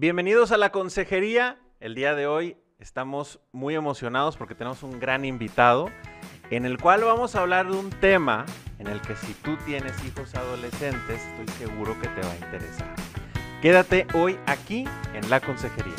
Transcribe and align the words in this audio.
Bienvenidos 0.00 0.52
a 0.52 0.58
la 0.58 0.70
consejería. 0.70 1.58
El 1.80 1.96
día 1.96 2.14
de 2.14 2.28
hoy 2.28 2.56
estamos 2.78 3.40
muy 3.50 3.74
emocionados 3.74 4.36
porque 4.36 4.54
tenemos 4.54 4.84
un 4.84 5.00
gran 5.00 5.24
invitado 5.24 5.90
en 6.50 6.64
el 6.66 6.78
cual 6.78 7.02
vamos 7.02 7.34
a 7.34 7.40
hablar 7.40 7.68
de 7.68 7.76
un 7.76 7.90
tema 7.90 8.46
en 8.78 8.86
el 8.86 9.00
que 9.00 9.16
si 9.16 9.32
tú 9.42 9.56
tienes 9.66 9.92
hijos 10.04 10.36
adolescentes, 10.36 11.20
estoy 11.20 11.48
seguro 11.66 12.00
que 12.00 12.06
te 12.06 12.20
va 12.20 12.30
a 12.30 12.36
interesar. 12.36 12.94
Quédate 13.60 14.06
hoy 14.14 14.38
aquí 14.46 14.84
en 15.14 15.28
la 15.30 15.40
consejería. 15.40 15.96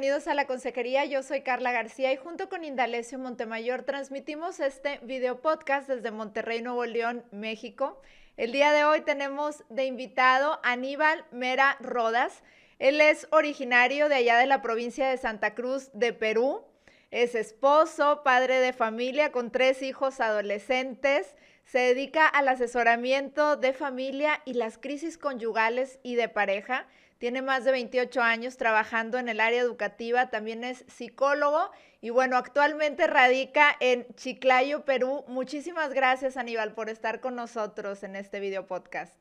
Bienvenidos 0.00 0.28
a 0.28 0.34
la 0.34 0.46
Consejería. 0.46 1.04
Yo 1.04 1.22
soy 1.22 1.42
Carla 1.42 1.72
García 1.72 2.10
y 2.10 2.16
junto 2.16 2.48
con 2.48 2.64
Indalecio 2.64 3.18
Montemayor 3.18 3.82
transmitimos 3.82 4.58
este 4.58 4.98
video 5.02 5.42
podcast 5.42 5.90
desde 5.90 6.10
Monterrey, 6.10 6.62
Nuevo 6.62 6.86
León, 6.86 7.22
México. 7.32 8.00
El 8.38 8.50
día 8.50 8.72
de 8.72 8.84
hoy 8.84 9.02
tenemos 9.02 9.62
de 9.68 9.84
invitado 9.84 10.58
a 10.62 10.72
Aníbal 10.72 11.26
Mera 11.32 11.76
Rodas. 11.80 12.42
Él 12.78 13.02
es 13.02 13.28
originario 13.30 14.08
de 14.08 14.14
allá 14.14 14.38
de 14.38 14.46
la 14.46 14.62
provincia 14.62 15.06
de 15.06 15.18
Santa 15.18 15.54
Cruz 15.54 15.90
de 15.92 16.14
Perú. 16.14 16.64
Es 17.10 17.34
esposo, 17.34 18.22
padre 18.24 18.58
de 18.58 18.72
familia 18.72 19.32
con 19.32 19.52
tres 19.52 19.82
hijos 19.82 20.20
adolescentes. 20.20 21.36
Se 21.66 21.78
dedica 21.78 22.26
al 22.26 22.48
asesoramiento 22.48 23.56
de 23.56 23.74
familia 23.74 24.40
y 24.46 24.54
las 24.54 24.78
crisis 24.78 25.18
conyugales 25.18 25.98
y 26.02 26.14
de 26.14 26.30
pareja. 26.30 26.86
Tiene 27.20 27.42
más 27.42 27.66
de 27.66 27.72
28 27.72 28.22
años 28.22 28.56
trabajando 28.56 29.18
en 29.18 29.28
el 29.28 29.40
área 29.40 29.60
educativa, 29.60 30.30
también 30.30 30.64
es 30.64 30.86
psicólogo 30.88 31.70
y 32.00 32.08
bueno, 32.08 32.38
actualmente 32.38 33.06
radica 33.06 33.76
en 33.78 34.06
Chiclayo, 34.14 34.86
Perú. 34.86 35.26
Muchísimas 35.28 35.92
gracias 35.92 36.38
Aníbal 36.38 36.72
por 36.72 36.88
estar 36.88 37.20
con 37.20 37.36
nosotros 37.36 38.04
en 38.04 38.16
este 38.16 38.40
video 38.40 38.66
podcast. 38.66 39.14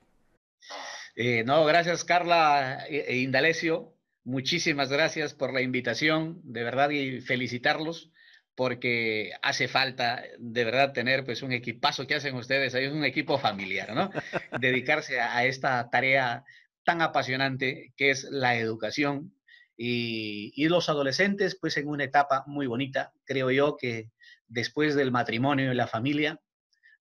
Eh, 1.18 1.44
no, 1.44 1.66
gracias 1.66 2.06
Carla 2.06 2.86
e 2.88 3.18
Indalecio. 3.18 3.94
Muchísimas 4.24 4.90
gracias 4.90 5.34
por 5.34 5.54
la 5.54 5.62
invitación, 5.62 6.40
de 6.46 6.64
verdad, 6.64 6.92
y 6.92 7.20
felicitarlos 7.20 8.14
porque 8.56 9.32
hace 9.42 9.68
falta 9.68 10.24
de 10.38 10.64
verdad 10.64 10.94
tener 10.94 11.26
pues 11.26 11.44
un 11.44 11.52
equipazo 11.52 12.08
que 12.08 12.16
hacen 12.16 12.36
ustedes, 12.36 12.74
es 12.74 12.94
un 12.94 13.04
equipo 13.04 13.38
familiar, 13.38 13.94
¿no? 13.94 14.10
Dedicarse 14.62 15.20
a 15.20 15.44
esta 15.44 15.90
tarea 15.90 16.46
tan 16.90 17.04
apasionante 17.04 17.94
que 17.98 18.10
es 18.10 18.24
la 18.32 18.56
educación 18.56 19.32
y, 19.78 20.68
los 20.70 20.90
adolescentes, 20.90 21.56
pues 21.56 21.78
en 21.78 21.88
una 21.88 22.04
etapa 22.04 22.44
muy 22.48 22.66
bonita, 22.66 23.14
creo 23.26 23.52
yo 23.52 23.78
que 23.78 24.10
después 24.48 24.96
del 24.96 25.12
matrimonio 25.12 25.72
y 25.72 25.76
la 25.76 25.86
familia, 25.86 26.42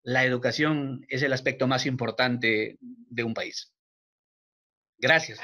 la 0.03 0.27
educación 0.27 1.07
es 1.09 1.23
el 1.23 1.33
aspecto 1.33 1.67
más 1.67 1.87
importante 1.87 2.77
de 2.83 3.25
un 3.25 3.33
país. 3.33 3.73
Gracias. 4.99 5.41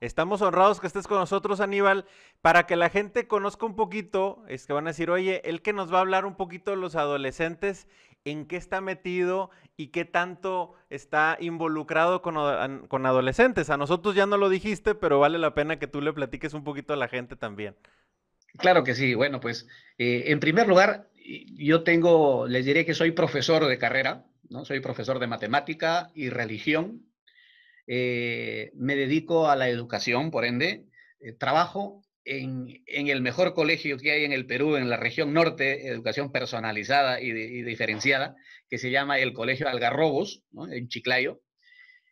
Estamos 0.00 0.42
honrados 0.42 0.80
que 0.80 0.88
estés 0.88 1.06
con 1.06 1.18
nosotros, 1.18 1.60
Aníbal, 1.60 2.04
para 2.40 2.66
que 2.66 2.74
la 2.74 2.90
gente 2.90 3.28
conozca 3.28 3.64
un 3.64 3.76
poquito, 3.76 4.42
es 4.48 4.66
que 4.66 4.72
van 4.72 4.88
a 4.88 4.90
decir, 4.90 5.08
oye, 5.08 5.40
él 5.44 5.62
que 5.62 5.72
nos 5.72 5.92
va 5.92 5.98
a 5.98 6.00
hablar 6.00 6.26
un 6.26 6.36
poquito 6.36 6.72
de 6.72 6.78
los 6.78 6.96
adolescentes, 6.96 7.86
en 8.24 8.46
qué 8.46 8.56
está 8.56 8.80
metido 8.80 9.50
y 9.76 9.88
qué 9.88 10.04
tanto 10.04 10.74
está 10.90 11.36
involucrado 11.40 12.22
con, 12.22 12.86
con, 12.88 13.06
adolescentes. 13.06 13.70
A 13.70 13.76
nosotros 13.76 14.14
ya 14.14 14.26
no 14.26 14.36
lo 14.36 14.48
dijiste, 14.48 14.94
pero 14.94 15.20
vale 15.20 15.38
la 15.38 15.54
pena 15.54 15.78
que 15.78 15.86
tú 15.86 16.00
le 16.00 16.12
platiques 16.12 16.54
un 16.54 16.64
poquito 16.64 16.92
a 16.92 16.96
la 16.96 17.08
gente 17.08 17.36
también. 17.36 17.76
Claro 18.58 18.84
que 18.84 18.94
sí. 18.94 19.14
Bueno, 19.14 19.40
pues 19.40 19.68
eh, 19.98 20.24
en 20.26 20.40
primer 20.40 20.66
lugar, 20.68 21.08
yo 21.54 21.82
tengo, 21.82 22.46
les 22.46 22.64
diré 22.64 22.84
que 22.84 22.94
soy 22.94 23.12
profesor 23.12 23.66
de 23.66 23.78
carrera, 23.78 24.24
¿no? 24.48 24.64
Soy 24.64 24.80
profesor 24.80 25.18
de 25.18 25.26
matemática 25.26 26.10
y 26.14 26.30
religión 26.30 27.08
eh, 27.90 28.70
me 28.74 28.96
dedico 28.96 29.48
a 29.48 29.56
la 29.56 29.70
educación, 29.70 30.30
por 30.30 30.44
ende, 30.44 30.84
eh, 31.20 31.32
trabajo 31.32 32.02
en, 32.28 32.82
en, 32.86 33.08
el 33.08 33.22
mejor 33.22 33.54
colegio 33.54 33.96
que 33.98 34.12
hay 34.12 34.24
en 34.24 34.32
el 34.32 34.46
Perú, 34.46 34.76
en 34.76 34.90
la 34.90 34.96
región 34.96 35.32
norte, 35.32 35.88
educación 35.88 36.30
personalizada 36.30 37.20
y, 37.20 37.32
de, 37.32 37.44
y 37.44 37.62
diferenciada, 37.62 38.36
que 38.68 38.78
se 38.78 38.90
llama 38.90 39.18
el 39.18 39.32
Colegio 39.32 39.68
Algarrobos, 39.68 40.42
¿no? 40.50 40.70
en 40.70 40.88
Chiclayo. 40.88 41.40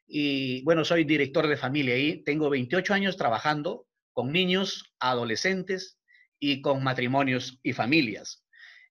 Y 0.06 0.62
bueno, 0.64 0.84
soy 0.84 1.04
director 1.04 1.46
de 1.46 1.56
familia 1.56 1.94
ahí, 1.94 2.22
tengo 2.22 2.48
28 2.48 2.94
años 2.94 3.16
trabajando 3.16 3.86
con 4.12 4.32
niños, 4.32 4.94
adolescentes 4.98 5.98
y 6.38 6.62
con 6.62 6.82
matrimonios 6.82 7.60
y 7.62 7.72
familias. 7.72 8.44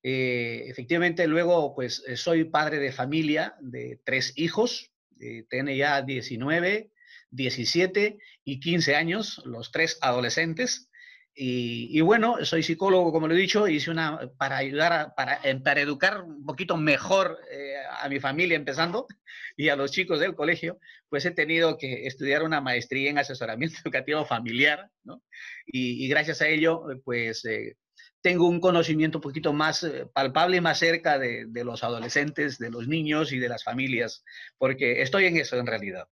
Eh, 0.03 0.65
efectivamente, 0.67 1.25
luego, 1.25 1.73
pues 1.73 2.03
soy 2.15 2.43
padre 2.43 2.77
de 2.77 2.91
familia 2.91 3.55
de 3.59 3.99
tres 4.03 4.33
hijos, 4.35 4.91
eh, 5.19 5.45
tiene 5.49 5.77
ya 5.77 6.01
19, 6.03 6.91
17 7.31 8.17
y 8.43 8.59
15 8.59 8.95
años, 8.95 9.41
los 9.45 9.71
tres 9.71 9.97
adolescentes. 10.01 10.89
Y, 11.37 11.89
y, 11.91 11.99
bueno, 11.99 12.37
soy 12.45 12.63
psicólogo, 12.63 13.11
como 13.11 13.27
lo 13.27 13.33
he 13.33 13.37
dicho, 13.37 13.67
hice 13.67 13.91
una 13.91 14.31
para 14.37 14.55
ayudar, 14.55 14.93
a, 14.93 15.15
para, 15.15 15.41
para 15.61 15.81
educar 15.81 16.21
un 16.21 16.45
poquito 16.45 16.77
mejor 16.77 17.37
eh, 17.51 17.75
a 17.99 18.07
mi 18.07 18.21
familia 18.21 18.55
empezando 18.55 19.05
y 19.57 19.67
a 19.67 19.75
los 19.75 19.91
chicos 19.91 20.21
del 20.21 20.33
colegio, 20.33 20.79
pues 21.09 21.25
he 21.25 21.31
tenido 21.31 21.77
que 21.77 22.07
estudiar 22.07 22.41
una 22.43 22.61
maestría 22.61 23.09
en 23.09 23.17
asesoramiento 23.17 23.77
educativo 23.83 24.23
familiar, 24.25 24.89
¿no? 25.03 25.23
Y, 25.65 26.05
y 26.05 26.07
gracias 26.07 26.41
a 26.41 26.47
ello, 26.47 26.85
pues 27.03 27.43
eh, 27.43 27.75
tengo 28.21 28.47
un 28.47 28.61
conocimiento 28.61 29.17
un 29.17 29.23
poquito 29.23 29.51
más 29.51 29.83
eh, 29.83 30.07
palpable 30.13 30.57
y 30.57 30.61
más 30.61 30.79
cerca 30.79 31.19
de, 31.19 31.47
de, 31.47 31.63
los 31.65 31.83
adolescentes, 31.83 32.57
de 32.57 32.71
los 32.71 32.87
niños 32.87 33.33
y 33.33 33.39
de 33.39 33.49
las 33.49 33.65
familias, 33.65 34.23
porque 34.57 35.01
estoy 35.01 35.25
en 35.25 35.35
eso 35.35 35.57
en 35.57 35.67
realidad. 35.67 36.07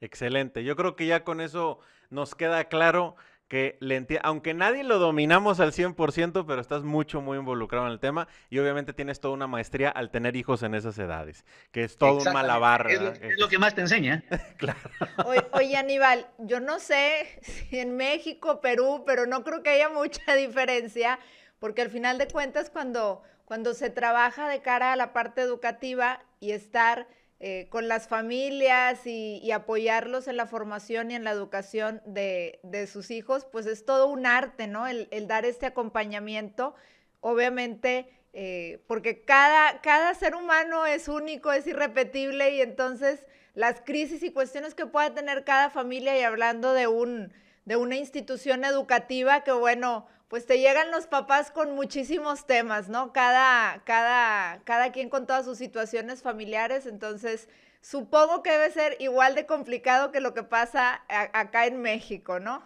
Excelente. 0.00 0.64
Yo 0.64 0.76
creo 0.76 0.96
que 0.96 1.06
ya 1.06 1.24
con 1.24 1.42
eso 1.42 1.78
nos 2.10 2.34
queda 2.34 2.68
claro 2.68 3.16
que 3.48 3.76
le 3.80 4.06
aunque 4.22 4.54
nadie 4.54 4.82
lo 4.84 4.98
dominamos 4.98 5.60
al 5.60 5.72
100%, 5.72 6.44
pero 6.46 6.60
estás 6.60 6.82
mucho, 6.82 7.20
muy 7.20 7.38
involucrado 7.38 7.86
en 7.86 7.92
el 7.92 8.00
tema 8.00 8.28
y 8.50 8.58
obviamente 8.58 8.92
tienes 8.92 9.20
toda 9.20 9.34
una 9.34 9.46
maestría 9.46 9.90
al 9.90 10.10
tener 10.10 10.36
hijos 10.36 10.62
en 10.62 10.74
esas 10.74 10.98
edades, 10.98 11.44
que 11.70 11.84
es 11.84 11.96
todo 11.96 12.18
un 12.18 12.32
malabar. 12.32 12.90
Es 12.90 13.00
lo, 13.00 13.10
es 13.10 13.38
lo, 13.38 13.48
que 13.48 13.58
más 13.58 13.74
te 13.74 13.82
enseña. 13.82 14.24
claro. 14.58 14.78
Oye, 15.24 15.46
oye, 15.52 15.76
Aníbal, 15.76 16.26
yo 16.38 16.60
no 16.60 16.78
sé 16.80 17.40
si 17.42 17.78
en 17.78 17.96
México, 17.96 18.60
Perú, 18.60 19.04
pero 19.06 19.26
no 19.26 19.44
creo 19.44 19.62
que 19.62 19.70
haya 19.70 19.88
mucha 19.88 20.34
diferencia, 20.36 21.18
porque 21.58 21.82
al 21.82 21.90
final 21.90 22.18
de 22.18 22.26
cuentas 22.26 22.70
cuando, 22.70 23.22
cuando 23.44 23.74
se 23.74 23.90
trabaja 23.90 24.48
de 24.48 24.60
cara 24.60 24.92
a 24.92 24.96
la 24.96 25.12
parte 25.12 25.40
educativa 25.40 26.20
y 26.40 26.50
estar 26.50 27.06
eh, 27.38 27.68
con 27.68 27.88
las 27.88 28.08
familias 28.08 29.06
y, 29.06 29.50
apoyarlos 29.50 30.26
en 30.28 30.36
la 30.36 30.46
formación 30.46 31.10
y 31.10 31.14
en 31.14 31.24
la 31.24 31.32
educación 31.32 32.00
de, 32.06 32.88
sus 32.90 33.10
hijos, 33.10 33.46
pues 33.50 33.66
es 33.66 33.84
todo 33.84 34.08
un 34.08 34.26
arte, 34.26 34.66
¿no? 34.66 34.86
El, 34.86 35.08
el 35.10 35.26
dar 35.26 35.44
este 35.44 35.66
acompañamiento, 35.66 36.74
obviamente, 37.20 38.08
eh, 38.38 38.82
porque 38.86 39.22
cada, 39.22 39.80
cada 39.80 40.12
ser 40.12 40.34
humano 40.34 40.84
es 40.84 41.08
único, 41.08 41.52
es 41.52 41.66
irrepetible 41.66 42.50
y 42.50 42.60
entonces 42.60 43.24
las 43.54 43.80
crisis 43.80 44.22
y 44.22 44.30
cuestiones 44.30 44.74
que 44.74 44.84
pueda 44.84 45.14
tener 45.14 45.42
cada 45.42 45.70
familia 45.70 46.18
y 46.18 46.22
hablando 46.22 46.74
de, 46.74 46.86
un, 46.86 47.32
de 47.64 47.76
una 47.76 47.96
institución 47.96 48.66
educativa 48.66 49.42
que, 49.42 49.52
bueno, 49.52 50.06
pues 50.28 50.46
te 50.46 50.58
llegan 50.58 50.90
los 50.90 51.06
papás 51.06 51.50
con 51.50 51.74
muchísimos 51.74 52.46
temas, 52.46 52.88
¿no? 52.88 53.12
Cada, 53.12 53.82
cada, 53.84 54.62
cada 54.64 54.92
quien 54.92 55.08
con 55.08 55.26
todas 55.26 55.44
sus 55.44 55.58
situaciones 55.58 56.22
familiares, 56.22 56.86
entonces 56.86 57.48
supongo 57.80 58.42
que 58.42 58.50
debe 58.50 58.70
ser 58.72 58.96
igual 58.98 59.34
de 59.34 59.46
complicado 59.46 60.10
que 60.10 60.20
lo 60.20 60.34
que 60.34 60.42
pasa 60.42 61.04
acá 61.08 61.66
en 61.66 61.80
México, 61.80 62.40
¿no? 62.40 62.64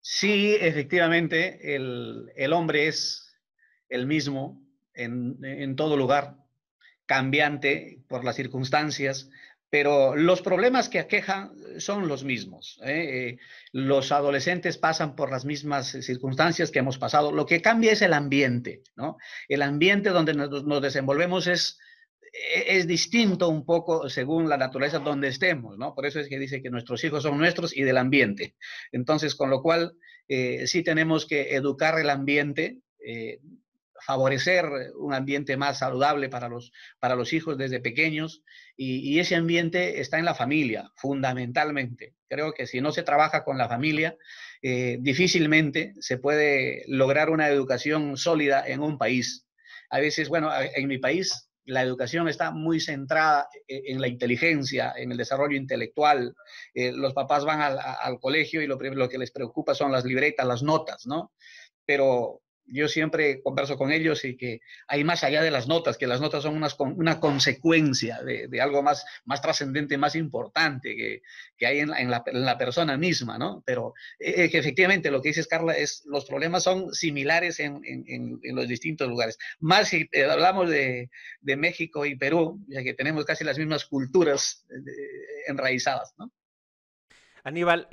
Sí, 0.00 0.56
efectivamente, 0.60 1.74
el, 1.74 2.32
el 2.36 2.52
hombre 2.52 2.88
es 2.88 3.34
el 3.88 4.06
mismo 4.06 4.62
en, 4.94 5.38
en 5.42 5.76
todo 5.76 5.96
lugar, 5.96 6.36
cambiante 7.06 8.02
por 8.08 8.24
las 8.24 8.36
circunstancias, 8.36 9.30
pero 9.70 10.16
los 10.16 10.40
problemas 10.40 10.88
que 10.88 10.98
aquejan 10.98 11.52
son 11.78 12.08
los 12.08 12.24
mismos. 12.24 12.80
¿eh? 12.84 13.36
Eh, 13.36 13.38
los 13.72 14.12
adolescentes 14.12 14.78
pasan 14.78 15.14
por 15.14 15.30
las 15.30 15.44
mismas 15.44 15.88
circunstancias 15.88 16.70
que 16.70 16.78
hemos 16.78 16.98
pasado. 16.98 17.32
Lo 17.32 17.44
que 17.44 17.60
cambia 17.60 17.92
es 17.92 18.02
el 18.02 18.14
ambiente, 18.14 18.82
¿no? 18.96 19.18
El 19.48 19.62
ambiente 19.62 20.10
donde 20.10 20.34
nos, 20.34 20.82
desenvolvemos 20.82 21.46
es, 21.46 21.78
es, 22.54 22.86
distinto 22.86 23.48
un 23.48 23.66
poco 23.66 24.08
según 24.08 24.48
la 24.48 24.56
naturaleza 24.56 25.00
donde 25.00 25.28
estemos, 25.28 25.76
¿no? 25.76 25.94
Por 25.94 26.06
eso 26.06 26.18
es 26.18 26.28
que 26.28 26.38
dice 26.38 26.62
que 26.62 26.70
nuestros 26.70 27.04
hijos 27.04 27.22
son 27.22 27.36
nuestros 27.36 27.76
y 27.76 27.82
del 27.82 27.98
ambiente. 27.98 28.56
Entonces, 28.90 29.34
con 29.34 29.50
lo 29.50 29.60
cual, 29.60 29.92
eh, 30.28 30.66
sí 30.66 30.82
tenemos 30.82 31.26
que 31.26 31.54
educar 31.54 31.98
el 31.98 32.10
ambiente 32.10 32.78
favorecer 34.00 34.66
un 34.96 35.14
ambiente 35.14 35.56
más 35.56 35.78
saludable 35.78 36.28
para 36.28 36.48
los, 36.48 36.72
para 36.98 37.14
los 37.14 37.32
hijos 37.32 37.58
desde 37.58 37.80
pequeños 37.80 38.42
y, 38.76 39.18
ese 39.18 39.34
ambiente 39.34 40.00
está 40.00 40.18
en 40.18 40.24
la 40.24 40.34
familia, 40.34 40.92
fundamentalmente. 40.94 42.14
Creo 42.28 42.52
que 42.52 42.66
si 42.66 42.80
no 42.80 42.92
se 42.92 43.02
trabaja 43.02 43.42
con 43.42 43.58
la 43.58 43.68
familia, 43.68 44.16
eh, 44.62 44.98
difícilmente 45.00 45.94
se 45.98 46.18
puede 46.18 46.84
lograr 46.86 47.30
una 47.30 47.48
educación 47.48 48.16
sólida 48.16 48.64
en 48.66 48.80
un 48.80 48.96
país. 48.96 49.46
A 49.90 49.98
veces, 49.98 50.28
bueno, 50.28 50.50
en 50.54 50.86
mi 50.86 50.98
país 50.98 51.48
la 51.64 51.82
educación 51.82 52.28
está 52.28 52.50
muy 52.50 52.80
centrada 52.80 53.48
e, 53.66 53.92
en 53.92 54.00
la 54.00 54.08
inteligencia, 54.08 54.94
en 54.96 55.12
el 55.12 55.18
desarrollo 55.18 55.56
intelectual. 55.56 56.34
Eh, 56.74 56.92
los 56.92 57.12
papás 57.14 57.44
van 57.44 57.60
al, 57.60 57.78
al 57.78 58.18
colegio 58.20 58.62
y 58.62 58.66
lo, 58.66 58.76
lo, 58.76 59.08
que 59.08 59.18
les 59.18 59.30
preocupa 59.30 59.74
son 59.74 59.92
las 59.92 60.04
libretas, 60.04 60.46
las 60.46 60.62
notas, 60.62 61.06
¿no? 61.06 61.32
Pero 61.84 62.40
yo 62.70 62.88
siempre 62.88 63.42
converso 63.42 63.76
con 63.76 63.92
ellos 63.92 64.24
y 64.24 64.36
que 64.36 64.60
hay 64.86 65.04
más 65.04 65.24
allá 65.24 65.42
de 65.42 65.50
las 65.50 65.68
notas, 65.68 65.96
que 65.96 66.06
las 66.06 66.20
notas 66.20 66.42
son 66.42 66.62
una 66.80 67.20
consecuencia 67.20 68.22
de, 68.22 68.60
algo 68.60 68.82
más, 68.82 69.04
más 69.24 69.40
trascendente, 69.40 69.96
más 69.96 70.14
importante 70.14 70.94
que, 70.94 71.22
que 71.56 71.66
hay 71.66 71.80
en 71.80 71.90
la, 71.90 72.00
en, 72.00 72.10
la, 72.10 72.22
en 72.26 72.44
la, 72.44 72.58
persona 72.58 72.96
misma, 72.96 73.38
¿no? 73.38 73.62
Pero 73.64 73.94
eh, 74.18 74.50
que 74.50 74.58
efectivamente 74.58 75.10
lo 75.10 75.22
que 75.22 75.30
dices, 75.30 75.46
Carla, 75.46 75.72
es 75.72 76.04
los 76.06 76.24
problemas 76.24 76.62
son 76.62 76.92
similares 76.92 77.60
en, 77.60 77.80
en, 77.84 78.38
en 78.42 78.56
los 78.56 78.68
distintos 78.68 79.08
lugares. 79.08 79.38
Más 79.60 79.88
si 79.88 80.08
eh, 80.12 80.24
hablamos 80.24 80.68
de, 80.68 81.10
de, 81.40 81.56
México 81.56 82.04
y 82.04 82.16
Perú, 82.16 82.60
ya 82.68 82.82
que 82.82 82.94
tenemos 82.94 83.24
casi 83.24 83.44
las 83.44 83.58
mismas 83.58 83.84
culturas 83.84 84.66
eh, 84.70 85.44
enraizadas, 85.46 86.14
¿no? 86.18 86.30
Aníbal, 87.44 87.88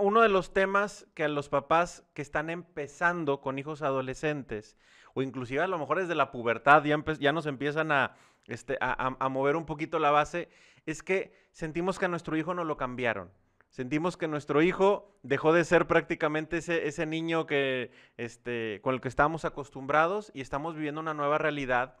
uno 0.00 0.22
de 0.22 0.28
los 0.28 0.52
temas 0.52 1.06
que 1.14 1.24
a 1.24 1.28
los 1.28 1.48
papás 1.48 2.04
que 2.14 2.22
están 2.22 2.50
empezando 2.50 3.40
con 3.40 3.58
hijos 3.58 3.82
adolescentes, 3.82 4.76
o 5.14 5.22
inclusive 5.22 5.62
a 5.62 5.68
lo 5.68 5.78
mejor 5.78 6.00
desde 6.00 6.14
la 6.14 6.30
pubertad 6.30 6.84
ya, 6.84 7.02
ya 7.18 7.32
nos 7.32 7.46
empiezan 7.46 7.92
a, 7.92 8.16
este, 8.46 8.78
a, 8.80 9.28
mover 9.28 9.56
un 9.56 9.66
poquito 9.66 9.98
la 9.98 10.10
base, 10.10 10.48
es 10.86 11.02
que 11.02 11.32
sentimos 11.52 11.98
que 11.98 12.06
a 12.06 12.08
nuestro 12.08 12.36
hijo 12.36 12.54
no 12.54 12.64
lo 12.64 12.76
cambiaron. 12.76 13.30
Sentimos 13.68 14.16
que 14.16 14.26
nuestro 14.26 14.62
hijo 14.62 15.16
dejó 15.22 15.52
de 15.52 15.64
ser 15.64 15.86
prácticamente 15.86 16.56
ese, 16.56 16.88
ese 16.88 17.06
niño 17.06 17.46
que, 17.46 17.92
este, 18.16 18.80
con 18.82 18.94
el 18.94 19.00
que 19.00 19.08
estábamos 19.08 19.44
acostumbrados 19.44 20.32
y 20.34 20.40
estamos 20.40 20.74
viviendo 20.74 21.00
una 21.00 21.14
nueva 21.14 21.38
realidad. 21.38 21.96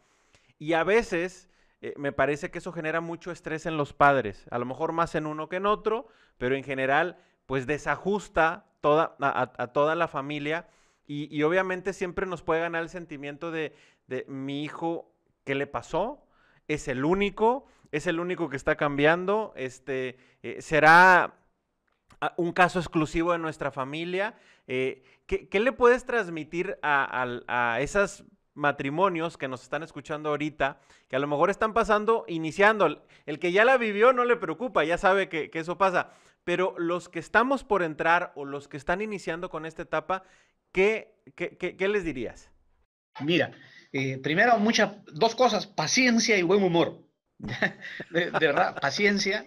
Y 0.58 0.72
a 0.72 0.82
veces 0.82 1.48
eh, 1.80 1.94
me 1.96 2.12
parece 2.12 2.50
que 2.50 2.58
eso 2.58 2.72
genera 2.72 3.00
mucho 3.00 3.30
estrés 3.30 3.66
en 3.66 3.76
los 3.76 3.92
padres, 3.92 4.46
a 4.50 4.58
lo 4.58 4.66
mejor 4.66 4.92
más 4.92 5.14
en 5.14 5.26
uno 5.26 5.48
que 5.48 5.56
en 5.56 5.66
otro, 5.66 6.08
pero 6.36 6.54
en 6.54 6.64
general 6.64 7.18
pues 7.50 7.66
desajusta 7.66 8.64
toda, 8.80 9.16
a, 9.18 9.66
toda 9.72 9.96
la 9.96 10.06
familia 10.06 10.68
y, 11.08 11.42
obviamente 11.42 11.92
siempre 11.92 12.24
nos 12.24 12.44
puede 12.44 12.60
ganar 12.60 12.80
el 12.80 12.88
sentimiento 12.88 13.50
de, 13.50 13.74
mi 14.28 14.62
hijo, 14.62 15.12
¿qué 15.42 15.56
le 15.56 15.66
pasó? 15.66 16.24
Es 16.68 16.86
el 16.86 17.04
único, 17.04 17.66
es 17.90 18.06
el 18.06 18.20
único 18.20 18.48
que 18.50 18.56
está 18.56 18.76
cambiando, 18.76 19.52
este, 19.56 20.16
eh, 20.44 20.62
será 20.62 21.40
un 22.36 22.52
caso 22.52 22.78
exclusivo 22.78 23.32
de 23.32 23.38
nuestra 23.38 23.72
familia. 23.72 24.36
Eh, 24.68 25.02
¿qué, 25.26 25.58
le 25.58 25.72
puedes 25.72 26.04
transmitir 26.06 26.78
a, 26.82 27.78
esos 27.80 28.22
matrimonios 28.54 29.36
que 29.36 29.48
nos 29.48 29.64
están 29.64 29.82
escuchando 29.82 30.28
ahorita, 30.28 30.78
que 31.08 31.16
a 31.16 31.18
lo 31.18 31.26
mejor 31.26 31.50
están 31.50 31.72
pasando, 31.74 32.24
iniciando? 32.28 33.04
El 33.26 33.40
que 33.40 33.50
ya 33.50 33.64
la 33.64 33.76
vivió 33.76 34.12
no 34.12 34.24
le 34.24 34.36
preocupa, 34.36 34.84
ya 34.84 34.98
sabe 34.98 35.28
que, 35.28 35.50
que 35.50 35.58
eso 35.58 35.76
pasa 35.76 36.12
pero 36.44 36.74
los 36.78 37.08
que 37.08 37.18
estamos 37.18 37.64
por 37.64 37.82
entrar 37.82 38.32
o 38.34 38.44
los 38.44 38.68
que 38.68 38.76
están 38.76 39.00
iniciando 39.00 39.50
con 39.50 39.66
esta 39.66 39.82
etapa, 39.82 40.24
¿qué, 40.72 41.14
qué, 41.36 41.88
les 41.88 42.04
dirías? 42.04 42.50
Mira, 43.20 43.52
eh, 43.92 44.18
primero, 44.18 44.58
muchas, 44.58 45.04
dos 45.06 45.34
cosas, 45.34 45.66
paciencia 45.66 46.36
y 46.38 46.42
buen 46.42 46.62
humor. 46.62 47.06
de, 47.38 48.30
verdad, 48.30 48.78
paciencia, 48.80 49.46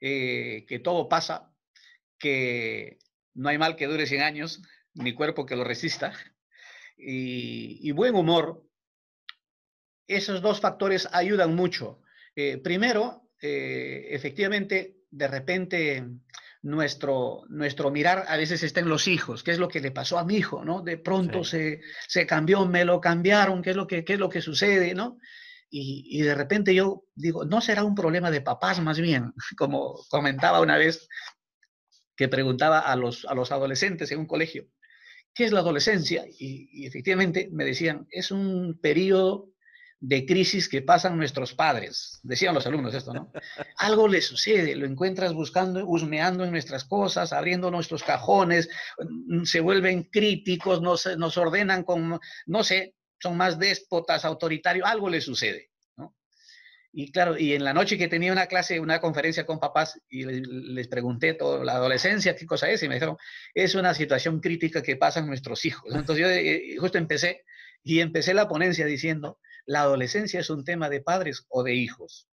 eh, 0.00 0.64
que 0.66 0.78
todo 0.78 1.08
pasa, 1.08 1.52
que 2.18 2.98
no 3.34 3.48
hay 3.48 3.58
mal 3.58 3.76
que 3.76 3.86
dure 3.86 4.06
100 4.06 4.22
años, 4.22 4.62
ni 4.94 5.14
cuerpo 5.14 5.46
que 5.46 5.56
lo 5.56 5.64
resista, 5.64 6.12
y, 6.96 7.90
buen 7.92 8.14
humor. 8.14 8.62
Esos 10.08 10.40
dos 10.40 10.60
factores 10.60 11.08
ayudan 11.12 11.54
mucho. 11.54 12.00
Eh, 12.34 12.58
primero, 12.58 13.28
efectivamente, 13.40 14.95
de 15.10 15.28
repente 15.28 16.04
nuestro, 16.62 17.44
nuestro 17.48 17.90
mirar 17.90 18.24
a 18.28 18.36
veces 18.36 18.62
está 18.62 18.80
en 18.80 18.88
los 18.88 19.08
hijos, 19.08 19.42
qué 19.42 19.52
es 19.52 19.58
lo 19.58 19.68
que 19.68 19.80
le 19.80 19.92
pasó 19.92 20.18
a 20.18 20.24
mi 20.24 20.36
hijo, 20.36 20.64
¿no? 20.64 20.82
De 20.82 20.98
pronto 20.98 21.44
se, 21.44 21.80
se, 22.08 22.26
cambió, 22.26 22.66
me 22.66 22.84
lo 22.84 23.00
cambiaron, 23.00 23.62
qué 23.62 23.70
es 23.70 23.76
lo 23.76 23.86
que, 23.86 24.04
qué 24.04 24.14
es 24.14 24.18
lo 24.18 24.28
que 24.28 24.40
sucede, 24.40 24.94
¿no? 24.94 25.18
Y, 25.70 26.06
y, 26.10 26.22
de 26.22 26.34
repente 26.34 26.74
yo 26.74 27.04
digo, 27.14 27.44
¿no 27.44 27.60
será 27.60 27.84
un 27.84 27.94
problema 27.94 28.30
de 28.30 28.40
papás 28.40 28.80
más 28.80 28.98
bien? 28.98 29.32
Como 29.56 29.94
comentaba 30.08 30.60
una 30.60 30.76
vez 30.76 31.08
que 32.16 32.28
preguntaba 32.28 32.80
a 32.80 32.96
los, 32.96 33.24
a 33.26 33.34
los 33.34 33.52
adolescentes 33.52 34.10
en 34.10 34.20
un 34.20 34.26
colegio, 34.26 34.66
¿qué 35.34 35.44
es 35.44 35.52
la 35.52 35.60
adolescencia? 35.60 36.24
Y, 36.26 36.68
y 36.72 36.86
efectivamente 36.86 37.48
me 37.52 37.64
decían, 37.64 38.06
es 38.10 38.30
un 38.30 38.78
periodo 38.80 39.50
de 40.00 40.26
crisis 40.26 40.68
que 40.68 40.82
pasan 40.82 41.16
nuestros 41.16 41.54
padres. 41.54 42.20
Decían 42.22 42.54
los 42.54 42.66
alumnos 42.66 42.94
esto, 42.94 43.14
¿no? 43.14 43.32
Algo 43.78 44.08
le 44.08 44.20
sucede, 44.20 44.76
lo 44.76 44.86
encuentras 44.86 45.32
buscando, 45.32 45.86
husmeando 45.86 46.44
en 46.44 46.50
nuestras 46.50 46.84
cosas, 46.84 47.32
abriendo 47.32 47.70
nuestros 47.70 48.02
cajones, 48.02 48.68
mm, 48.98 49.44
se 49.44 49.60
vuelven 49.60 50.04
críticos, 50.04 50.82
nos, 50.82 51.06
nos 51.16 51.36
ordenan 51.38 51.82
con, 51.82 52.20
no 52.46 52.64
sé, 52.64 52.94
son 53.18 53.36
más 53.36 53.58
déspotas, 53.58 54.24
autoritarios, 54.24 54.86
algo 54.86 55.08
le 55.08 55.20
sucede. 55.20 55.70
Y 56.98 57.12
claro, 57.12 57.36
y 57.36 57.52
en 57.52 57.62
la 57.62 57.74
noche 57.74 57.98
que 57.98 58.08
tenía 58.08 58.32
una 58.32 58.46
clase, 58.46 58.80
una 58.80 59.02
conferencia 59.02 59.44
con 59.44 59.60
papás, 59.60 60.00
y 60.08 60.24
les, 60.24 60.88
pregunté 60.88 61.34
todo, 61.34 61.62
la 61.62 61.74
adolescencia, 61.74 62.34
qué 62.34 62.46
cosa 62.46 62.70
es, 62.70 62.82
y 62.82 62.88
me 62.88 62.94
dijeron, 62.94 63.18
es 63.52 63.74
una 63.74 63.92
situación 63.92 64.40
crítica 64.40 64.82
que 64.82 64.96
pasan 64.96 65.26
nuestros 65.26 65.66
hijos. 65.66 65.94
Entonces 65.94 66.24
yo 66.24 66.30
eh, 66.30 66.76
justo 66.80 66.96
empecé, 66.96 67.44
y 67.82 68.00
empecé 68.00 68.32
la 68.32 68.48
ponencia 68.48 68.86
diciendo, 68.86 69.38
la 69.66 69.82
adolescencia 69.82 70.40
es 70.40 70.50
un 70.50 70.64
tema 70.64 70.88
de 70.88 71.00
padres 71.00 71.44
o 71.48 71.62
de 71.62 71.74
hijos. 71.74 72.28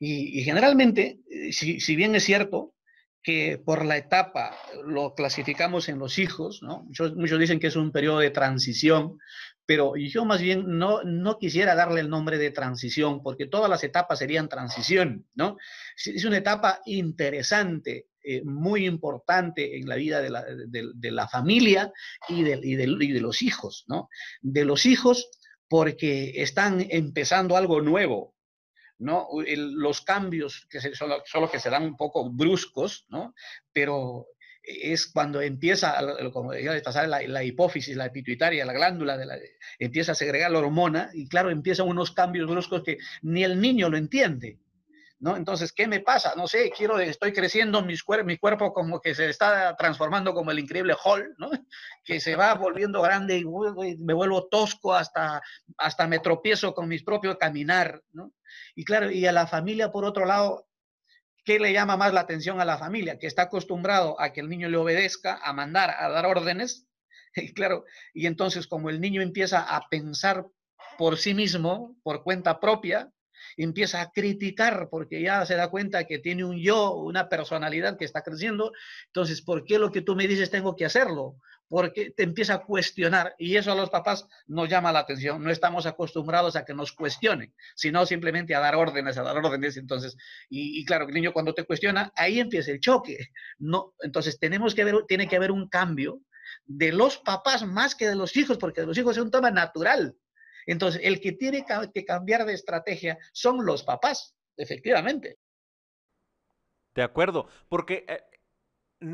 Y, 0.00 0.42
generalmente, 0.42 1.20
eh, 1.30 1.52
si, 1.52 1.96
bien 1.96 2.14
es 2.14 2.24
cierto 2.24 2.74
que 3.22 3.58
por 3.58 3.84
la 3.84 3.96
etapa 3.96 4.56
lo 4.84 5.14
clasificamos 5.14 5.88
en 5.88 5.98
los 5.98 6.18
hijos, 6.18 6.62
muchos, 6.62 7.38
dicen 7.38 7.58
que 7.58 7.66
es 7.66 7.76
un 7.76 7.90
periodo 7.90 8.20
de 8.20 8.30
transición, 8.30 9.18
pero 9.66 9.96
yo 9.96 10.24
más 10.24 10.40
bien 10.40 10.78
no, 10.78 11.02
quisiera 11.38 11.74
darle 11.74 12.00
el 12.00 12.08
nombre 12.08 12.38
de 12.38 12.52
transición, 12.52 13.22
porque 13.22 13.46
todas 13.46 13.68
las 13.68 13.82
etapas 13.82 14.20
serían 14.20 14.48
transición, 14.48 15.26
¿no? 15.34 15.58
Es 15.96 16.24
una 16.24 16.38
etapa 16.38 16.80
interesante, 16.86 18.06
eh, 18.22 18.42
muy 18.44 18.86
importante 18.86 19.76
en 19.76 19.88
la 19.88 19.96
vida 19.96 20.22
de 20.22 21.10
la, 21.10 21.28
familia 21.28 21.92
y 22.28 22.44
de, 22.44 22.86
los 23.20 23.42
hijos. 23.42 23.84
De 24.40 24.64
los 24.64 24.86
hijos 24.86 25.28
porque 25.68 26.42
están 26.42 26.86
empezando 26.90 27.56
algo 27.56 27.80
nuevo, 27.80 28.34
¿no? 28.98 29.28
los 29.46 30.00
cambios 30.00 30.66
que 30.68 30.80
solo, 30.94 31.50
que 31.50 31.60
se 31.60 31.70
dan 31.70 31.84
un 31.84 31.96
poco 31.96 32.30
bruscos, 32.30 33.06
¿no? 33.08 33.34
Pero 33.72 34.26
es 34.62 35.06
cuando 35.06 35.40
empieza, 35.40 35.96
como 36.32 36.52
decía, 36.52 37.06
la, 37.06 37.22
la, 37.22 37.44
hipófisis, 37.44 37.96
la 37.96 38.12
pituitaria, 38.12 38.66
la 38.66 38.72
glándula, 38.72 39.16
de 39.16 39.26
la, 39.26 39.38
empieza 39.78 40.12
a 40.12 40.14
segregar 40.14 40.50
la 40.50 40.58
hormona 40.58 41.10
y 41.14 41.28
claro, 41.28 41.50
empiezan 41.50 41.88
unos 41.88 42.10
cambios 42.10 42.50
bruscos 42.50 42.82
que 42.82 42.98
ni 43.22 43.44
el 43.44 43.60
niño 43.60 43.88
lo 43.88 43.96
entiende, 43.96 44.58
¿no? 45.20 45.36
Entonces, 45.36 45.72
¿qué 45.72 45.88
me 45.88 46.00
pasa? 46.00 46.34
No 46.36 46.46
sé, 46.46 46.70
quiero, 46.76 46.98
estoy 46.98 47.32
creciendo, 47.32 47.82
mis 47.82 48.04
mi 48.24 48.38
cuerpo 48.38 48.72
como 48.72 49.00
que 49.00 49.14
se 49.14 49.28
está 49.28 49.74
transformando 49.76 50.32
como 50.32 50.50
el 50.50 50.58
increíble 50.58 50.94
Hall, 51.02 51.34
¿no? 51.38 51.50
Que 52.04 52.20
se 52.20 52.36
va 52.36 52.54
volviendo 52.54 53.02
grande 53.02 53.38
y 53.38 53.44
me 53.98 54.14
vuelvo 54.14 54.48
tosco 54.48 54.94
hasta, 54.94 55.42
hasta 55.76 56.06
me 56.06 56.20
tropiezo 56.20 56.72
con 56.72 56.88
mis 56.88 57.02
propios 57.02 57.36
caminar, 57.36 58.02
¿no? 58.12 58.32
Y 58.74 58.84
claro, 58.84 59.10
y 59.10 59.26
a 59.26 59.32
la 59.32 59.46
familia, 59.46 59.90
por 59.90 60.04
otro 60.04 60.24
lado, 60.24 60.68
¿qué 61.44 61.58
le 61.58 61.72
llama 61.72 61.96
más 61.96 62.12
la 62.12 62.20
atención 62.20 62.60
a 62.60 62.64
la 62.64 62.78
familia? 62.78 63.18
Que 63.18 63.26
está 63.26 63.42
acostumbrado 63.42 64.20
a 64.20 64.32
que 64.32 64.40
el 64.40 64.48
niño 64.48 64.68
le 64.68 64.76
obedezca, 64.76 65.40
a 65.42 65.52
mandar, 65.52 65.94
a 65.98 66.08
dar 66.08 66.26
órdenes, 66.26 66.86
y 67.34 67.52
claro, 67.52 67.84
y 68.14 68.26
entonces 68.26 68.66
como 68.66 68.88
el 68.90 69.00
niño 69.00 69.20
empieza 69.20 69.62
a 69.62 69.88
pensar 69.88 70.46
por 70.96 71.16
sí 71.16 71.34
mismo, 71.34 71.96
por 72.02 72.22
cuenta 72.22 72.60
propia, 72.60 73.12
empieza 73.56 74.00
a 74.00 74.10
criticar 74.10 74.88
porque 74.90 75.22
ya 75.22 75.44
se 75.46 75.56
da 75.56 75.68
cuenta 75.68 76.04
que 76.04 76.18
tiene 76.18 76.44
un 76.44 76.58
yo, 76.58 76.94
una 76.94 77.28
personalidad 77.28 77.96
que 77.96 78.04
está 78.04 78.22
creciendo. 78.22 78.72
Entonces, 79.06 79.42
¿por 79.42 79.64
qué 79.64 79.78
lo 79.78 79.90
que 79.90 80.02
tú 80.02 80.16
me 80.16 80.28
dices 80.28 80.50
tengo 80.50 80.76
que 80.76 80.84
hacerlo? 80.84 81.36
Porque 81.68 82.10
te 82.10 82.22
empieza 82.22 82.54
a 82.54 82.64
cuestionar 82.64 83.34
y 83.38 83.56
eso 83.56 83.72
a 83.72 83.74
los 83.74 83.90
papás 83.90 84.26
nos 84.46 84.68
llama 84.68 84.92
la 84.92 85.00
atención. 85.00 85.42
No 85.42 85.50
estamos 85.50 85.86
acostumbrados 85.86 86.56
a 86.56 86.64
que 86.64 86.72
nos 86.72 86.92
cuestionen, 86.92 87.54
sino 87.74 88.06
simplemente 88.06 88.54
a 88.54 88.60
dar 88.60 88.74
órdenes, 88.74 89.18
a 89.18 89.22
dar 89.22 89.36
órdenes. 89.36 89.76
Entonces, 89.76 90.16
y, 90.48 90.84
claro, 90.84 91.06
el 91.06 91.14
niño 91.14 91.32
cuando 91.32 91.54
te 91.54 91.64
cuestiona, 91.64 92.12
ahí 92.16 92.40
empieza 92.40 92.70
el 92.70 92.80
choque. 92.80 93.18
No, 93.58 93.94
entonces 94.00 94.38
tenemos 94.38 94.74
que 94.74 94.84
ver, 94.84 94.94
tiene 95.06 95.28
que 95.28 95.36
haber 95.36 95.50
un 95.50 95.68
cambio 95.68 96.22
de 96.64 96.92
los 96.92 97.18
papás 97.18 97.66
más 97.66 97.94
que 97.94 98.08
de 98.08 98.16
los 98.16 98.36
hijos, 98.36 98.56
porque 98.58 98.80
de 98.80 98.86
los 98.86 98.96
hijos 98.96 99.16
es 99.16 99.22
un 99.22 99.30
tema 99.30 99.50
natural. 99.50 100.16
Entonces, 100.68 101.00
el 101.02 101.20
que 101.20 101.32
tiene 101.32 101.64
que 101.94 102.04
cambiar 102.04 102.44
de 102.44 102.52
estrategia 102.52 103.18
son 103.32 103.64
los 103.64 103.82
papás, 103.82 104.36
efectivamente. 104.54 105.38
De 106.94 107.02
acuerdo, 107.02 107.48
porque 107.70 108.04
eh, 108.06 108.20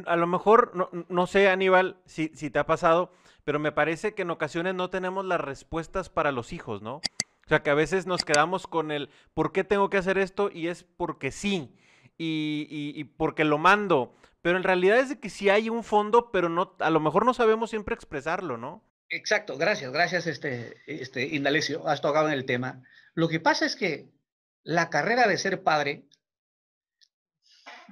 a 0.04 0.16
lo 0.16 0.26
mejor, 0.26 0.90
no, 1.08 1.26
sé, 1.28 1.48
Aníbal, 1.48 1.96
si, 2.06 2.28
te 2.28 2.58
ha 2.58 2.66
pasado, 2.66 3.12
pero 3.44 3.60
me 3.60 3.70
parece 3.70 4.14
que 4.14 4.22
en 4.22 4.32
ocasiones 4.32 4.74
no 4.74 4.90
tenemos 4.90 5.24
las 5.24 5.40
respuestas 5.40 6.10
para 6.10 6.32
los 6.32 6.52
hijos, 6.52 6.82
¿no? 6.82 6.96
O 6.96 7.48
sea, 7.48 7.62
que 7.62 7.70
a 7.70 7.74
veces 7.74 8.08
nos 8.08 8.24
quedamos 8.24 8.66
con 8.66 8.90
el, 8.90 9.08
¿por 9.32 9.52
qué 9.52 9.62
tengo 9.62 9.90
que 9.90 9.98
hacer 9.98 10.18
esto? 10.18 10.50
Y 10.52 10.66
es 10.66 10.82
porque 10.82 11.30
sí, 11.30 11.72
y, 12.18 12.66
y, 12.68 13.04
porque 13.04 13.44
lo 13.44 13.58
mando. 13.58 14.16
Pero 14.42 14.56
en 14.56 14.64
realidad 14.64 14.98
es 14.98 15.16
que 15.18 15.30
sí 15.30 15.50
hay 15.50 15.70
un 15.70 15.84
fondo, 15.84 16.32
pero 16.32 16.48
no, 16.48 16.74
a 16.80 16.90
lo 16.90 16.98
mejor 16.98 17.24
no 17.24 17.32
sabemos 17.32 17.70
siempre 17.70 17.94
expresarlo, 17.94 18.56
¿no? 18.56 18.82
Exacto, 19.14 19.56
gracias, 19.56 19.92
gracias, 19.92 20.26
este, 20.26 20.82
este, 20.86 21.22
Indalecio, 21.36 21.86
has 21.86 22.00
tocado 22.00 22.26
en 22.26 22.34
el 22.34 22.44
tema. 22.44 22.82
Lo 23.14 23.28
que 23.28 23.38
pasa 23.38 23.64
es 23.64 23.76
que 23.76 24.08
la 24.64 24.90
carrera 24.90 25.28
de 25.28 25.38
ser 25.38 25.62
padre, 25.62 26.08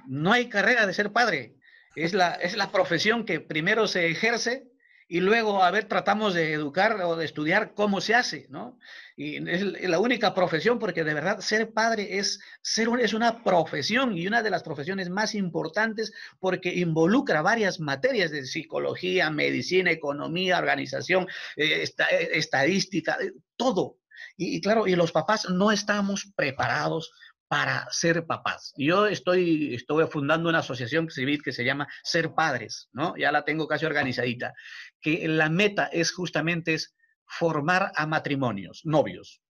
no 0.05 0.33
hay 0.33 0.49
carrera 0.49 0.85
de 0.85 0.93
ser 0.93 1.13
padre. 1.13 1.55
Es 1.95 2.13
la, 2.13 2.33
es 2.33 2.57
la 2.57 2.73
profesión 2.73 3.25
que 3.25 3.39
primero 3.39 3.87
se 3.87 4.07
ejerce 4.07 4.67
y 5.07 5.19
luego, 5.19 5.63
a 5.63 5.71
ver, 5.71 5.85
tratamos 5.85 6.33
de 6.33 6.53
educar 6.53 6.99
o 7.01 7.15
de 7.15 7.25
estudiar 7.25 7.73
cómo 7.73 8.01
se 8.01 8.15
hace, 8.15 8.47
¿no? 8.49 8.79
Y 9.15 9.47
es 9.49 9.89
la 9.89 9.99
única 9.99 10.33
profesión, 10.33 10.79
porque 10.79 11.03
de 11.03 11.13
verdad 11.13 11.39
ser 11.39 11.71
padre 11.71 12.17
es, 12.17 12.39
ser 12.61 12.87
es 12.99 13.13
una 13.13 13.43
profesión 13.43 14.17
y 14.17 14.27
una 14.27 14.41
de 14.41 14.49
las 14.49 14.63
profesiones 14.63 15.09
más 15.09 15.35
importantes 15.35 16.13
porque 16.39 16.73
involucra 16.73 17.41
varias 17.41 17.79
materias 17.79 18.31
de 18.31 18.45
psicología, 18.45 19.29
medicina, 19.29 19.91
economía, 19.91 20.57
organización, 20.57 21.27
eh, 21.55 21.83
eh, 21.83 22.29
estadística, 22.33 23.17
eh, 23.21 23.33
todo. 23.55 23.97
y, 24.37 24.61
claro, 24.61 24.87
y 24.87 24.95
los 24.95 25.11
papás 25.11 25.47
no 25.49 25.71
estamos 25.71 26.31
preparados 26.35 27.11
para 27.53 27.87
ser 27.91 28.25
papás. 28.25 28.73
Yo 28.77 29.05
estoy, 29.05 29.75
estoy 29.75 30.07
fundando 30.07 30.49
una 30.49 30.57
asociación 30.57 31.11
civil 31.11 31.43
que 31.43 31.51
se 31.51 31.63
llama 31.63 31.87
Ser 32.03 32.33
Padres, 32.33 32.89
¿no? 32.93 33.15
Ya 33.15 33.31
la 33.31 33.45
tengo 33.45 33.67
casi 33.67 33.85
organizadita, 33.85 34.55
que 35.03 35.27
la 35.27 35.49
meta 35.49 35.85
es 35.85 36.11
justamente 36.11 36.73
es 36.73 36.95
formar 37.27 37.91
a 37.95 38.07
matrimonios, 38.07 38.81
novios, 38.85 39.41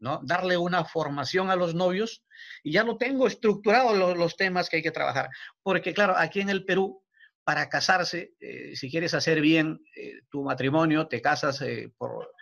¿no? 0.00 0.20
Darle 0.24 0.56
una 0.56 0.84
formación 0.84 1.50
a 1.50 1.56
los 1.56 1.74
novios 1.74 2.24
y 2.64 2.72
ya 2.72 2.82
lo 2.82 2.96
tengo 2.96 3.26
estructurado 3.26 4.14
los, 4.14 4.36
temas 4.36 4.68
que 4.68 4.76
hay 4.76 4.82
que 4.82 4.90
trabajar. 4.90 5.28
Porque 5.62 5.94
claro, 5.94 6.14
aquí 6.16 6.40
en 6.40 6.48
el 6.48 6.64
Perú, 6.64 7.04
para 7.44 7.68
casarse, 7.68 8.34
eh, 8.40 8.74
si 8.74 8.90
quieres 8.90 9.14
hacer 9.14 9.40
bien 9.40 9.80
eh, 9.96 10.22
tu 10.30 10.42
matrimonio, 10.42 11.06
te 11.06 11.20
casas 11.20 11.60
eh, 11.60 11.92
por, 11.98 12.32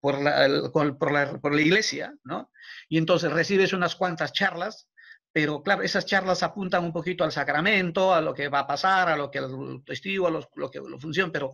por 0.00 0.20
la, 0.20 0.70
por, 0.72 1.12
la, 1.12 1.38
por 1.38 1.54
la 1.54 1.60
iglesia, 1.60 2.14
¿no? 2.24 2.50
Y 2.88 2.98
entonces 2.98 3.32
recibes 3.32 3.72
unas 3.72 3.94
cuantas 3.94 4.32
charlas, 4.32 4.88
pero 5.32 5.62
claro, 5.62 5.82
esas 5.82 6.06
charlas 6.06 6.42
apuntan 6.42 6.84
un 6.84 6.92
poquito 6.92 7.24
al 7.24 7.32
sacramento, 7.32 8.12
a 8.12 8.20
lo 8.20 8.34
que 8.34 8.48
va 8.48 8.60
a 8.60 8.66
pasar, 8.66 9.08
a 9.08 9.16
lo 9.16 9.30
que 9.30 9.38
el 9.38 9.82
testigo, 9.84 10.26
a 10.26 10.30
lo 10.30 10.70
que 10.70 10.80
la 10.80 10.98
función, 10.98 11.30
pero 11.30 11.52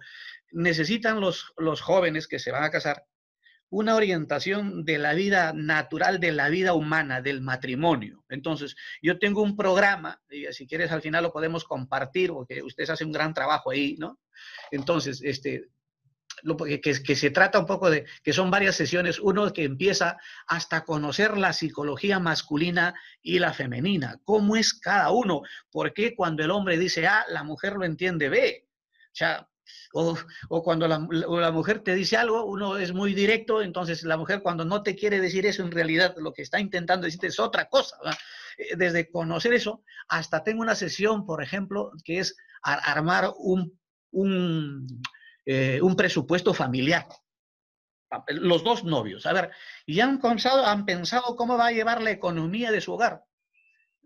necesitan 0.52 1.21
los, 1.21 1.52
los 1.59 1.80
jóvenes 1.80 2.26
que 2.26 2.38
se 2.38 2.50
van 2.50 2.64
a 2.64 2.71
casar 2.71 3.04
una 3.68 3.97
orientación 3.97 4.85
de 4.85 4.99
la 4.99 5.12
vida 5.14 5.52
natural, 5.52 6.21
de 6.21 6.33
la 6.33 6.49
vida 6.49 6.73
humana, 6.75 7.21
del 7.21 7.40
matrimonio. 7.40 8.25
Entonces, 8.28 8.76
yo 9.02 9.18
tengo 9.18 9.42
un 9.42 9.56
programa, 9.56 10.23
y 10.30 10.47
si 10.52 10.66
quieres 10.66 10.92
al 10.92 11.02
final 11.02 11.25
lo 11.25 11.33
podemos 11.33 11.64
compartir, 11.64 12.30
porque 12.30 12.62
ustedes 12.62 12.90
hacen 12.90 13.09
un 13.09 13.12
gran 13.12 13.35
trabajo 13.35 13.71
ahí, 13.71 13.97
¿no? 13.99 14.21
Entonces, 14.71 15.21
este, 15.23 15.68
que, 16.83 17.16
se 17.16 17.31
trata 17.31 17.59
un 17.59 17.66
poco 17.66 17.90
de, 17.90 18.07
que 18.23 18.33
son 18.33 18.50
varias 18.50 18.76
sesiones, 18.76 19.19
uno 19.19 19.52
que 19.52 19.64
empieza 19.64 20.19
hasta 20.47 20.85
conocer 20.85 21.37
la 21.37 21.52
psicología 21.52 22.19
masculina 22.19 22.95
y 23.23 23.38
la 23.38 23.52
femenina, 23.52 24.21
cómo 24.25 24.57
es 24.57 24.75
cada 24.75 25.11
uno, 25.11 25.43
por 25.71 25.93
qué 25.93 26.14
cuando 26.14 26.45
el 26.45 26.50
hombre 26.50 26.78
dice 26.78 27.07
A, 27.07 27.25
la 27.28 27.45
mujer 27.45 27.75
lo 27.75 27.85
entiende 27.85 28.28
B. 28.28 28.69
O 28.69 29.19
sea, 29.19 29.49
o, 29.93 30.62
cuando 30.62 30.87
la, 30.87 31.07
la, 31.11 31.50
mujer 31.50 31.81
te 31.81 31.95
dice 31.95 32.16
algo, 32.16 32.45
uno 32.45 32.76
es 32.76 32.93
muy 32.93 33.14
directo, 33.14 33.62
entonces 33.62 34.05
la 34.05 34.16
mujer 34.16 34.43
cuando 34.43 34.64
no 34.64 34.83
te 34.83 34.95
quiere 34.95 35.21
decir 35.21 35.47
eso, 35.47 35.62
en 35.62 35.73
realidad 35.73 36.14
lo 36.19 36.33
que 36.33 36.43
está 36.43 36.61
intentando 36.61 37.07
decirte 37.07 37.28
es 37.28 37.40
otra 37.40 37.69
cosa. 37.69 37.97
Eh, 38.59 38.76
desde 38.76 39.11
conocer 39.11 39.52
eso, 39.55 39.83
hasta 40.09 40.45
tengo 40.45 40.62
una 40.62 40.75
sesión, 40.75 41.25
por 41.25 41.43
ejemplo, 41.43 41.93
que 42.05 42.19
es 42.19 42.37
armar 42.62 43.33
un, 43.38 43.78
un 44.11 44.87
eh, 45.47 45.81
un 45.81 45.95
presupuesto 45.95 46.53
familiar. 46.53 47.07
Los 48.29 48.65
dos 48.65 48.85
novios. 48.85 49.26
A 49.26 49.33
ver, 49.33 49.50
y 49.87 50.00
han 50.00 50.21
pensado, 50.21 50.67
han 50.67 50.85
pensado 50.85 51.37
cómo 51.37 51.57
va 51.57 51.69
a 51.69 51.73
llevar 51.73 52.03
la 52.03 52.11
economía 52.11 52.73
de 52.73 52.81
su 52.81 52.93
hogar. 52.93 53.23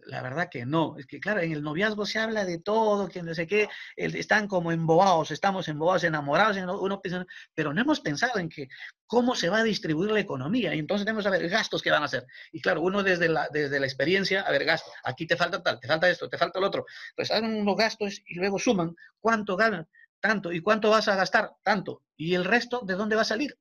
La 0.07 0.23
verdad 0.23 0.49
que 0.51 0.65
no. 0.67 0.97
Es 0.99 1.07
que, 1.07 1.21
claro, 1.21 1.41
en 1.41 1.53
el 1.53 1.63
noviazgo 1.63 2.07
se 2.07 2.19
habla 2.19 2.45
de 2.45 2.59
todo, 2.59 3.09
que 3.09 3.23
no 3.23 3.35
sé 3.35 3.47
qué, 3.47 3.69
están 3.97 4.49
como 4.49 4.73
embobados, 4.73 5.31
estamos 5.31 5.69
embobados, 5.69 6.05
enamorados, 6.05 6.57
uno 6.57 7.01
piensa, 7.01 7.27
pero 7.55 7.73
no 7.73 7.81
hemos 7.83 8.01
pensado 8.01 8.39
en 8.39 8.49
que 8.49 8.69
cómo 9.07 9.35
se 9.35 9.51
va 9.51 9.59
a 9.59 9.65
distribuir 9.65 10.11
la 10.11 10.21
economía. 10.21 10.75
Y 10.75 10.79
entonces 10.79 11.05
tenemos 11.05 11.25
que 11.25 11.31
ver 11.31 11.49
gastos 11.49 11.83
que 11.83 11.91
van 11.91 12.03
a 12.03 12.07
hacer. 12.07 12.27
Y 12.53 12.61
claro, 12.61 12.83
uno 12.83 13.03
desde 13.03 13.29
la, 13.29 13.49
desde 13.53 13.81
la 13.81 13.87
experiencia, 13.87 14.43
a 14.43 14.51
ver, 14.51 14.65
gasto, 14.65 14.91
aquí 15.05 15.27
te 15.27 15.37
falta 15.37 15.63
tal, 15.63 15.79
te 15.81 15.89
falta 15.89 16.09
esto, 16.09 16.29
te 16.29 16.39
falta 16.39 16.59
el 16.59 16.65
otro. 16.65 16.87
Pues 17.15 17.31
hagan 17.31 17.55
unos 17.55 17.77
gastos 17.77 18.23
y 18.27 18.35
luego 18.37 18.59
suman 18.59 18.95
cuánto 19.21 19.57
ganan 19.57 19.87
tanto. 20.21 20.53
¿Y 20.53 20.61
cuánto 20.61 20.91
vas 20.91 21.09
a 21.09 21.17
gastar? 21.17 21.53
Tanto. 21.63 22.03
¿Y 22.17 22.35
el 22.35 22.45
resto 22.45 22.83
de 22.85 22.95
dónde 22.95 23.17
va 23.17 23.23
a 23.23 23.27
salir? 23.27 23.57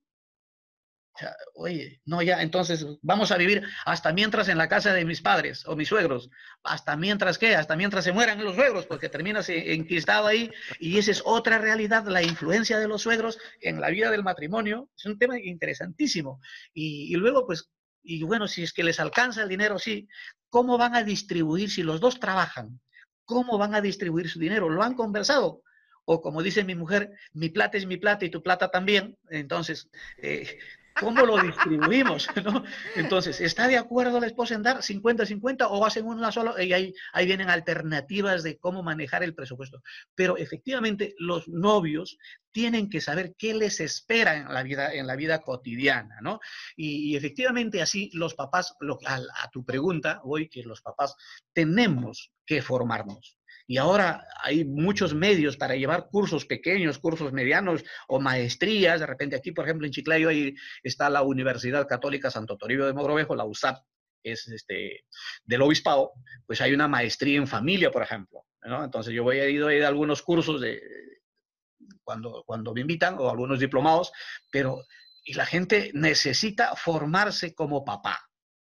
oye, 1.55 2.01
no, 2.05 2.21
ya, 2.21 2.41
entonces 2.41 2.85
vamos 3.01 3.31
a 3.31 3.37
vivir 3.37 3.63
hasta 3.85 4.13
mientras 4.13 4.47
en 4.47 4.57
la 4.57 4.69
casa 4.69 4.93
de 4.93 5.05
mis 5.05 5.21
padres 5.21 5.65
o 5.65 5.75
mis 5.75 5.89
suegros. 5.89 6.29
¿Hasta 6.63 6.95
mientras 6.95 7.37
qué? 7.37 7.55
Hasta 7.55 7.75
mientras 7.75 8.03
se 8.03 8.11
mueran 8.11 8.43
los 8.43 8.55
suegros, 8.55 8.85
porque 8.85 9.09
terminas 9.09 9.49
enquistado 9.49 10.27
ahí. 10.27 10.51
Y 10.79 10.97
esa 10.97 11.11
es 11.11 11.21
otra 11.25 11.57
realidad, 11.57 12.05
la 12.07 12.23
influencia 12.23 12.79
de 12.79 12.87
los 12.87 13.01
suegros 13.01 13.37
en 13.61 13.81
la 13.81 13.89
vida 13.89 14.11
del 14.11 14.23
matrimonio. 14.23 14.89
Es 14.97 15.05
un 15.05 15.17
tema 15.17 15.39
interesantísimo. 15.39 16.39
Y, 16.73 17.13
y 17.13 17.17
luego, 17.17 17.45
pues, 17.45 17.69
y 18.01 18.23
bueno, 18.23 18.47
si 18.47 18.63
es 18.63 18.73
que 18.73 18.83
les 18.83 18.99
alcanza 18.99 19.43
el 19.43 19.49
dinero, 19.49 19.79
sí. 19.79 20.07
¿Cómo 20.49 20.77
van 20.77 20.95
a 20.95 21.03
distribuir 21.03 21.69
si 21.69 21.83
los 21.83 21.99
dos 21.99 22.19
trabajan? 22.19 22.79
¿Cómo 23.25 23.57
van 23.57 23.75
a 23.75 23.81
distribuir 23.81 24.29
su 24.29 24.39
dinero? 24.39 24.69
¿Lo 24.69 24.81
han 24.81 24.95
conversado? 24.95 25.61
O 26.11 26.21
como 26.21 26.41
dice 26.41 26.63
mi 26.63 26.73
mujer, 26.73 27.11
mi 27.33 27.49
plata 27.49 27.77
es 27.77 27.85
mi 27.85 27.97
plata 27.97 28.25
y 28.25 28.31
tu 28.31 28.41
plata 28.41 28.71
también. 28.71 29.15
Entonces, 29.29 29.91
eh, 30.17 30.57
¿cómo 30.99 31.23
lo 31.23 31.37
distribuimos? 31.39 32.27
Entonces, 32.95 33.39
¿está 33.39 33.67
de 33.67 33.77
acuerdo 33.77 34.19
la 34.19 34.25
esposa 34.25 34.55
en 34.55 34.63
dar 34.63 34.77
50-50 34.77 35.67
o 35.69 35.85
hacen 35.85 36.07
una 36.07 36.31
sola? 36.31 36.55
Y 36.63 36.73
ahí, 36.73 36.95
vienen 37.27 37.51
alternativas 37.51 38.41
de 38.41 38.57
cómo 38.57 38.81
manejar 38.81 39.21
el 39.21 39.35
presupuesto. 39.35 39.83
Pero 40.15 40.35
efectivamente, 40.35 41.13
los 41.19 41.47
novios 41.47 42.17
tienen 42.51 42.89
que 42.89 43.01
saber 43.01 43.35
qué 43.37 43.53
les 43.53 43.79
espera 43.79 44.35
en 44.35 44.51
la 44.51 44.63
vida, 44.63 44.91
en 44.91 45.05
la 45.05 45.15
vida 45.15 45.41
cotidiana, 45.43 46.17
¿no? 46.23 46.39
Y, 46.75 47.15
efectivamente 47.15 47.83
así 47.83 48.09
los 48.13 48.33
papás, 48.33 48.73
a, 49.05 49.15
a 49.43 49.49
tu 49.51 49.63
pregunta 49.63 50.21
hoy, 50.23 50.49
que 50.49 50.63
los 50.63 50.81
papás 50.81 51.15
tenemos 51.53 52.31
que 52.47 52.63
formarnos. 52.63 53.38
Y 53.69 53.77
ahora 53.77 54.25
hay 54.41 54.65
muchos 54.65 55.13
medios 55.13 55.55
para 55.55 55.75
llevar 55.75 56.07
cursos 56.09 56.43
pequeños, 56.43 56.97
cursos 56.97 57.31
medianos 57.31 57.83
o 58.07 58.19
maestrías. 58.19 58.99
De 58.99 59.05
repente 59.05 59.35
aquí, 59.35 59.51
por 59.51 59.65
ejemplo, 59.65 59.85
en 59.85 59.93
Chiclayo 59.93 60.29
ahí 60.29 60.55
está 60.81 61.07
la 61.07 61.21
Universidad 61.21 61.87
Católica 61.87 62.31
Santo 62.31 62.57
Toribio 62.57 62.87
de 62.87 62.93
Mogrovejo, 62.93 63.35
la 63.35 63.45
USAP, 63.45 63.77
es 64.23 64.47
este, 64.47 65.05
del 65.43 65.61
obispado, 65.61 66.13
pues 66.47 66.61
hay 66.61 66.73
una 66.73 66.87
maestría 66.87 67.37
en 67.37 67.45
familia, 67.45 67.91
por 67.91 68.01
ejemplo. 68.01 68.43
Entonces 68.63 69.13
yo 69.13 69.21
voy 69.21 69.37
a 69.37 69.47
ir 69.47 69.83
a 69.83 69.87
algunos 69.87 70.23
cursos 70.23 70.59
de, 70.61 70.81
cuando, 72.03 72.43
cuando 72.47 72.73
me 72.73 72.81
invitan 72.81 73.17
o 73.19 73.29
algunos 73.29 73.59
diplomados, 73.59 74.11
pero 74.51 74.83
y 75.23 75.35
la 75.35 75.45
gente 75.45 75.91
necesita 75.93 76.75
formarse 76.75 77.53
como 77.53 77.85
papá. 77.85 78.28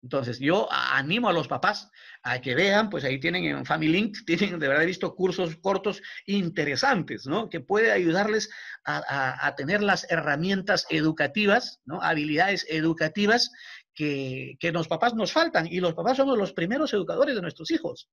Entonces, 0.01 0.39
yo 0.39 0.67
animo 0.71 1.27
a 1.27 1.33
los 1.33 1.47
papás 1.47 1.91
a 2.23 2.39
que 2.39 2.55
vean, 2.55 2.89
pues 2.89 3.03
ahí 3.03 3.19
tienen 3.19 3.43
en 3.43 3.65
Family 3.65 3.91
Link, 3.91 4.17
tienen 4.25 4.59
de 4.59 4.67
verdad 4.67 4.85
visto 4.85 5.13
cursos 5.13 5.57
cortos 5.57 6.01
interesantes, 6.25 7.25
¿no? 7.25 7.49
Que 7.49 7.59
puede 7.59 7.91
ayudarles 7.91 8.49
a, 8.85 9.53
tener 9.57 9.83
las 9.83 10.09
herramientas 10.09 10.85
educativas, 10.89 11.81
¿no? 11.85 12.01
Habilidades 12.01 12.65
educativas 12.69 13.51
que, 13.93 14.55
que 14.59 14.71
los 14.71 14.87
papás 14.87 15.13
nos 15.15 15.33
faltan. 15.33 15.67
Y 15.67 15.79
los 15.79 15.93
papás 15.93 16.17
somos 16.17 16.37
los 16.37 16.53
primeros 16.53 16.93
educadores 16.93 17.35
de 17.35 17.41
nuestros 17.41 17.69
hijos. 17.71 18.09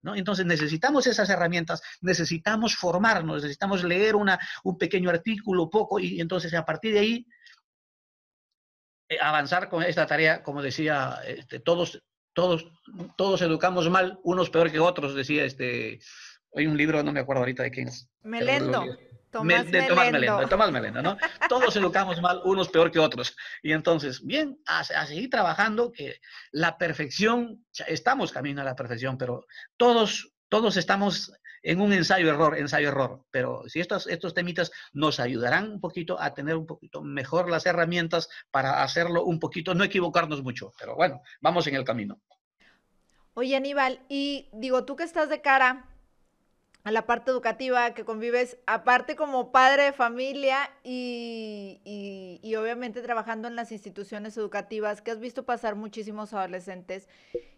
¿No? 0.00 0.14
Entonces 0.14 0.46
necesitamos 0.46 1.08
esas 1.08 1.28
herramientas, 1.28 1.82
necesitamos 2.02 2.76
formarnos, 2.76 3.42
necesitamos 3.42 3.82
leer 3.82 4.14
una, 4.14 4.38
un 4.62 4.78
pequeño 4.78 5.10
artículo, 5.10 5.68
poco, 5.68 5.98
y 5.98 6.20
entonces 6.20 6.54
a 6.54 6.64
partir 6.64 6.92
de 6.92 7.00
ahí 7.00 7.26
avanzar 9.20 9.68
con 9.68 9.82
esta 9.82 10.06
tarea, 10.06 10.42
como 10.42 10.62
decía, 10.62 11.20
este, 11.26 11.60
todos, 11.60 12.02
todos, 12.32 12.66
todos 13.16 13.42
educamos 13.42 13.88
mal, 13.88 14.18
unos 14.22 14.50
peor 14.50 14.70
que 14.70 14.78
otros, 14.78 15.14
decía 15.14 15.44
este, 15.44 16.00
hay 16.54 16.66
un 16.66 16.76
libro, 16.76 17.02
no 17.02 17.12
me 17.12 17.20
acuerdo 17.20 17.40
ahorita 17.40 17.62
de 17.62 17.70
quién 17.70 17.88
es. 17.88 18.08
Melendo. 18.22 18.84
Tomás 19.30 19.70
de 19.70 19.82
Tomás 19.82 20.10
Melendo, 20.10 20.40
de 20.40 20.46
Tomás 20.46 20.72
Melendo, 20.72 21.02
¿no? 21.02 21.18
Todos 21.50 21.76
educamos 21.76 22.20
mal, 22.22 22.40
unos 22.44 22.70
peor 22.70 22.90
que 22.90 22.98
otros. 22.98 23.36
Y 23.62 23.72
entonces, 23.72 24.24
bien, 24.24 24.58
a, 24.66 24.84
seguir 24.84 25.28
trabajando, 25.28 25.92
que 25.92 26.20
la 26.50 26.78
perfección, 26.78 27.64
estamos 27.86 28.32
camino 28.32 28.62
a 28.62 28.64
la 28.64 28.74
perfección, 28.74 29.18
pero 29.18 29.44
todos, 29.76 30.32
todos 30.48 30.78
estamos 30.78 31.30
en 31.62 31.80
un 31.80 31.92
ensayo-error, 31.92 32.58
ensayo-error. 32.58 33.24
Pero 33.30 33.62
si 33.68 33.80
estos, 33.80 34.06
estos 34.06 34.34
temitas 34.34 34.70
nos 34.92 35.20
ayudarán 35.20 35.70
un 35.70 35.80
poquito 35.80 36.20
a 36.20 36.34
tener 36.34 36.56
un 36.56 36.66
poquito 36.66 37.02
mejor 37.02 37.50
las 37.50 37.66
herramientas 37.66 38.28
para 38.50 38.82
hacerlo 38.82 39.24
un 39.24 39.38
poquito, 39.38 39.74
no 39.74 39.84
equivocarnos 39.84 40.42
mucho. 40.42 40.72
Pero 40.78 40.94
bueno, 40.94 41.22
vamos 41.40 41.66
en 41.66 41.74
el 41.74 41.84
camino. 41.84 42.20
Oye, 43.34 43.54
Aníbal, 43.54 44.00
y 44.08 44.48
digo, 44.52 44.84
tú 44.84 44.96
que 44.96 45.04
estás 45.04 45.28
de 45.28 45.40
cara 45.40 45.88
a 46.88 46.90
la 46.90 47.04
parte 47.04 47.30
educativa, 47.30 47.92
que 47.92 48.06
convives 48.06 48.56
aparte 48.66 49.14
como 49.14 49.52
padre 49.52 49.82
de 49.82 49.92
familia 49.92 50.70
y, 50.82 51.82
y, 52.42 52.54
obviamente 52.54 53.02
trabajando 53.02 53.46
en 53.46 53.56
las 53.56 53.72
instituciones 53.72 54.38
educativas, 54.38 55.02
que 55.02 55.10
has 55.10 55.20
visto 55.20 55.44
pasar 55.44 55.74
muchísimos 55.74 56.32
adolescentes. 56.32 57.06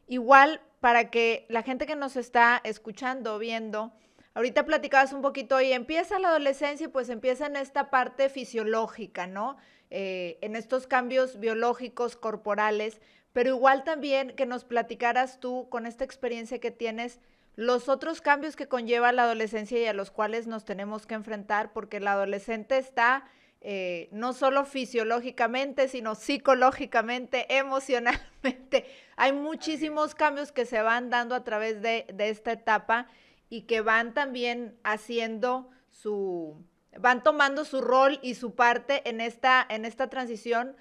Igual, 0.09 0.61
para 0.81 1.11
que 1.11 1.47
la 1.49 1.63
gente 1.63 1.87
que 1.87 1.95
nos 1.95 2.17
está 2.17 2.61
escuchando, 2.65 3.39
viendo, 3.39 3.93
ahorita 4.35 4.67
platicabas 4.67 5.13
un 5.13 5.23
poquito 5.23 5.61
y 5.61 5.73
empieza 5.73 6.19
la 6.19 6.31
adolescencia 6.31 6.87
y 6.87 6.89
pues 6.89 7.09
empieza 7.09 7.47
en 7.47 7.55
esta 7.55 7.89
parte 7.89 8.31
fisiológica, 8.31 9.29
¿no? 9.29 9.59
Eh, 9.91 10.39
en 10.41 10.57
estos 10.57 10.89
cambios 10.89 11.39
biológicos, 11.39 12.17
corporales, 12.17 13.01
pero 13.33 13.51
igual 13.51 13.85
también 13.85 14.35
que 14.35 14.45
nos 14.45 14.65
platicaras 14.65 15.39
tú 15.39 15.69
con 15.71 15.87
esta 15.87 16.03
experiencia 16.03 16.59
que 16.59 16.73
tienes 16.73 17.21
los 17.61 17.90
otros 17.90 18.23
cambios 18.23 18.57
que 18.57 18.69
conlleva 18.69 19.12
la 19.12 19.25
adolescencia 19.25 19.79
y 19.79 19.85
a 19.85 19.93
los 19.93 20.11
cuales 20.11 20.47
nos 20.47 20.64
tenemos 20.64 21.05
que 21.05 21.12
enfrentar, 21.12 21.75
porque 21.75 21.99
el 21.99 22.09
adolescente 22.09 22.79
está 22.79 23.25
eh, 23.61 24.09
no 24.12 24.33
solo 24.33 24.64
fisiológicamente, 24.64 25.87
sino 25.88 26.14
psicológicamente, 26.14 27.45
emocionalmente. 27.59 28.87
Hay 29.17 29.35
muchísimos 29.35 30.14
cambios 30.14 30.52
que 30.52 30.64
se 30.64 30.81
van 30.81 31.11
dando 31.11 31.35
a 31.35 31.45
través 31.45 31.83
de, 31.83 32.07
de 32.14 32.31
esta 32.31 32.52
etapa 32.52 33.09
y 33.50 33.67
que 33.67 33.83
van 33.83 34.14
también 34.14 34.79
haciendo 34.83 35.69
su, 35.90 36.64
van 36.99 37.23
tomando 37.23 37.67
su 37.67 37.83
rol 37.83 38.21
y 38.23 38.37
su 38.37 38.55
parte 38.55 39.07
en 39.07 39.21
esta, 39.21 39.67
en 39.69 39.85
esta 39.85 40.09
transición 40.09 40.76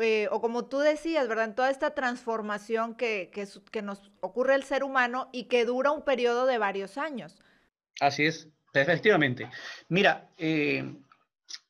eh, 0.00 0.28
o 0.30 0.40
como 0.40 0.66
tú 0.66 0.78
decías, 0.78 1.28
¿verdad? 1.28 1.46
En 1.46 1.54
toda 1.54 1.70
esta 1.70 1.94
transformación 1.94 2.94
que, 2.94 3.30
que, 3.32 3.82
nos 3.82 4.10
ocurre 4.20 4.54
el 4.54 4.64
ser 4.64 4.84
humano 4.84 5.28
y 5.32 5.44
que 5.44 5.64
dura 5.64 5.90
un 5.90 6.04
periodo 6.04 6.46
de 6.46 6.58
varios 6.58 6.98
años. 6.98 7.36
Así 8.00 8.24
es, 8.26 8.48
efectivamente. 8.72 9.48
Mira, 9.88 10.30
eh, 10.36 10.94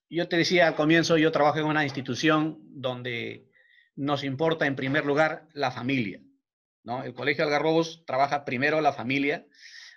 yo 0.08 0.28
te 0.28 0.36
decía 0.36 0.68
al 0.68 0.76
comienzo, 0.76 1.16
yo 1.16 1.32
trabajo 1.32 1.58
en 1.58 1.66
una 1.66 1.84
institución 1.84 2.58
donde 2.60 3.50
nos 3.96 4.24
importa 4.24 4.66
en 4.66 4.76
primer 4.76 5.04
lugar 5.04 5.48
la 5.52 5.70
familia. 5.70 6.20
¿no? 6.82 7.02
El 7.02 7.14
Colegio 7.14 7.44
Algarrobos 7.44 8.04
trabaja 8.06 8.44
primero 8.44 8.80
la 8.80 8.92
familia, 8.92 9.46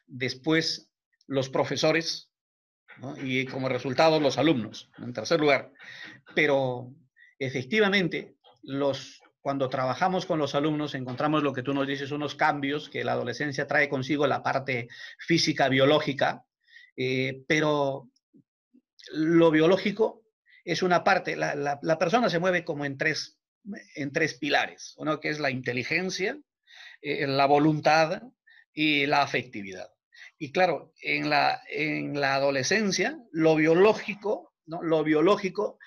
después 0.06 0.90
los 1.28 1.50
profesores 1.50 2.32
y 3.22 3.46
como 3.46 3.70
resultado 3.70 4.20
los 4.20 4.38
alumnos, 4.38 4.90
en 4.98 5.14
tercer 5.14 5.40
lugar. 5.40 5.72
Pero 6.34 6.94
efectivamente, 7.40 8.36
los, 8.64 9.22
cuando 9.42 9.70
trabajamos 9.70 10.26
con 10.26 10.40
los 10.40 10.56
alumnos 10.56 10.96
encontramos 10.96 11.44
lo 11.44 11.54
que 11.54 11.64
tú 11.64 11.74
nos 11.74 11.88
dices, 11.88 12.12
unos 12.12 12.36
cambios 12.36 12.90
que 12.90 13.04
la 13.04 13.14
adolescencia 13.14 13.68
trae 13.68 13.90
consigo, 13.90 14.28
la 14.28 14.44
parte 14.44 14.88
física, 15.20 15.70
biológica, 15.70 16.44
eh, 16.96 17.44
pero 17.48 18.10
lo 19.12 19.52
biológico 19.52 20.24
es 20.66 20.82
una 20.82 21.04
parte, 21.04 21.38
la, 21.38 21.98
persona 21.98 22.30
se 22.30 22.40
mueve 22.40 22.66
como 22.66 22.84
en 22.84 22.98
tres, 22.98 23.40
en 23.96 24.12
tres 24.12 24.34
pilares, 24.34 24.96
uno 24.98 25.20
que 25.20 25.30
es 25.30 25.40
la 25.40 25.50
inteligencia, 25.50 26.38
eh, 27.02 27.26
la 27.26 27.46
voluntad 27.46 28.22
y 28.74 29.06
la 29.06 29.22
afectividad. 29.22 29.90
Y 30.38 30.52
claro, 30.52 30.94
en 31.02 31.30
la, 31.30 31.62
en 31.70 32.20
la 32.20 32.36
adolescencia, 32.36 33.18
lo 33.32 33.56
biológico, 33.56 34.54
¿no? 34.66 34.84
lo 34.84 35.04
biológico 35.04 35.80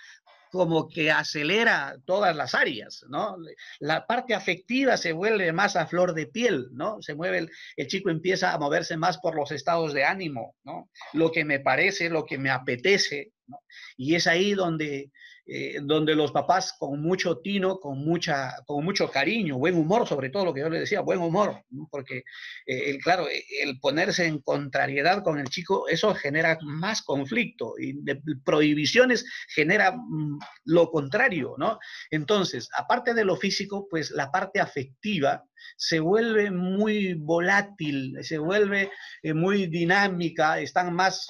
como 0.51 0.89
que 0.89 1.11
acelera 1.11 1.97
todas 2.05 2.35
las 2.35 2.55
áreas, 2.55 3.05
¿no? 3.09 3.37
La 3.79 4.07
parte 4.07 4.35
afectiva 4.35 4.97
se 4.97 5.13
vuelve 5.13 5.53
más 5.53 5.77
a 5.77 5.87
flor 5.87 6.15
de 6.15 6.27
piel, 6.27 6.69
¿no? 6.73 7.01
Se 7.03 7.15
mueve, 7.15 7.49
el, 7.77 7.87
chico 7.87 8.11
empieza 8.11 8.53
a 8.53 8.59
moverse 8.59 8.97
más 8.97 9.19
por 9.19 9.35
los 9.35 9.53
estados 9.53 9.93
de 9.93 10.05
ánimo, 10.05 10.57
¿no? 10.65 10.91
Lo 11.13 11.31
que 11.31 11.45
me 11.45 11.61
parece, 11.61 12.11
lo 12.11 12.27
que 12.27 12.39
me 12.39 12.51
apetece, 12.51 13.33
¿no? 13.47 13.61
Y 13.97 14.15
es 14.17 14.27
ahí 14.27 14.55
donde 14.55 15.11
eh, 15.53 15.81
donde 15.83 16.15
los 16.15 16.31
papás 16.31 16.77
con 16.79 17.03
mucho 17.03 17.39
tino, 17.39 17.81
con, 17.81 18.05
mucha, 18.05 18.55
con 18.67 18.85
mucho 18.85 19.11
cariño, 19.11 19.59
buen 19.59 19.75
humor, 19.75 20.07
sobre 20.07 20.31
todo 20.31 20.45
lo 20.45 20.55
que 20.55 20.61
yo 20.61 20.69
le 20.69 20.79
decía, 20.79 21.01
buen 21.01 21.19
humor, 21.19 21.65
porque, 21.91 22.23
eh, 22.67 22.97
claro, 23.01 23.29
eh, 23.29 23.43
el 23.61 23.81
ponerse 23.81 24.27
en 24.27 24.39
contrariedad 24.43 25.25
con 25.25 25.41
el 25.41 25.49
chico, 25.49 25.89
eso 25.89 26.15
genera 26.15 26.57
más 26.63 27.03
conflicto 27.03 27.75
y 27.81 27.95
de 28.01 28.23
prohibiciones 28.45 29.27
genera 29.49 29.91
mm, 29.91 30.39
lo 30.67 30.89
contrario, 30.89 31.57
¿no? 31.59 31.81
Entonces, 32.13 32.69
aparte 32.77 33.13
de 33.13 33.25
lo 33.25 33.35
físico, 33.35 33.89
pues 33.91 34.13
la 34.13 34.31
parte 34.31 34.61
afectiva 34.61 35.43
se 35.77 35.99
vuelve 35.99 36.53
muy 36.53 37.15
volátil, 37.15 38.17
se 38.23 38.39
vuelve 38.39 38.93
muy 39.35 39.67
dinámica, 39.67 40.61
están 40.61 40.95
más 40.95 41.27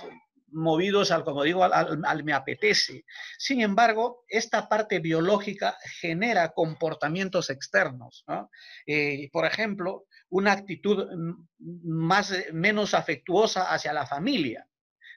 movidos 0.53 1.11
al, 1.11 1.25
como 1.25 1.45
digo, 1.45 1.65
al, 1.65 2.25
me 2.25 2.33
apetece. 2.33 3.05
Sin 3.39 3.61
embargo, 3.61 4.25
esta 4.29 4.69
parte 4.69 4.99
biológica 4.99 5.77
genera 6.01 6.51
comportamientos 6.51 7.51
externos. 7.51 8.25
Eh, 8.87 9.29
por 9.33 9.47
ejemplo, 9.47 10.07
una 10.29 10.53
actitud 10.53 11.07
más, 11.59 12.35
menos 12.53 12.95
afectuosa 12.95 13.73
hacia 13.73 13.93
la 13.93 14.07
familia. 14.07 14.67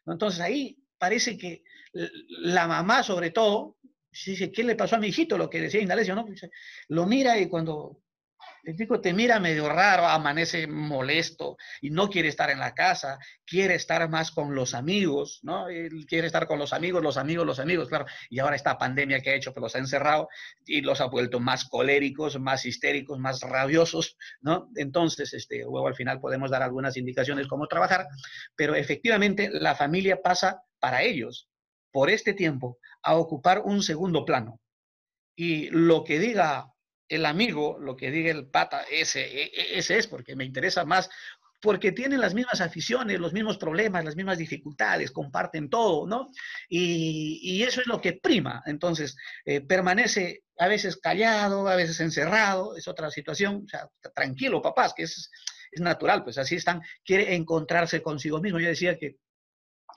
Entonces 0.06 0.42
ahí 0.42 0.78
parece 0.98 1.38
que 1.38 1.64
la 1.94 2.68
mamá, 2.68 3.04
sobre 3.04 3.32
todo, 3.32 3.78
dice, 4.12 4.52
¿qué 4.52 4.64
le 4.64 4.76
pasó 4.76 4.96
a 4.96 5.00
mi 5.00 5.08
hijito? 5.08 5.38
Lo 5.38 5.50
que 5.50 5.62
decía 5.62 5.82
Indalecio. 5.82 6.16
Lo 6.90 7.06
mira 7.06 7.38
y 7.38 7.48
cuando 7.48 8.03
el 8.64 8.78
chico 8.78 9.02
te 9.02 9.14
mira 9.14 9.40
medio 9.40 9.68
raro, 9.68 10.08
amanece 10.08 10.68
molesto 10.68 11.58
y 11.82 11.90
no 11.90 12.10
quiere 12.10 12.30
estar 12.30 12.50
en 12.50 12.60
la 12.60 12.74
casa, 12.74 13.20
quiere 13.46 13.76
estar 13.76 14.10
más 14.10 14.32
con 14.32 14.56
los 14.56 14.74
amigos, 14.74 15.40
¿no? 15.44 15.66
Quiere 16.08 16.28
estar 16.28 16.48
con 16.48 16.60
los 16.60 16.72
amigos, 16.72 17.04
los 17.04 17.18
amigos, 17.18 17.46
los 17.46 17.60
amigos, 17.60 17.90
claro. 17.90 18.06
Y 18.30 18.40
ahora 18.40 18.56
esta 18.56 18.78
pandemia 18.78 19.20
que 19.20 19.32
ha 19.32 19.36
hecho 19.36 19.54
que 19.54 19.60
los 19.60 19.76
ha 19.76 19.80
encerrado 19.80 20.30
y 20.66 20.82
los 20.82 21.02
ha 21.02 21.06
vuelto 21.06 21.42
más 21.42 21.66
coléricos, 21.66 22.40
más 22.40 22.66
histéricos, 22.66 23.20
más 23.20 23.42
rabiosos, 23.42 24.18
¿no? 24.42 24.70
Entonces, 24.76 25.34
este, 25.34 25.60
luego 25.64 25.88
al 25.88 25.96
final 25.96 26.22
podemos 26.22 26.50
dar 26.50 26.64
algunas 26.64 26.96
indicaciones 26.96 27.48
cómo 27.48 27.68
trabajar, 27.68 28.08
pero 28.56 28.76
efectivamente 28.76 29.50
la 29.52 29.76
familia 29.76 30.22
pasa 30.22 30.62
para 30.80 31.04
ellos, 31.04 31.50
por 31.92 32.10
este 32.10 32.34
tiempo, 32.34 32.80
a 33.02 33.16
ocupar 33.16 33.62
un 33.66 33.84
segundo 33.84 34.24
plano. 34.24 34.60
Y 35.36 35.70
lo 35.70 36.04
que 36.04 36.20
diga 36.20 36.73
el 37.10 37.26
amigo, 37.26 37.78
lo 37.80 37.96
que 37.96 38.12
diga 38.12 38.32
el 38.32 38.48
pata, 38.48 38.84
ese, 38.90 39.22
e, 39.22 39.44
e, 39.46 39.80
ese 39.80 39.98
es 39.98 40.08
porque 40.08 40.36
me 40.36 40.46
interesa 40.46 40.86
más, 40.86 41.10
porque 41.64 41.94
tienen 41.94 42.20
las 42.20 42.34
mismas 42.34 42.60
aficiones, 42.60 43.20
los 43.22 43.32
mismos 43.32 43.58
problemas, 43.58 44.04
las 44.04 44.18
mismas 44.18 44.38
dificultades, 44.38 45.12
comparten 45.12 45.70
todo, 45.70 46.06
¿no? 46.06 46.30
Y, 46.68 47.64
eso 47.64 47.80
es 47.80 47.88
lo 47.88 48.02
que 48.02 48.20
prima. 48.22 48.62
Entonces, 48.66 49.16
eh, 49.46 49.62
permanece 49.62 50.44
a 50.58 50.68
veces 50.68 50.98
callado, 50.98 51.70
a 51.70 51.78
veces 51.78 52.02
encerrado, 52.02 52.76
es 52.76 52.88
otra 52.90 53.10
situación, 53.10 53.66
tranquilo, 54.14 54.62
papás, 54.62 54.94
que 54.94 55.04
es, 55.04 55.32
es 55.72 55.82
natural, 55.82 56.26
pues 56.26 56.38
así 56.38 56.56
están, 56.56 56.82
quiere 57.06 57.34
encontrarse 57.34 58.02
consigo 58.02 58.42
mismo. 58.42 58.60
Yo 58.60 58.68
decía 58.68 58.98
que 58.98 59.16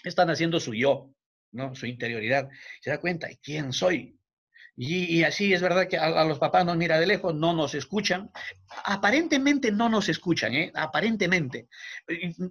están 0.04 0.30
haciendo 0.30 0.60
su 0.60 0.72
yo, 0.72 1.10
¿no? 1.50 1.74
Su 1.74 1.86
interioridad. 1.86 2.48
Se 2.80 2.90
da 2.90 3.00
cuenta, 3.00 3.28
¿quién 3.42 3.72
soy? 3.72 4.15
Y, 4.78 5.22
así 5.24 5.54
es 5.54 5.62
verdad 5.62 5.88
que 5.88 5.96
a, 5.96 6.22
los 6.24 6.38
papás 6.38 6.66
nos 6.66 6.76
mira 6.76 7.00
de 7.00 7.06
lejos, 7.06 7.34
no 7.34 7.54
nos 7.54 7.74
escuchan. 7.74 8.30
Aparentemente 8.84 9.72
no 9.72 9.88
nos 9.88 10.08
escuchan, 10.10 10.54
¿eh? 10.54 10.70
Aparentemente. 10.74 11.68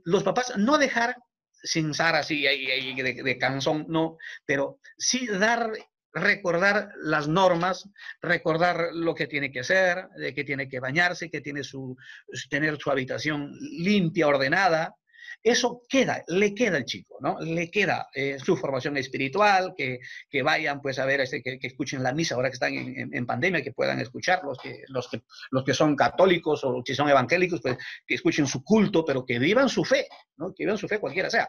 Los 0.06 0.24
papás 0.24 0.54
no 0.58 0.78
dejar 0.80 1.16
sin 1.52 1.94
ser 1.94 2.16
así 2.16 2.42
de, 2.42 3.22
de 3.24 3.38
canzón, 3.38 3.86
no, 3.90 4.18
pero 4.46 4.80
sí 4.98 5.28
dar 5.28 5.72
recordar 6.16 6.94
las 6.98 7.28
normas, 7.28 7.90
recordar 8.22 8.90
lo 8.94 9.14
que 9.14 9.28
tiene 9.28 9.52
que 9.52 9.60
hacer, 9.60 10.08
de 10.18 10.34
que 10.34 10.46
tiene 10.46 10.70
que 10.70 10.80
bañarse, 10.80 11.30
que 11.30 11.42
tiene 11.42 11.64
su, 11.64 11.98
tener 12.50 12.78
su 12.78 12.90
habitación 12.90 13.52
limpia, 13.60 14.28
ordenada, 14.28 14.96
eso 15.46 15.84
queda, 15.88 16.24
le 16.28 16.56
queda 16.56 16.78
al 16.78 16.86
chico, 16.86 17.20
¿no? 17.22 17.40
Le 17.40 17.70
queda 17.70 18.08
eh, 18.16 18.40
su 18.44 18.58
formación 18.58 18.98
espiritual, 18.98 19.76
que, 19.78 20.00
que 20.28 20.42
vayan 20.42 20.82
pues 20.82 20.98
a 20.98 21.06
ver, 21.06 21.22
este, 21.22 21.44
que, 21.44 21.60
escuchen 21.62 22.02
la 22.02 22.14
misa 22.14 22.34
ahora 22.34 22.50
que 22.50 22.56
están 22.56 22.74
en, 22.74 23.26
pandemia, 23.28 23.62
que 23.62 23.72
puedan 23.72 24.00
escuchar 24.00 24.42
los 24.44 24.58
que, 24.58 24.82
los, 24.88 25.08
que, 25.08 25.22
los 25.52 25.64
que 25.64 25.76
son 25.76 25.96
católicos 25.96 26.64
o 26.64 26.84
que 26.84 26.96
son 26.96 27.10
evangélicos, 27.10 27.62
pues 27.62 27.78
que 28.08 28.16
escuchen 28.16 28.48
su 28.48 28.64
culto, 28.64 29.06
pero 29.06 29.24
que 29.24 29.38
vivan 29.38 29.70
su 29.70 29.86
fe, 29.86 30.08
¿no? 30.38 30.52
Que 30.52 30.64
vivan 30.64 30.80
su 30.80 30.88
fe 30.88 31.00
cualquiera 31.00 31.30
sea. 31.30 31.48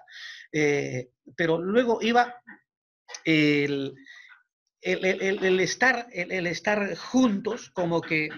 Eh, 0.53 1.09
pero 1.35 1.59
luego 1.59 1.99
iba 2.03 2.35
el 3.25 3.95
el, 4.83 5.61
estar, 5.61 6.07
el, 6.13 6.47
estar 6.47 6.97
juntos, 6.97 7.71
como 7.71 8.01
que 8.01 8.29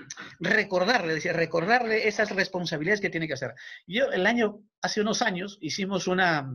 recordarle, 0.41 1.15
decía, 1.15 1.33
recordarle 1.33 2.09
esas 2.09 2.31
responsabilidades 2.31 3.01
que 3.01 3.11
tiene 3.11 3.27
que 3.27 3.35
hacer. 3.35 3.55
Yo 3.87 4.11
el 4.11 4.27
año, 4.27 4.61
hace 4.81 5.01
unos 5.01 5.23
años, 5.23 5.59
hicimos 5.61 6.07
una, 6.07 6.51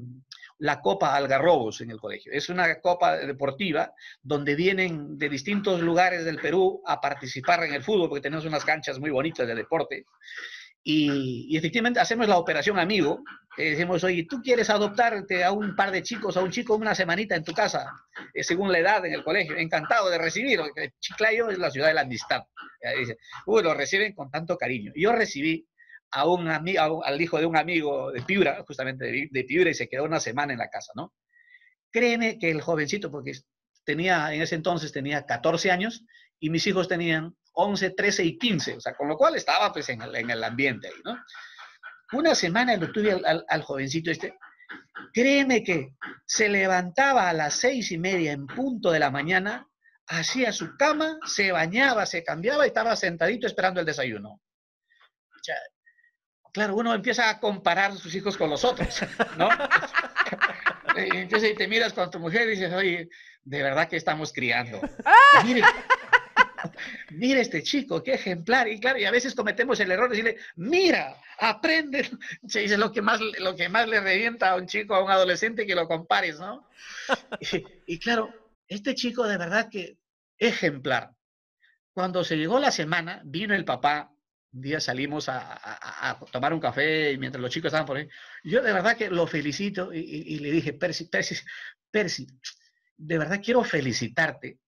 la 0.59 0.81
Copa 0.81 1.15
Algarrobos 1.15 1.81
en 1.81 1.91
el 1.91 1.99
colegio. 1.99 2.31
Es 2.31 2.49
una 2.49 2.79
copa 2.79 3.17
deportiva 3.17 3.93
donde 4.21 4.55
vienen 4.55 5.17
de 5.17 5.29
distintos 5.29 5.81
lugares 5.81 6.25
del 6.25 6.39
Perú 6.39 6.81
a 6.85 7.01
participar 7.01 7.63
en 7.63 7.73
el 7.73 7.83
fútbol, 7.83 8.09
porque 8.09 8.23
tenemos 8.23 8.45
unas 8.45 8.65
canchas 8.65 8.99
muy 8.99 9.11
bonitas 9.11 9.47
de 9.47 9.55
deporte. 9.55 10.05
Y, 10.83 11.55
efectivamente 11.57 11.99
hacemos 11.99 12.27
la 12.27 12.37
operación 12.37 12.77
amigo. 12.77 13.23
Eh, 13.57 13.71
decimos, 13.71 14.03
oye, 14.03 14.25
¿tú 14.29 14.41
quieres 14.41 14.69
adoptarte 14.69 15.43
a 15.43 15.51
un 15.51 15.75
par 15.75 15.91
de 15.91 16.03
chicos, 16.03 16.35
a 16.35 16.41
un 16.41 16.51
chico 16.51 16.75
una 16.75 16.95
semanita 16.95 17.35
en 17.35 17.43
tu 17.43 17.53
casa, 17.53 17.89
eh, 18.33 18.43
según 18.43 18.71
la 18.71 18.79
edad 18.79 19.05
en 19.05 19.13
el 19.13 19.23
colegio? 19.23 19.55
Encantado 19.55 20.09
de 20.09 20.17
recibir. 20.17 20.59
Chiclayo 20.99 21.49
es 21.49 21.57
la 21.57 21.71
ciudad 21.71 21.87
de 21.87 21.93
la 21.93 22.01
amistad. 22.01 22.43
dice, 22.97 23.17
uy, 23.45 23.63
lo 23.63 23.73
reciben 23.73 24.13
con 24.13 24.29
tanto 24.29 24.57
cariño. 24.57 24.91
Yo 24.95 25.13
recibí 25.13 25.65
a 26.11 26.27
un 26.27 26.47
amigo, 26.49 27.03
al 27.03 27.21
hijo 27.21 27.39
de 27.39 27.45
un 27.45 27.57
amigo 27.57 28.11
de 28.11 28.21
Piura, 28.21 28.63
justamente 28.67 29.05
de, 29.05 29.27
de 29.31 29.43
Piura, 29.45 29.69
y 29.69 29.73
se 29.73 29.87
quedó 29.87 30.03
una 30.03 30.19
semana 30.19 30.53
en 30.53 30.59
la 30.59 30.69
casa, 30.69 30.91
¿no? 30.95 31.13
Créeme 31.91 32.37
que 32.37 32.51
el 32.51 32.61
jovencito, 32.61 33.09
porque 33.09 33.33
tenía, 33.83 34.33
en 34.33 34.41
ese 34.41 34.55
entonces 34.55 34.91
tenía 34.91 35.25
14 35.25 35.71
años, 35.71 36.03
y 36.39 36.49
mis 36.49 36.67
hijos 36.67 36.87
tenían 36.87 37.35
11, 37.53 37.91
13 37.91 38.23
y 38.23 38.37
15, 38.37 38.77
o 38.77 38.81
sea, 38.81 38.95
con 38.95 39.07
lo 39.07 39.17
cual 39.17 39.35
estaba 39.35 39.71
pues 39.71 39.89
en 39.89 40.01
el, 40.01 40.15
en 40.15 40.29
el 40.29 40.43
ambiente 40.43 40.87
ahí, 40.87 41.01
¿no? 41.03 41.17
Una 42.13 42.35
semana 42.35 42.75
lo 42.77 42.91
tuve 42.91 43.11
al, 43.11 43.61
jovencito 43.63 44.11
este, 44.11 44.37
créeme 45.13 45.63
que 45.63 45.95
se 46.25 46.47
levantaba 46.47 47.29
a 47.29 47.33
las 47.33 47.55
seis 47.55 47.91
y 47.91 47.97
media 47.97 48.31
en 48.31 48.45
punto 48.45 48.91
de 48.91 48.99
la 48.99 49.09
mañana, 49.09 49.67
hacía 50.07 50.51
su 50.51 50.75
cama, 50.77 51.17
se 51.25 51.51
bañaba, 51.51 52.05
se 52.05 52.23
cambiaba 52.23 52.65
y 52.65 52.67
estaba 52.67 52.95
sentadito 52.95 53.47
esperando 53.47 53.79
el 53.79 53.85
desayuno. 53.85 54.39
claro, 56.51 56.75
uno 56.75 56.93
empieza 56.93 57.29
a 57.29 57.39
comparar 57.39 57.93
sus 57.97 58.13
hijos 58.13 58.37
con 58.37 58.49
los 58.49 58.63
otros, 58.63 59.01
¿no? 59.37 59.49
Entonces 60.95 61.55
te 61.55 61.67
miras 61.67 61.93
con 61.93 62.11
tu 62.11 62.19
mujer 62.19 62.47
y 62.47 62.51
dices, 62.51 62.71
oye, 62.73 63.09
de 63.43 63.63
verdad 63.63 63.89
que 63.89 63.97
estamos 63.97 64.31
criando. 64.31 64.79
Mire, 65.43 65.63
mira 67.11 67.41
este 67.41 67.63
chico, 67.63 68.03
qué 68.03 68.13
ejemplar. 68.13 68.67
Y 68.67 68.79
claro, 68.79 68.99
y 68.99 69.05
a 69.05 69.11
veces 69.11 69.35
cometemos 69.35 69.79
el 69.79 69.91
error 69.91 70.09
de 70.09 70.17
decirle, 70.17 70.41
mira, 70.55 71.17
aprende. 71.39 72.09
Se 72.47 72.61
dice 72.61 72.77
lo 72.77 72.91
que 72.91 73.01
más, 73.01 73.19
lo 73.21 73.55
que 73.55 73.69
más 73.69 73.87
le 73.87 73.99
revienta 73.99 74.51
a 74.51 74.55
un 74.55 74.67
chico, 74.67 74.95
a 74.95 75.03
un 75.03 75.11
adolescente, 75.11 75.65
que 75.65 75.75
lo 75.75 75.87
compares, 75.87 76.39
¿no? 76.39 76.67
Y, 77.85 77.99
claro, 77.99 78.33
este 78.67 78.95
chico 78.95 79.27
de 79.27 79.37
verdad 79.37 79.69
que 79.69 79.97
ejemplar. 80.37 81.11
Cuando 81.93 82.23
se 82.23 82.37
llegó 82.37 82.59
la 82.59 82.71
semana, 82.71 83.21
vino 83.23 83.53
el 83.53 83.65
papá, 83.65 84.11
un 84.51 84.61
día 84.61 84.79
salimos 84.79 85.29
a, 85.29 86.19
tomar 86.31 86.53
un 86.53 86.59
café 86.59 87.11
y 87.11 87.17
mientras 87.17 87.41
los 87.41 87.51
chicos 87.51 87.67
estaban 87.67 87.85
por 87.85 87.97
ahí, 87.97 88.07
yo 88.43 88.61
de 88.61 88.73
verdad 88.73 88.97
que 88.97 89.09
lo 89.09 89.27
felicito 89.27 89.93
y, 89.93 89.99
y 89.99 90.39
le 90.39 90.51
dije, 90.51 90.73
Percy, 90.73 91.05
Percy, 91.05 91.35
Percy, 91.91 92.27
de 92.97 93.17
verdad 93.17 93.41
quiero 93.43 93.63
felicitarte 93.63 94.59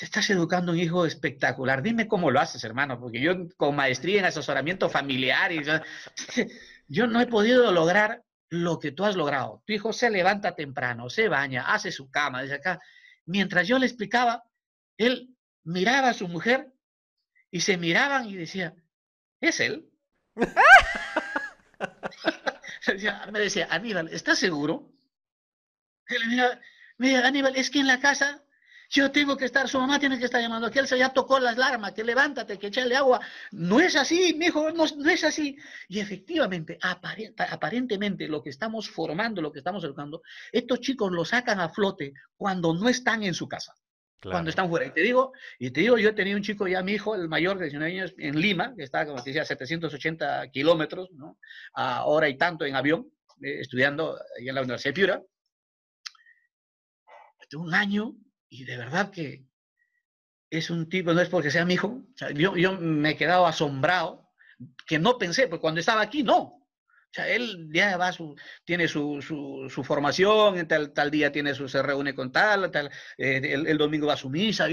te 0.00 0.06
estás 0.06 0.30
educando 0.30 0.72
un 0.72 0.78
hijo 0.78 1.04
espectacular. 1.04 1.82
Dime 1.82 2.08
cómo 2.08 2.30
lo 2.30 2.40
haces, 2.40 2.64
hermano, 2.64 2.98
porque 2.98 3.20
yo 3.20 3.34
con 3.58 3.76
maestría 3.76 4.20
en 4.20 4.24
asesoramiento 4.24 4.88
familiar, 4.88 5.52
y 5.52 5.62
yo, 6.88 7.06
no 7.06 7.20
he 7.20 7.26
podido 7.26 7.70
lograr 7.70 8.24
lo 8.48 8.78
que 8.78 8.92
tú 8.92 9.04
has 9.04 9.14
logrado. 9.14 9.62
Tu 9.66 9.74
hijo 9.74 9.92
se 9.92 10.08
levanta 10.08 10.56
temprano, 10.56 11.10
se 11.10 11.28
baña, 11.28 11.66
hace 11.66 11.92
su 11.92 12.10
cama, 12.10 12.40
desde 12.40 12.54
acá. 12.54 12.80
Mientras 13.26 13.68
yo 13.68 13.78
le 13.78 13.84
explicaba, 13.84 14.42
él 14.96 15.36
miraba 15.64 16.08
a 16.08 16.14
su 16.14 16.28
mujer 16.28 16.72
y 17.50 17.60
se 17.60 17.76
miraban 17.76 18.26
y 18.26 18.36
decía, 18.36 18.74
¿es 19.38 19.60
él? 19.60 19.86
me 23.32 23.38
decía, 23.38 23.68
Aníbal, 23.70 24.08
¿estás 24.08 24.38
seguro? 24.38 24.90
mira, 26.96 27.26
Aníbal, 27.26 27.54
es 27.56 27.68
que 27.68 27.80
en 27.80 27.86
la 27.86 28.00
casa 28.00 28.42
yo 28.90 29.12
tengo 29.12 29.36
que 29.36 29.44
estar, 29.44 29.68
su 29.68 29.78
mamá 29.78 30.00
tiene 30.00 30.18
que 30.18 30.24
estar 30.24 30.40
llamando, 30.40 30.68
que 30.68 30.80
él 30.80 30.88
se 30.88 30.98
ya 30.98 31.12
tocó 31.12 31.38
las 31.38 31.56
alarmas, 31.56 31.92
que 31.92 32.02
levántate, 32.02 32.58
que 32.58 32.66
echale 32.66 32.96
agua. 32.96 33.20
No 33.52 33.78
es 33.78 33.94
así, 33.94 34.34
mi 34.34 34.46
hijo, 34.46 34.72
no, 34.72 34.84
es 34.84 35.24
así. 35.24 35.56
Y 35.88 36.00
efectivamente, 36.00 36.76
aparentemente, 36.80 38.26
lo 38.26 38.42
que 38.42 38.50
estamos 38.50 38.90
formando, 38.90 39.40
lo 39.40 39.52
que 39.52 39.60
estamos 39.60 39.84
educando, 39.84 40.22
estos 40.50 40.80
chicos 40.80 41.12
lo 41.12 41.24
sacan 41.24 41.60
a 41.60 41.68
flote 41.68 42.14
cuando 42.36 42.74
no 42.74 42.88
están 42.88 43.22
en 43.22 43.32
su 43.32 43.48
casa. 43.48 43.72
Cuando 44.22 44.50
están 44.50 44.68
fuera. 44.68 44.86
Y 44.86 44.90
te 44.90 45.00
digo, 45.02 45.32
y 45.58 45.70
te 45.70 45.80
digo, 45.80 45.96
yo 45.96 46.10
he 46.10 46.12
tenido 46.12 46.36
un 46.36 46.42
chico 46.42 46.66
ya, 46.66 46.82
mi 46.82 46.92
hijo, 46.92 47.14
el 47.14 47.28
mayor 47.28 47.58
de 47.58 47.66
19 47.66 47.92
años, 47.92 48.14
en 48.18 48.38
Lima, 48.38 48.74
que 48.76 48.82
está, 48.82 49.06
como 49.06 49.22
te 49.22 49.30
decía, 49.30 49.42
a 49.42 49.46
780 49.46 50.50
kilómetros, 50.50 51.10
¿no? 51.12 51.38
A 51.74 52.04
hora 52.04 52.28
y 52.28 52.36
tanto 52.36 52.66
en 52.66 52.74
avión, 52.74 53.10
eh, 53.40 53.60
estudiando 53.60 54.18
ahí 54.36 54.48
en 54.48 54.54
la 54.56 54.62
Universidad 54.62 54.90
de 54.90 54.94
Piura. 54.94 55.22
un 57.52 57.74
año 57.74 58.14
y 58.50 58.64
de 58.64 58.76
verdad 58.76 59.10
que 59.10 59.46
es 60.50 60.68
un 60.68 60.88
tipo, 60.88 61.14
no 61.14 61.20
es 61.20 61.28
porque 61.28 61.50
sea 61.50 61.64
mi 61.64 61.74
hijo, 61.74 62.02
yo, 62.34 62.56
yo 62.56 62.78
me 62.78 63.10
he 63.10 63.16
quedado 63.16 63.46
asombrado, 63.46 64.28
que 64.86 64.98
no 64.98 65.16
pensé, 65.16 65.46
porque 65.46 65.62
cuando 65.62 65.80
estaba 65.80 66.02
aquí, 66.02 66.22
no, 66.22 66.59
o 67.10 67.12
sea, 67.12 67.28
él 67.28 67.68
ya 67.72 67.96
va 67.96 68.12
su, 68.12 68.36
tiene 68.64 68.86
su, 68.86 69.20
su, 69.20 69.82
formación, 69.82 70.68
tal, 70.68 70.92
tal 70.92 71.10
día 71.10 71.32
tiene 71.32 71.54
su, 71.54 71.68
se 71.68 71.82
reúne 71.82 72.14
con 72.14 72.30
tal, 72.30 72.70
eh, 73.18 73.40
el, 73.66 73.78
domingo 73.78 74.06
va 74.06 74.12
a 74.12 74.16
su 74.16 74.30
misa, 74.30 74.68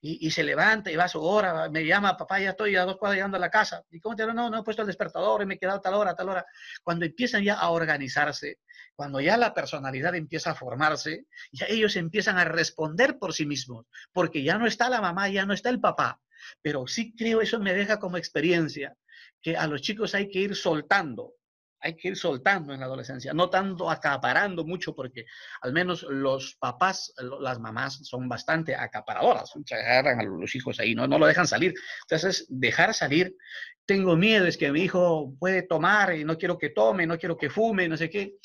y, 0.00 0.30
se 0.30 0.42
levanta 0.42 0.90
y 0.90 0.96
va 0.96 1.04
a 1.04 1.08
su 1.08 1.20
hora, 1.20 1.68
me 1.68 1.84
llama, 1.84 2.16
papá, 2.16 2.40
ya 2.40 2.50
estoy 2.50 2.76
a 2.76 2.84
dos 2.86 2.96
cuadras 2.96 3.16
llegando 3.16 3.36
a 3.36 3.40
la 3.40 3.50
casa. 3.50 3.84
¿Y 3.90 4.00
cómo 4.00 4.16
te 4.16 4.26
No, 4.26 4.48
no 4.48 4.60
he 4.60 4.62
puesto 4.62 4.82
el 4.82 4.86
despertador 4.86 5.42
y 5.42 5.46
me 5.46 5.56
he 5.56 5.58
quedado 5.58 5.82
tal 5.82 5.94
hora, 5.94 6.14
tal 6.14 6.30
hora. 6.30 6.46
Cuando 6.82 7.04
empiezan 7.04 7.44
ya 7.44 7.54
a 7.54 7.68
organizarse, 7.68 8.60
cuando 8.94 9.20
ya 9.20 9.36
la 9.36 9.52
personalidad 9.52 10.14
empieza 10.14 10.52
a 10.52 10.54
formarse, 10.54 11.26
ya 11.52 11.66
ellos 11.66 11.96
empiezan 11.96 12.38
a 12.38 12.44
responder 12.44 13.18
por 13.18 13.34
sí 13.34 13.44
mismos, 13.44 13.84
porque 14.12 14.42
ya 14.42 14.56
no 14.56 14.66
está 14.66 14.88
la 14.88 15.02
mamá, 15.02 15.28
ya 15.28 15.44
no 15.44 15.52
está 15.52 15.68
el 15.68 15.80
papá. 15.80 16.22
Pero 16.62 16.86
sí 16.86 17.14
creo, 17.14 17.42
eso 17.42 17.60
me 17.60 17.74
deja 17.74 17.98
como 17.98 18.16
experiencia, 18.16 18.96
que 19.42 19.58
a 19.58 19.66
los 19.66 19.82
chicos 19.82 20.14
hay 20.14 20.30
que 20.30 20.38
ir 20.38 20.56
soltando, 20.56 21.34
hay 21.80 21.96
que 21.96 22.08
ir 22.08 22.16
soltando 22.16 22.72
en 22.72 22.80
la 22.80 22.86
adolescencia, 22.86 23.32
no 23.32 23.50
tanto 23.50 23.90
acaparando 23.90 24.64
mucho, 24.64 24.94
porque 24.94 25.26
al 25.60 25.72
menos 25.72 26.02
los 26.08 26.56
papás, 26.56 27.12
las 27.40 27.58
mamás 27.58 28.00
son 28.02 28.28
bastante 28.28 28.74
acaparadoras, 28.74 29.52
agarran 29.70 30.20
a 30.20 30.24
los 30.24 30.54
hijos 30.54 30.80
ahí, 30.80 30.94
no, 30.94 31.06
no 31.06 31.18
lo 31.18 31.26
dejan 31.26 31.46
salir. 31.46 31.74
Entonces, 32.02 32.46
dejar 32.48 32.94
salir, 32.94 33.36
tengo 33.84 34.16
miedo, 34.16 34.46
es 34.46 34.56
que 34.56 34.72
mi 34.72 34.82
hijo 34.82 35.34
puede 35.38 35.62
tomar 35.62 36.14
y 36.14 36.24
no 36.24 36.36
quiero 36.36 36.58
que 36.58 36.70
tome, 36.70 37.06
no 37.06 37.18
quiero 37.18 37.36
que 37.36 37.50
fume, 37.50 37.88
no 37.88 37.96
sé 37.96 38.10
qué. 38.10 38.36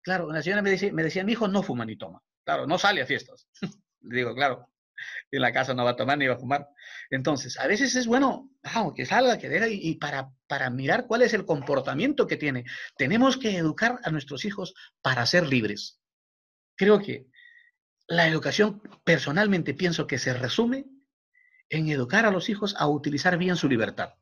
Claro, 0.00 0.30
la 0.30 0.42
señora 0.42 0.62
me 0.62 0.70
decía, 0.70 0.92
me 0.92 1.02
decía, 1.02 1.24
mi 1.24 1.32
hijo 1.32 1.48
no 1.48 1.62
fuma 1.62 1.84
ni 1.84 1.96
toma. 1.96 2.22
Claro, 2.44 2.66
no 2.66 2.78
sale 2.78 3.02
a 3.02 3.06
fiestas. 3.06 3.48
Le 4.02 4.18
digo, 4.18 4.34
claro, 4.34 4.68
en 5.30 5.42
la 5.42 5.52
casa 5.52 5.74
no 5.74 5.84
va 5.84 5.90
a 5.90 5.96
tomar 5.96 6.18
ni 6.18 6.26
va 6.26 6.34
a 6.34 6.38
fumar. 6.38 6.68
Entonces, 7.10 7.58
a 7.58 7.66
veces 7.66 7.94
es 7.94 8.06
bueno 8.06 8.50
que 8.94 9.06
salga, 9.06 9.38
que 9.38 9.48
deje, 9.48 9.72
y, 9.72 9.94
para, 9.96 10.30
para 10.46 10.70
mirar 10.70 11.06
cuál 11.06 11.22
es 11.22 11.34
el 11.34 11.44
comportamiento 11.44 12.26
que 12.26 12.36
tiene. 12.36 12.64
Tenemos 12.96 13.36
que 13.36 13.56
educar 13.56 14.00
a 14.02 14.10
nuestros 14.10 14.44
hijos 14.44 14.74
para 15.02 15.24
ser 15.26 15.46
libres. 15.46 16.00
Creo 16.76 17.00
que 17.00 17.26
la 18.08 18.28
educación, 18.28 18.82
personalmente 19.04 19.74
pienso 19.74 20.06
que 20.06 20.18
se 20.18 20.34
resume 20.34 20.86
en 21.68 21.88
educar 21.88 22.26
a 22.26 22.30
los 22.30 22.48
hijos 22.48 22.74
a 22.78 22.86
utilizar 22.88 23.36
bien 23.38 23.56
su 23.56 23.68
libertad. 23.68 24.14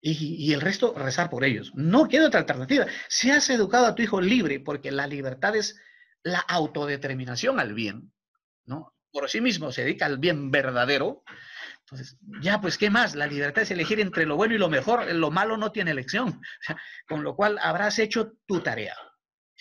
Y, 0.00 0.52
el 0.52 0.60
resto, 0.60 0.94
rezar 0.96 1.30
por 1.30 1.44
ellos. 1.44 1.72
No 1.74 2.06
queda 2.06 2.28
otra 2.28 2.40
alternativa. 2.40 2.86
Si 3.08 3.30
has 3.30 3.50
educado 3.50 3.86
a 3.86 3.94
tu 3.94 4.02
hijo 4.02 4.20
libre, 4.20 4.60
porque 4.60 4.92
la 4.92 5.06
libertad 5.06 5.56
es 5.56 5.80
la 6.22 6.38
autodeterminación 6.38 7.58
al 7.58 7.74
bien, 7.74 8.12
¿no? 8.66 8.95
Por 9.16 9.30
sí 9.30 9.40
mismo 9.40 9.72
se 9.72 9.82
dedica 9.82 10.04
al 10.04 10.18
bien 10.18 10.50
verdadero, 10.50 11.22
entonces, 11.80 12.18
ya, 12.42 12.60
pues, 12.60 12.76
¿qué 12.76 12.90
más? 12.90 13.14
La 13.14 13.26
libertad 13.26 13.62
es 13.62 13.70
elegir 13.70 13.98
entre 13.98 14.26
lo 14.26 14.36
bueno 14.36 14.54
y 14.54 14.58
lo 14.58 14.68
mejor. 14.68 15.10
Lo 15.14 15.30
malo 15.30 15.56
no 15.56 15.70
tiene 15.70 15.92
elección. 15.92 16.42
con 17.08 17.22
lo 17.22 17.34
cual 17.34 17.58
habrás 17.62 17.98
hecho 17.98 18.32
tu 18.44 18.60
tarea. 18.60 18.94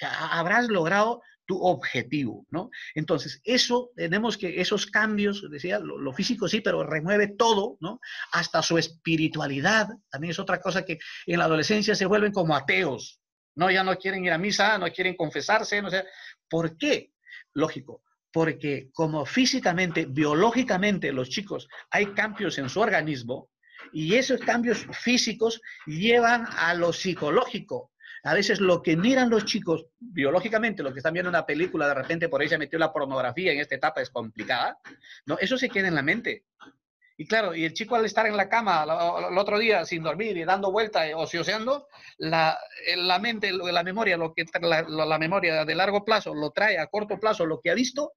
habrás 0.02 0.68
logrado 0.68 1.22
tu 1.46 1.62
objetivo, 1.64 2.46
¿no? 2.50 2.70
Entonces, 2.96 3.40
eso, 3.46 3.92
tenemos 3.96 4.38
que, 4.38 4.60
esos 4.60 4.88
cambios, 4.88 5.50
decía, 5.50 5.80
lo, 5.80 6.12
físico 6.12 6.50
sí, 6.50 6.60
pero 6.60 6.84
remueve 6.84 7.28
todo, 7.28 7.78
¿no? 7.80 8.02
Hasta 8.34 8.62
su 8.62 8.78
espiritualidad, 8.78 9.88
también 10.10 10.32
es 10.32 10.40
otra 10.40 10.60
cosa 10.60 10.84
que 10.84 10.98
en 11.28 11.40
la 11.40 11.46
adolescencia 11.46 11.96
se 11.96 12.08
vuelven 12.08 12.34
como 12.34 12.56
ateos, 12.56 13.22
No, 13.56 13.72
ya 13.72 13.84
no 13.86 13.96
quieren 13.96 14.26
ir 14.26 14.34
a 14.34 14.38
misa, 14.38 14.78
no 14.78 14.92
quieren 14.92 15.16
confesarse, 15.16 15.82
no 15.82 15.90
sé. 15.90 16.04
¿Por 16.50 16.76
qué? 16.76 17.14
Lógico, 17.54 18.04
porque 18.36 18.90
como 18.92 19.26
físicamente, 19.26 20.08
biológicamente 20.10 21.14
los 21.14 21.30
chicos 21.30 21.70
hay 21.90 22.08
cambios 22.08 22.58
en 22.58 22.68
su 22.68 22.82
organismo 22.82 23.50
y 23.94 24.16
esos 24.16 24.42
cambios 24.42 24.86
físicos 24.92 25.62
llevan 25.86 26.46
a 26.58 26.74
lo 26.74 26.92
psicológico. 26.92 27.94
A 28.26 28.34
veces 28.34 28.60
lo 28.60 28.82
que 28.82 28.98
miran 28.98 29.30
los 29.30 29.46
chicos 29.46 29.86
biológicamente, 29.98 30.84
lo 30.84 30.92
que 30.92 31.00
están 31.00 31.14
viendo 31.14 31.30
una 31.30 31.46
película, 31.46 31.88
de 31.88 31.94
repente 31.94 32.28
por 32.28 32.42
ahí 32.42 32.50
se 32.50 32.58
metió 32.58 32.78
la 32.78 32.92
pornografía 32.92 33.54
en 33.54 33.62
esta 33.62 33.76
etapa 33.76 34.02
es 34.02 34.10
complicada, 34.10 34.80
¿no? 35.26 35.38
Eso 35.40 35.58
se 35.58 35.70
queda 35.70 35.88
en 35.88 35.96
la 35.96 36.02
mente. 36.02 36.44
Y 37.16 37.28
claro, 37.28 37.56
y 37.56 37.64
el 37.64 37.72
chico 37.72 37.96
al 37.96 38.04
estar 38.04 38.26
en 38.26 38.36
la 38.36 38.50
cama 38.50 38.84
el 39.30 39.38
otro 39.38 39.58
día 39.58 39.86
sin 39.86 40.04
dormir 40.04 40.36
y 40.36 40.44
dando 40.44 40.74
vueltas, 40.74 41.10
ocioseando, 41.16 41.88
la, 42.18 42.60
la 42.98 43.18
mente, 43.18 43.54
la 43.54 43.84
memoria, 43.84 44.18
lo 44.18 44.34
que 44.34 44.44
la, 44.62 44.82
la 44.82 45.18
memoria 45.18 45.64
de 45.64 45.76
largo 45.76 46.04
plazo 46.04 46.36
lo 46.36 46.52
trae 46.52 46.78
a 46.78 46.88
corto 46.88 47.18
plazo 47.18 47.46
lo 47.46 47.62
que 47.62 47.72
ha 47.72 47.76
visto 47.76 48.12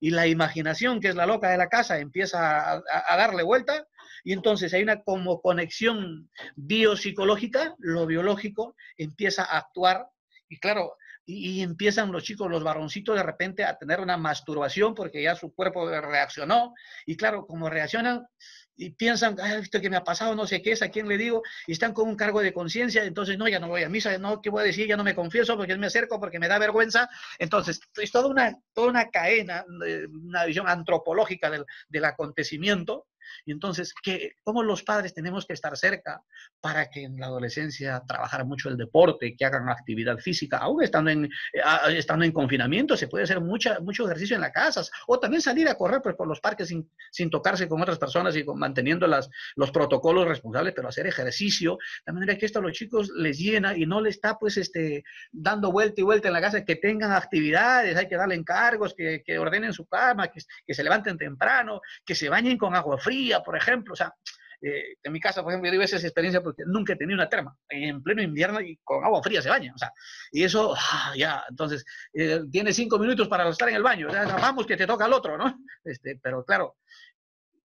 y 0.00 0.10
la 0.10 0.26
imaginación, 0.26 1.00
que 1.00 1.08
es 1.08 1.14
la 1.14 1.26
loca 1.26 1.50
de 1.50 1.58
la 1.58 1.68
casa, 1.68 1.98
empieza 1.98 2.72
a, 2.72 3.16
darle 3.16 3.42
vuelta 3.42 3.86
y 4.24 4.32
entonces 4.32 4.72
hay 4.74 4.82
una 4.82 5.02
como 5.02 5.40
conexión 5.40 6.30
biopsicológica, 6.56 7.74
lo 7.78 8.06
biológico 8.06 8.76
empieza 8.96 9.44
a 9.44 9.58
actuar 9.58 10.08
y 10.48 10.58
claro, 10.58 10.96
y, 11.24 11.62
empiezan 11.62 12.12
los 12.12 12.24
chicos, 12.24 12.50
los 12.50 12.64
varoncitos 12.64 13.16
de 13.16 13.22
repente 13.22 13.64
a 13.64 13.78
tener 13.78 14.00
una 14.00 14.16
masturbación 14.16 14.94
porque 14.94 15.22
ya 15.22 15.34
su 15.34 15.54
cuerpo 15.54 15.88
reaccionó 15.88 16.74
y 17.06 17.16
claro, 17.16 17.46
como 17.46 17.70
reaccionan, 17.70 18.26
y 18.76 18.90
piensan, 18.90 19.36
ah, 19.40 19.56
esto 19.56 19.80
que 19.80 19.90
me 19.90 19.96
ha 19.96 20.04
pasado, 20.04 20.34
no 20.34 20.46
sé 20.46 20.62
qué 20.62 20.72
es, 20.72 20.82
a 20.82 20.88
quién 20.88 21.08
le 21.08 21.18
digo, 21.18 21.42
y 21.66 21.72
están 21.72 21.92
con 21.92 22.08
un 22.08 22.16
cargo 22.16 22.40
de 22.40 22.52
conciencia, 22.52 23.04
entonces 23.04 23.38
no, 23.38 23.48
ya 23.48 23.60
no 23.60 23.68
voy 23.68 23.82
a 23.82 23.88
misa, 23.88 24.16
no, 24.18 24.40
¿qué 24.40 24.50
voy 24.50 24.62
a 24.62 24.66
decir? 24.66 24.86
Ya 24.86 24.96
no 24.96 25.04
me 25.04 25.14
confieso 25.14 25.56
porque 25.56 25.76
me 25.76 25.86
acerco, 25.86 26.18
porque 26.20 26.38
me 26.38 26.48
da 26.48 26.58
vergüenza. 26.58 27.08
Entonces, 27.38 27.80
es 27.96 28.10
toda 28.10 28.28
una, 28.28 28.56
toda 28.72 28.88
una 28.88 29.10
cadena, 29.10 29.64
una 30.10 30.44
visión 30.44 30.68
antropológica 30.68 31.50
del, 31.50 31.64
del 31.88 32.04
acontecimiento, 32.04 33.06
y 33.44 33.52
entonces, 33.52 33.94
¿qué, 34.02 34.36
¿cómo 34.42 34.62
los 34.62 34.82
padres 34.82 35.14
tenemos 35.14 35.46
que 35.46 35.52
estar 35.52 35.76
cerca 35.76 36.22
para 36.60 36.88
que 36.90 37.04
en 37.04 37.18
la 37.18 37.26
adolescencia 37.26 38.02
trabajar 38.06 38.44
mucho 38.44 38.68
el 38.68 38.76
deporte, 38.76 39.34
que 39.36 39.44
hagan 39.44 39.68
actividad 39.68 40.18
física, 40.18 40.58
aún 40.58 40.82
estando 40.82 41.10
en, 41.10 41.24
eh, 41.24 41.60
estando 41.96 42.24
en 42.24 42.32
confinamiento, 42.32 42.96
se 42.96 43.08
puede 43.08 43.24
hacer 43.24 43.40
mucha, 43.40 43.80
mucho 43.80 44.04
ejercicio 44.04 44.36
en 44.36 44.42
la 44.42 44.52
casa, 44.52 44.82
o 45.06 45.18
también 45.18 45.42
salir 45.42 45.68
a 45.68 45.74
correr 45.74 46.00
pues, 46.02 46.14
por 46.14 46.26
los 46.26 46.40
parques 46.40 46.68
sin, 46.68 46.88
sin 47.10 47.30
tocarse 47.30 47.68
con 47.68 47.80
otras 47.82 47.98
personas 47.98 48.36
y 48.36 48.44
con, 48.44 48.58
manteniendo 48.58 49.06
las, 49.06 49.28
los 49.56 49.70
protocolos 49.70 50.26
responsables, 50.26 50.74
pero 50.74 50.88
hacer 50.88 51.06
ejercicio, 51.06 51.78
de 52.06 52.12
manera 52.12 52.36
que 52.36 52.46
esto 52.46 52.58
a 52.58 52.62
los 52.62 52.72
chicos 52.72 53.10
les 53.16 53.38
llena 53.38 53.76
y 53.76 53.86
no 53.86 54.00
les 54.00 54.16
está 54.16 54.38
pues 54.38 54.56
este, 54.56 55.04
dando 55.32 55.72
vuelta 55.72 56.00
y 56.00 56.04
vuelta 56.04 56.28
en 56.28 56.34
la 56.34 56.40
casa, 56.40 56.64
que 56.64 56.76
tengan 56.76 57.12
actividades, 57.12 57.96
hay 57.96 58.08
que 58.08 58.16
darle 58.16 58.34
encargos, 58.34 58.94
que, 58.94 59.22
que 59.24 59.38
ordenen 59.38 59.72
su 59.72 59.86
cama, 59.86 60.28
que, 60.28 60.40
que 60.66 60.74
se 60.74 60.84
levanten 60.84 61.18
temprano, 61.18 61.80
que 62.04 62.14
se 62.14 62.28
bañen 62.28 62.58
con 62.58 62.74
agua 62.74 62.98
fría, 62.98 63.11
por 63.44 63.56
ejemplo, 63.56 63.92
o 63.92 63.96
sea, 63.96 64.14
eh, 64.60 64.96
en 65.02 65.12
mi 65.12 65.20
casa, 65.20 65.42
por 65.42 65.52
ejemplo, 65.52 65.68
yo 65.68 65.72
digo 65.72 65.82
esa 65.82 65.96
experiencia 65.96 66.40
porque 66.40 66.62
nunca 66.66 66.92
he 66.92 66.96
tenido 66.96 67.16
una 67.16 67.28
terma, 67.28 67.56
en 67.68 68.02
pleno 68.02 68.22
invierno 68.22 68.60
y 68.60 68.78
con 68.84 69.04
agua 69.04 69.22
fría 69.22 69.42
se 69.42 69.48
baña, 69.48 69.72
o 69.74 69.78
sea, 69.78 69.92
y 70.30 70.44
eso, 70.44 70.74
ah, 70.76 71.12
ya, 71.16 71.44
entonces, 71.48 71.84
eh, 72.12 72.42
tiene 72.50 72.72
cinco 72.72 72.98
minutos 72.98 73.26
para 73.26 73.48
estar 73.48 73.68
en 73.68 73.74
el 73.74 73.82
baño, 73.82 74.08
vamos 74.08 74.66
que 74.66 74.76
te 74.76 74.86
toca 74.86 75.06
al 75.06 75.12
otro, 75.12 75.36
¿no? 75.36 75.44
Este, 75.84 76.20
pero 76.22 76.44
claro, 76.44 76.76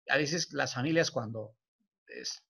a 0.09 0.17
veces 0.17 0.53
las 0.55 0.73
familias 0.73 1.11
cuando 1.11 1.55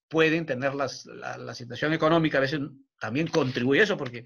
pueden 0.08 0.46
tener 0.46 0.74
las, 0.74 1.06
la, 1.06 1.36
la, 1.38 1.54
situación 1.54 1.92
económica, 1.92 2.38
a 2.38 2.42
veces 2.42 2.60
también 2.98 3.26
contribuye 3.28 3.82
eso, 3.82 3.96
porque 3.96 4.24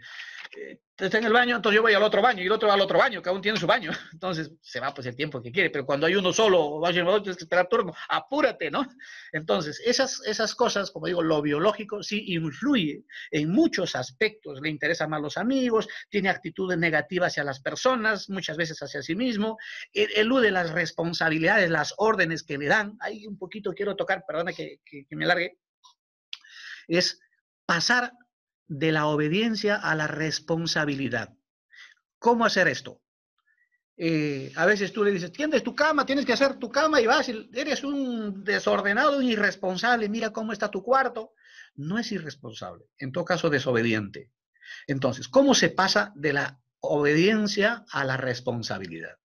eh, 0.56 0.80
está 0.96 1.18
en 1.18 1.24
el 1.24 1.32
baño, 1.32 1.56
entonces 1.56 1.76
yo 1.76 1.82
voy 1.82 1.94
al 1.94 2.02
otro 2.02 2.20
baño 2.20 2.42
y 2.42 2.46
el 2.46 2.52
otro 2.52 2.70
al 2.70 2.80
otro 2.80 2.98
baño, 2.98 3.22
cada 3.22 3.32
uno 3.32 3.40
tiene 3.40 3.58
su 3.58 3.66
baño. 3.66 3.90
Entonces 4.12 4.50
se 4.60 4.80
va 4.80 4.92
pues 4.92 5.06
el 5.06 5.16
tiempo 5.16 5.40
que 5.40 5.52
quiere, 5.52 5.70
pero 5.70 5.86
cuando 5.86 6.06
hay 6.06 6.14
uno 6.14 6.32
solo, 6.32 6.80
vaya 6.80 7.04
tienes 7.04 7.36
que 7.36 7.44
esperar 7.44 7.68
turno, 7.68 7.94
apúrate, 8.08 8.70
¿no? 8.70 8.86
Entonces, 9.32 9.80
esas, 9.84 10.20
esas 10.26 10.54
cosas, 10.54 10.90
como 10.90 11.06
digo, 11.06 11.22
lo 11.22 11.40
biológico 11.40 12.02
sí 12.02 12.24
influye 12.28 13.04
en 13.30 13.50
muchos 13.50 13.94
aspectos. 13.94 14.60
Le 14.60 14.68
interesan 14.68 15.10
más 15.10 15.22
los 15.22 15.36
amigos, 15.36 15.88
tiene 16.08 16.28
actitudes 16.28 16.78
negativas 16.78 17.32
hacia 17.32 17.44
las 17.44 17.60
personas, 17.60 18.28
muchas 18.28 18.56
veces 18.56 18.82
hacia 18.82 19.02
sí 19.02 19.14
mismo, 19.14 19.56
e, 19.92 20.08
elude 20.16 20.50
las 20.50 20.70
responsabilidades, 20.70 21.70
las 21.70 21.94
órdenes 21.96 22.42
que 22.42 22.58
le 22.58 22.66
dan. 22.66 22.96
Ahí 23.00 23.26
un 23.26 23.38
poquito 23.38 23.72
quiero 23.72 23.96
tocar, 23.96 24.24
perdona 24.26 24.52
que, 24.52 24.80
que, 24.84 25.06
me 25.16 25.26
largue, 25.26 25.58
es 26.88 27.20
pasar 27.66 28.12
de 28.70 28.92
la 28.92 29.06
obediencia 29.06 29.74
a 29.74 29.96
la 29.96 30.06
responsabilidad. 30.06 31.34
¿Cómo 32.20 32.44
hacer 32.44 32.68
esto? 32.68 33.02
Eh, 33.96 34.52
a 34.54 34.64
veces 34.64 34.92
tú 34.92 35.02
le 35.02 35.10
dices, 35.10 35.32
tienes 35.32 35.64
tu 35.64 35.74
cama, 35.74 36.06
tienes 36.06 36.24
que 36.24 36.32
hacer 36.32 36.54
tu 36.54 36.70
cama 36.70 37.00
y 37.00 37.06
vas, 37.06 37.28
eres 37.28 37.82
un 37.82 38.44
desordenado, 38.44 39.18
un 39.18 39.24
irresponsable, 39.24 40.08
mira 40.08 40.30
cómo 40.30 40.52
está 40.52 40.70
tu 40.70 40.84
cuarto. 40.84 41.32
No 41.74 41.98
es 41.98 42.12
irresponsable, 42.12 42.84
en 42.98 43.10
todo 43.10 43.24
caso 43.24 43.50
desobediente. 43.50 44.30
Entonces, 44.86 45.26
¿cómo 45.26 45.54
se 45.54 45.70
pasa 45.70 46.12
de 46.14 46.32
la 46.32 46.60
obediencia 46.78 47.84
a 47.90 48.04
la 48.04 48.16
responsabilidad? 48.16 49.18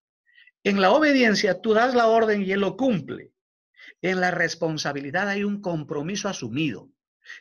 En 0.64 0.82
la 0.82 0.90
obediencia 0.90 1.62
tú 1.62 1.76
das 1.76 1.94
la 1.94 2.08
orden 2.08 2.42
y 2.42 2.52
él 2.52 2.62
lo 2.62 2.76
cumple. 2.78 3.32
En 4.02 4.20
la 4.22 4.32
responsabilidad 4.32 5.30
hay 5.30 5.44
un 5.44 5.62
compromiso 5.62 6.30
asumido. 6.30 6.90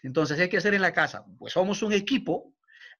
Entonces, 0.03 0.39
hay 0.39 0.49
que 0.49 0.59
hacer 0.59 0.75
en 0.75 0.83
la 0.83 0.93
casa? 0.93 1.25
Pues 1.39 1.53
somos 1.53 1.83
un 1.83 1.93
equipo, 1.93 2.55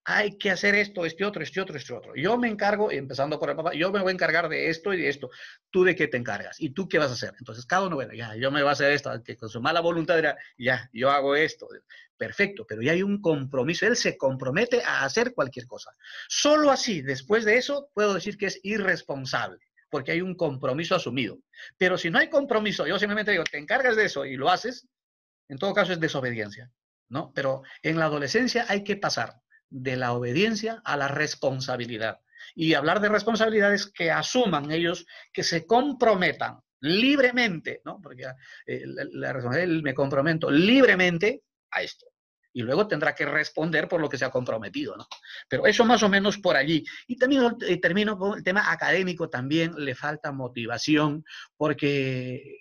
hay 0.05 0.37
que 0.37 0.51
hacer 0.51 0.75
esto, 0.75 1.07
este 1.07 1.25
otro, 1.25 1.43
este 1.43 1.61
otro, 1.61 1.77
este 1.77 1.95
otro. 1.95 2.13
Yo 2.15 2.37
me 2.37 2.49
encargo, 2.49 2.91
empezando 2.91 3.39
por 3.39 3.49
el 3.51 3.57
papá, 3.57 3.73
yo 3.73 3.91
me 3.91 4.01
voy 4.01 4.11
a 4.11 4.13
encargar 4.13 4.49
de 4.51 4.69
esto 4.69 4.93
y 4.93 4.99
de 4.99 5.09
esto. 5.09 5.31
¿Tú 5.71 5.83
de 5.83 5.97
qué 5.97 6.09
te 6.09 6.19
encargas? 6.19 6.61
¿Y 6.61 6.71
tú 6.71 6.87
qué 6.89 6.99
vas 6.99 7.11
a 7.11 7.15
hacer? 7.15 7.35
Entonces, 7.39 7.65
cada 7.65 7.87
uno, 7.87 7.97
bueno, 7.97 8.13
ya, 8.13 8.37
yo 8.37 8.51
me 8.51 8.61
voy 8.61 8.69
a 8.69 8.73
hacer 8.73 8.93
esto, 8.93 9.11
que 9.25 9.37
con 9.37 9.49
su 9.49 9.63
mala 9.63 9.81
voluntad 9.81 10.17
dirá, 10.17 10.37
ya, 10.59 10.91
yo 10.93 11.11
hago 11.11 11.35
esto. 11.35 11.67
Perfecto, 12.17 12.67
pero 12.69 12.83
ya 12.83 12.93
hay 12.93 13.03
un 13.03 13.21
compromiso. 13.21 13.87
Él 13.87 13.97
se 13.97 14.19
compromete 14.19 14.83
a 14.83 15.05
hacer 15.05 15.33
cualquier 15.35 15.67
cosa. 15.67 15.91
Solo 16.29 16.71
así, 16.71 17.01
después 17.01 17.45
de 17.45 17.57
eso, 17.57 17.89
puedo 17.95 18.13
decir 18.13 18.37
que 18.37 18.47
es 18.47 18.61
irresponsable 18.63 19.59
porque 19.91 20.11
hay 20.11 20.23
un 20.23 20.35
compromiso 20.35 20.97
asumido. 20.97 21.39
Pero 21.79 21.97
si 21.97 22.11
no 22.11 22.19
hay 22.19 22.29
compromiso, 22.29 22.85
yo 22.85 22.99
simplemente 22.99 23.31
digo, 23.31 23.45
te 23.45 23.59
encargas 23.59 23.95
de 23.95 24.07
eso 24.07 24.25
y 24.25 24.37
lo 24.37 24.51
haces, 24.51 24.89
en 25.49 25.59
todo 25.59 25.75
caso 25.75 25.93
es 25.93 26.01
desobediencia, 26.01 26.71
¿no? 27.09 27.33
Pero 27.35 27.63
en 27.83 27.99
la 27.99 28.07
adolescencia 28.07 28.67
hay 28.69 28.85
que 28.85 28.97
pasar 28.97 29.41
de 29.71 29.97
la 29.97 30.13
obediencia 30.13 30.81
a 30.85 30.97
la 30.97 31.09
responsabilidad. 31.09 32.21
Y 32.55 32.75
hablar 32.75 33.01
de 33.01 33.09
responsabilidades 33.09 33.87
que 33.87 34.11
asuman 34.11 34.71
ellos, 34.71 35.07
que 35.33 35.43
se 35.43 35.67
comprometan 35.67 36.61
libremente, 36.81 37.81
¿no? 37.85 38.01
Porque 38.01 38.25
eh, 38.67 38.83
la, 38.85 39.33
responsabilidad 39.33 39.83
me 39.83 39.95
comprometo 39.95 40.51
libremente 40.51 41.43
a 41.71 41.83
esto. 41.83 42.07
Y 42.53 42.63
luego 42.63 42.87
tendrá 42.87 43.15
que 43.15 43.27
responder 43.27 43.89
por 43.89 44.01
lo 44.01 44.09
que 44.09 44.17
se 44.17 44.25
ha 44.25 44.31
comprometido, 44.31 44.97
¿no? 44.97 45.07
Pero 45.49 45.67
eso 45.67 45.85
más 45.85 46.03
o 46.03 46.09
menos 46.09 46.39
por 46.39 46.57
allí. 46.57 46.85
Y 47.09 47.17
también 47.17 47.57
eh, 47.67 47.81
termino 47.81 48.17
con 48.17 48.39
el 48.39 48.45
tema 48.45 48.71
académico, 48.71 49.29
también 49.29 49.75
le 49.77 49.95
falta 49.95 50.31
motivación, 50.31 51.25
porque 51.57 52.61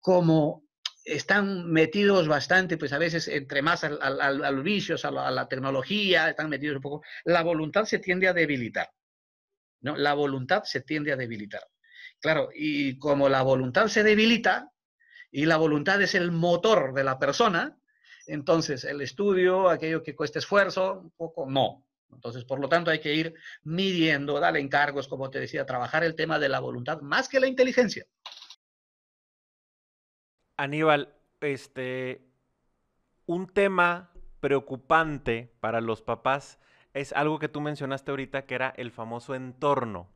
como 0.00 0.64
están 1.08 1.70
metidos 1.70 2.28
bastante, 2.28 2.76
pues 2.76 2.92
a 2.92 2.98
veces 2.98 3.28
entre 3.28 3.62
más 3.62 3.84
al, 3.84 4.12
a 4.20 4.50
vicios, 4.52 5.04
a 5.04 5.10
la, 5.10 5.48
tecnología, 5.48 6.28
están 6.28 6.48
metidos 6.48 6.76
un 6.76 6.82
poco, 6.82 7.02
la 7.24 7.42
voluntad 7.42 7.84
se 7.84 7.98
tiende 7.98 8.28
a 8.28 8.32
debilitar. 8.32 8.90
¿no? 9.80 9.96
La 9.96 10.14
voluntad 10.14 10.64
se 10.64 10.82
tiende 10.82 11.12
a 11.12 11.16
debilitar. 11.16 11.62
Claro, 12.20 12.50
y 12.54 12.98
como 12.98 13.28
la 13.28 13.42
voluntad 13.42 13.88
se 13.88 14.02
debilita, 14.02 14.72
y 15.30 15.46
la 15.46 15.56
voluntad 15.56 16.00
es 16.00 16.14
el 16.14 16.32
motor 16.32 16.94
de 16.94 17.04
la 17.04 17.18
persona, 17.18 17.78
entonces 18.26 18.84
el 18.84 19.00
estudio, 19.00 19.68
aquello 19.68 20.02
que 20.02 20.16
cuesta 20.16 20.38
esfuerzo, 20.38 21.00
un 21.00 21.10
poco 21.12 21.46
no. 21.48 21.84
Entonces, 22.10 22.44
por 22.44 22.58
lo 22.58 22.68
tanto, 22.68 22.90
hay 22.90 23.00
que 23.00 23.14
ir 23.14 23.34
midiendo, 23.64 24.40
darle 24.40 24.60
encargos, 24.60 25.08
como 25.08 25.30
te 25.30 25.40
decía, 25.40 25.66
trabajar 25.66 26.04
el 26.04 26.14
tema 26.14 26.38
de 26.38 26.48
la 26.48 26.60
voluntad 26.60 27.00
más 27.02 27.28
que 27.28 27.40
la 27.40 27.46
inteligencia. 27.46 28.06
Aníbal, 30.58 31.14
este, 31.40 32.20
un 33.26 33.46
tema 33.46 34.10
preocupante 34.40 35.54
para 35.60 35.80
los 35.80 36.02
papás 36.02 36.58
es 36.94 37.12
algo 37.12 37.38
que 37.38 37.48
tú 37.48 37.60
mencionaste 37.60 38.10
ahorita, 38.10 38.44
que 38.44 38.56
era 38.56 38.74
el 38.76 38.90
famoso 38.90 39.36
entorno. 39.36 40.08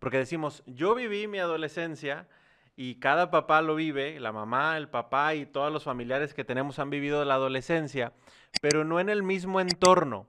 Porque 0.00 0.18
decimos, 0.18 0.64
yo 0.66 0.96
viví 0.96 1.28
mi 1.28 1.38
adolescencia 1.38 2.28
y 2.74 2.96
cada 2.96 3.30
papá 3.30 3.62
lo 3.62 3.76
vive, 3.76 4.18
la 4.18 4.32
mamá, 4.32 4.76
el 4.76 4.88
papá 4.88 5.36
y 5.36 5.46
todos 5.46 5.72
los 5.72 5.84
familiares 5.84 6.34
que 6.34 6.42
tenemos 6.42 6.80
han 6.80 6.90
vivido 6.90 7.24
la 7.24 7.34
adolescencia, 7.34 8.12
pero 8.60 8.84
no 8.84 8.98
en 8.98 9.08
el 9.08 9.22
mismo 9.22 9.60
entorno. 9.60 10.26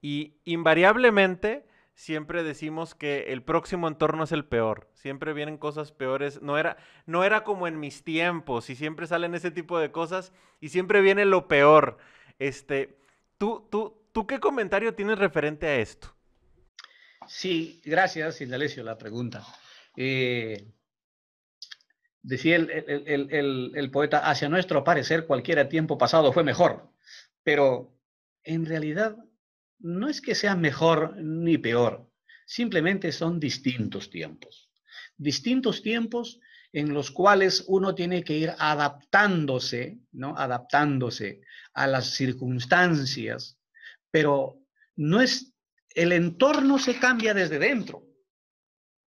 Y 0.00 0.36
invariablemente 0.44 1.66
siempre 1.98 2.44
decimos 2.44 2.94
que 2.94 3.32
el 3.32 3.42
próximo 3.42 3.88
entorno 3.88 4.22
es 4.22 4.30
el 4.30 4.44
peor. 4.44 4.88
Siempre 4.94 5.32
vienen 5.32 5.58
cosas 5.58 5.90
peores. 5.90 6.40
No 6.40 6.56
era, 6.56 6.76
no 7.06 7.24
era 7.24 7.42
como 7.42 7.66
en 7.66 7.80
mis 7.80 8.04
tiempos 8.04 8.70
y 8.70 8.76
siempre 8.76 9.08
salen 9.08 9.34
ese 9.34 9.50
tipo 9.50 9.80
de 9.80 9.90
cosas 9.90 10.32
y 10.60 10.68
siempre 10.68 11.00
viene 11.00 11.24
lo 11.24 11.48
peor. 11.48 11.98
Este, 12.38 13.00
¿tú, 13.36 13.66
tú, 13.68 13.98
¿Tú 14.12 14.28
qué 14.28 14.38
comentario 14.38 14.94
tienes 14.94 15.18
referente 15.18 15.66
a 15.66 15.76
esto? 15.76 16.14
Sí, 17.26 17.82
gracias, 17.84 18.40
Indalecio, 18.40 18.84
la 18.84 18.96
pregunta. 18.96 19.44
Eh, 19.96 20.72
decía 22.22 22.56
el, 22.56 23.90
poeta, 23.92 24.30
hacia 24.30 24.48
nuestro 24.48 24.84
parecer, 24.84 25.26
cualquier 25.26 25.68
tiempo 25.68 25.98
pasado 25.98 26.32
fue 26.32 26.44
mejor, 26.44 26.90
pero 27.42 27.92
en 28.44 28.66
realidad 28.66 29.16
no 29.80 30.08
es 30.08 30.20
que 30.20 30.34
sea 30.34 30.56
mejor 30.56 31.16
ni 31.16 31.58
peor, 31.58 32.10
simplemente 32.46 33.12
son 33.12 33.38
distintos 33.38 34.10
tiempos. 34.10 34.70
Distintos 35.16 35.82
tiempos 35.82 36.40
en 36.72 36.92
los 36.92 37.10
cuales 37.10 37.64
uno 37.66 37.94
tiene 37.94 38.22
que 38.22 38.36
ir 38.36 38.52
adaptándose, 38.58 39.98
¿no? 40.12 40.36
Adaptándose 40.36 41.40
a 41.72 41.86
las 41.86 42.10
circunstancias, 42.14 43.58
pero 44.10 44.60
no 44.96 45.20
es, 45.20 45.54
el 45.94 46.12
entorno 46.12 46.78
se 46.78 46.98
cambia 46.98 47.34
desde 47.34 47.58
dentro. 47.58 48.04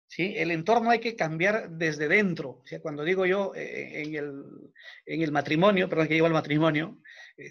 ¿sí? 0.07 0.34
El 0.36 0.51
entorno 0.51 0.89
hay 0.89 0.99
que 0.99 1.15
cambiar 1.15 1.69
desde 1.71 2.07
dentro. 2.07 2.49
O 2.49 2.81
cuando 2.81 3.03
digo 3.03 3.25
yo 3.25 3.53
eh, 3.55 4.03
en, 4.03 4.15
el, 4.15 4.43
en, 5.05 5.21
el, 5.21 5.31
matrimonio, 5.31 5.89
perdón, 5.89 6.07
que 6.07 6.15
llevo 6.15 6.27
al 6.27 6.34
matrimonio, 6.34 6.99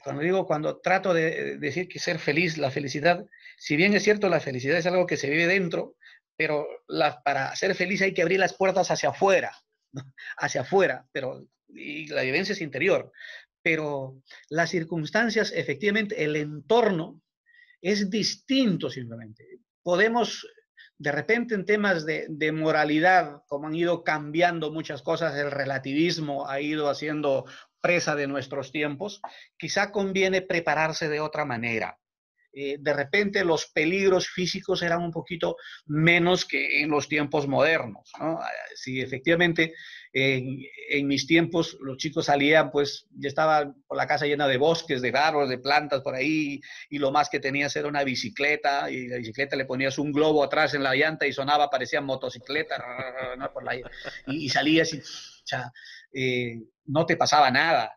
cuando 0.03 0.23
digo, 0.23 0.47
cuando 0.47 0.79
trato 0.79 1.13
de 1.13 1.59
decir 1.59 1.89
que 1.89 1.99
ser 1.99 2.19
feliz, 2.19 2.59
la 2.59 2.71
felicidad, 2.71 3.25
si 3.59 3.77
bien 3.77 3.95
es 3.95 4.03
cierto, 4.03 4.29
la 4.29 4.41
felicidad 4.41 4.79
es 4.79 4.87
algo 4.87 5.07
que 5.07 5.17
se 5.17 5.31
vive 5.31 5.47
dentro, 5.47 5.97
pero 6.37 6.67
la, 6.89 7.23
para 7.23 7.55
ser 7.57 7.75
feliz 7.75 8.03
hay 8.03 8.15
que 8.15 8.23
abrir 8.23 8.41
las 8.41 8.55
puertas 8.55 8.91
hacia 8.91 9.11
afuera, 9.11 9.53
hacia 10.39 10.63
afuera, 10.63 11.07
pero 11.13 11.47
y 11.69 12.07
la 12.07 12.23
vivencia 12.23 12.53
es 12.53 12.61
interior. 12.61 13.13
Pero 13.63 14.23
las 14.49 14.71
circunstancias, 14.71 15.53
efectivamente, 15.55 16.25
el 16.25 16.37
entorno 16.37 17.21
es 17.81 18.11
distinto 18.11 18.91
simplemente. 18.91 19.47
Podemos 19.83 20.47
de 20.99 21.13
repente 21.13 21.55
en 21.55 21.65
temas 21.65 22.05
de, 22.05 22.53
moralidad, 22.53 23.43
como 23.47 23.69
han 23.69 23.75
ido 23.75 24.05
cambiando 24.05 24.71
muchas 24.71 25.01
cosas, 25.01 25.35
el 25.35 25.51
relativismo 25.51 26.47
ha 26.47 26.61
ido 26.61 26.91
haciendo 26.91 27.47
presa 27.81 28.15
de 28.17 28.27
nuestros 28.27 28.73
tiempos, 28.73 29.21
quizá 29.59 29.91
conviene 29.91 30.43
prepararse 30.43 31.09
de 31.09 31.21
otra 31.21 31.45
manera. 31.45 31.99
Eh, 32.53 32.79
de 32.81 32.93
repente 32.93 33.45
los 33.45 33.67
peligros 33.67 34.29
físicos 34.29 34.83
eran 34.83 35.03
un 35.03 35.13
poquito 35.13 35.57
menos 35.87 36.45
que 36.45 36.83
en 36.83 36.91
los 36.91 37.09
tiempos 37.09 37.47
modernos. 37.47 38.11
Si 38.75 39.01
efectivamente 39.01 39.75
en, 40.13 41.07
mis 41.07 41.27
tiempos 41.29 41.77
los 41.81 41.97
chicos 41.97 42.27
salían, 42.27 42.73
pues 42.73 43.07
ya 43.13 43.29
estaba 43.29 43.73
por 43.87 43.97
la 43.97 44.09
casa 44.09 44.27
llena 44.27 44.49
de 44.49 44.57
bosques, 44.57 45.01
de 45.01 45.11
árboles, 45.11 45.49
de 45.49 45.59
plantas 45.59 46.03
por 46.03 46.17
ahí, 46.17 46.61
y 46.89 46.99
lo 46.99 47.13
más 47.13 47.29
que 47.29 47.39
tenías 47.39 47.77
era 47.77 47.87
una 47.87 48.03
bicicleta, 48.03 48.91
y 48.91 49.07
la 49.07 49.19
bicicleta 49.19 49.55
le 49.55 49.67
ponías 49.67 49.99
un 49.99 50.11
globo 50.11 50.43
atrás 50.43 50.75
en 50.75 50.83
la 50.83 50.95
llanta 50.95 51.27
y 51.27 51.33
sonaba, 51.33 51.71
parecía 51.71 52.01
motocicleta, 52.01 52.83
y, 54.27 54.49
salías 54.49 54.93
y 54.93 55.01
eh, 56.13 56.61
no 56.87 57.07
te 57.07 57.17
pasaba 57.17 57.51
nada. 57.51 57.97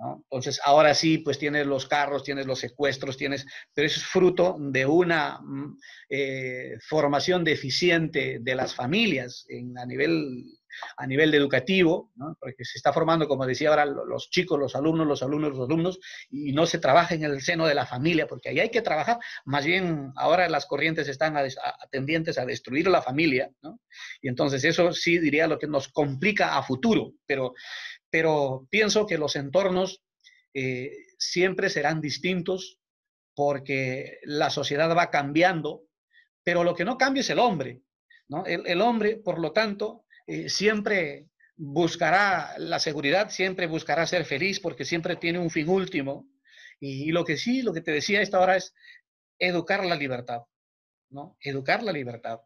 Entonces, 0.00 0.60
ahora 0.64 0.94
sí, 0.94 1.18
pues 1.18 1.38
tienes 1.38 1.66
los 1.66 1.86
carros, 1.86 2.22
tienes 2.22 2.46
los 2.46 2.60
secuestros, 2.60 3.16
tienes, 3.16 3.44
pero 3.74 3.86
eso 3.86 3.98
es 3.98 4.06
fruto 4.06 4.56
de 4.60 4.86
una 4.86 5.40
mm, 5.40 5.76
eh, 6.08 6.76
formación 6.88 7.42
deficiente 7.42 8.38
de 8.40 8.54
las 8.54 8.74
familias 8.74 9.44
en, 9.48 9.76
a, 9.76 9.84
nivel, 9.84 10.44
a 10.96 11.06
nivel 11.06 11.34
educativo, 11.34 12.12
porque 12.40 12.64
se 12.64 12.78
está 12.78 12.92
formando, 12.92 13.28
como 13.28 13.46
decía 13.46 13.70
ahora, 13.70 13.86
los 13.86 14.30
chicos, 14.30 14.58
los 14.58 14.74
alumnos, 14.76 15.06
los 15.06 15.22
alumnos, 15.22 15.50
los 15.56 15.68
alumnos, 15.68 15.98
y 16.30 16.52
no 16.52 16.66
se 16.66 16.78
trabaja 16.78 17.14
en 17.14 17.24
el 17.24 17.40
seno 17.40 17.66
de 17.66 17.74
la 17.74 17.86
familia, 17.86 18.26
porque 18.26 18.50
ahí 18.50 18.60
hay 18.60 18.70
que 18.70 18.82
trabajar. 18.82 19.18
Más 19.44 19.64
bien, 19.64 20.12
ahora 20.16 20.48
las 20.48 20.66
corrientes 20.66 21.08
están 21.08 21.36
atendientes 21.36 22.38
a 22.38 22.46
destruir 22.46 22.88
la 22.88 23.02
familia, 23.02 23.50
y 24.20 24.28
entonces 24.28 24.64
eso 24.64 24.92
sí 24.92 25.18
diría 25.18 25.46
lo 25.46 25.58
que 25.58 25.66
nos 25.66 25.88
complica 25.88 26.56
a 26.56 26.62
futuro, 26.62 27.12
pero 27.26 27.54
pero 28.10 28.66
pienso 28.70 29.06
que 29.06 29.18
los 29.18 29.36
entornos 29.36 30.02
eh, 30.54 30.92
siempre 31.18 31.68
serán 31.68 32.00
distintos 32.00 32.78
porque 33.34 34.18
la 34.24 34.50
sociedad 34.50 34.94
va 34.96 35.10
cambiando, 35.10 35.84
pero 36.42 36.64
lo 36.64 36.74
que 36.74 36.84
no 36.84 36.96
cambia 36.98 37.20
es 37.20 37.30
el 37.30 37.38
hombre. 37.38 37.82
¿no? 38.28 38.44
El, 38.46 38.80
hombre, 38.80 39.16
por 39.16 39.38
lo 39.38 39.52
tanto, 39.52 40.04
eh, 40.28 40.50
siempre 40.50 41.26
buscará 41.56 42.54
la 42.58 42.78
seguridad, 42.78 43.30
siempre 43.30 43.66
buscará 43.66 44.06
ser 44.06 44.26
feliz 44.26 44.60
porque 44.60 44.84
siempre 44.84 45.16
tiene 45.16 45.38
un 45.38 45.50
fin 45.50 45.68
último. 45.70 46.28
Y, 46.80 47.10
lo 47.12 47.24
que 47.24 47.38
sí, 47.38 47.62
lo 47.62 47.72
que 47.72 47.80
te 47.80 47.92
decía 47.92 48.20
a 48.20 48.22
esta 48.22 48.38
hora 48.38 48.56
es 48.56 48.74
educar 49.38 49.84
la 49.86 49.96
libertad, 49.96 50.42
¿no? 51.10 51.36
Educar 51.40 51.82
la 51.82 51.92
libertad. 51.92 52.40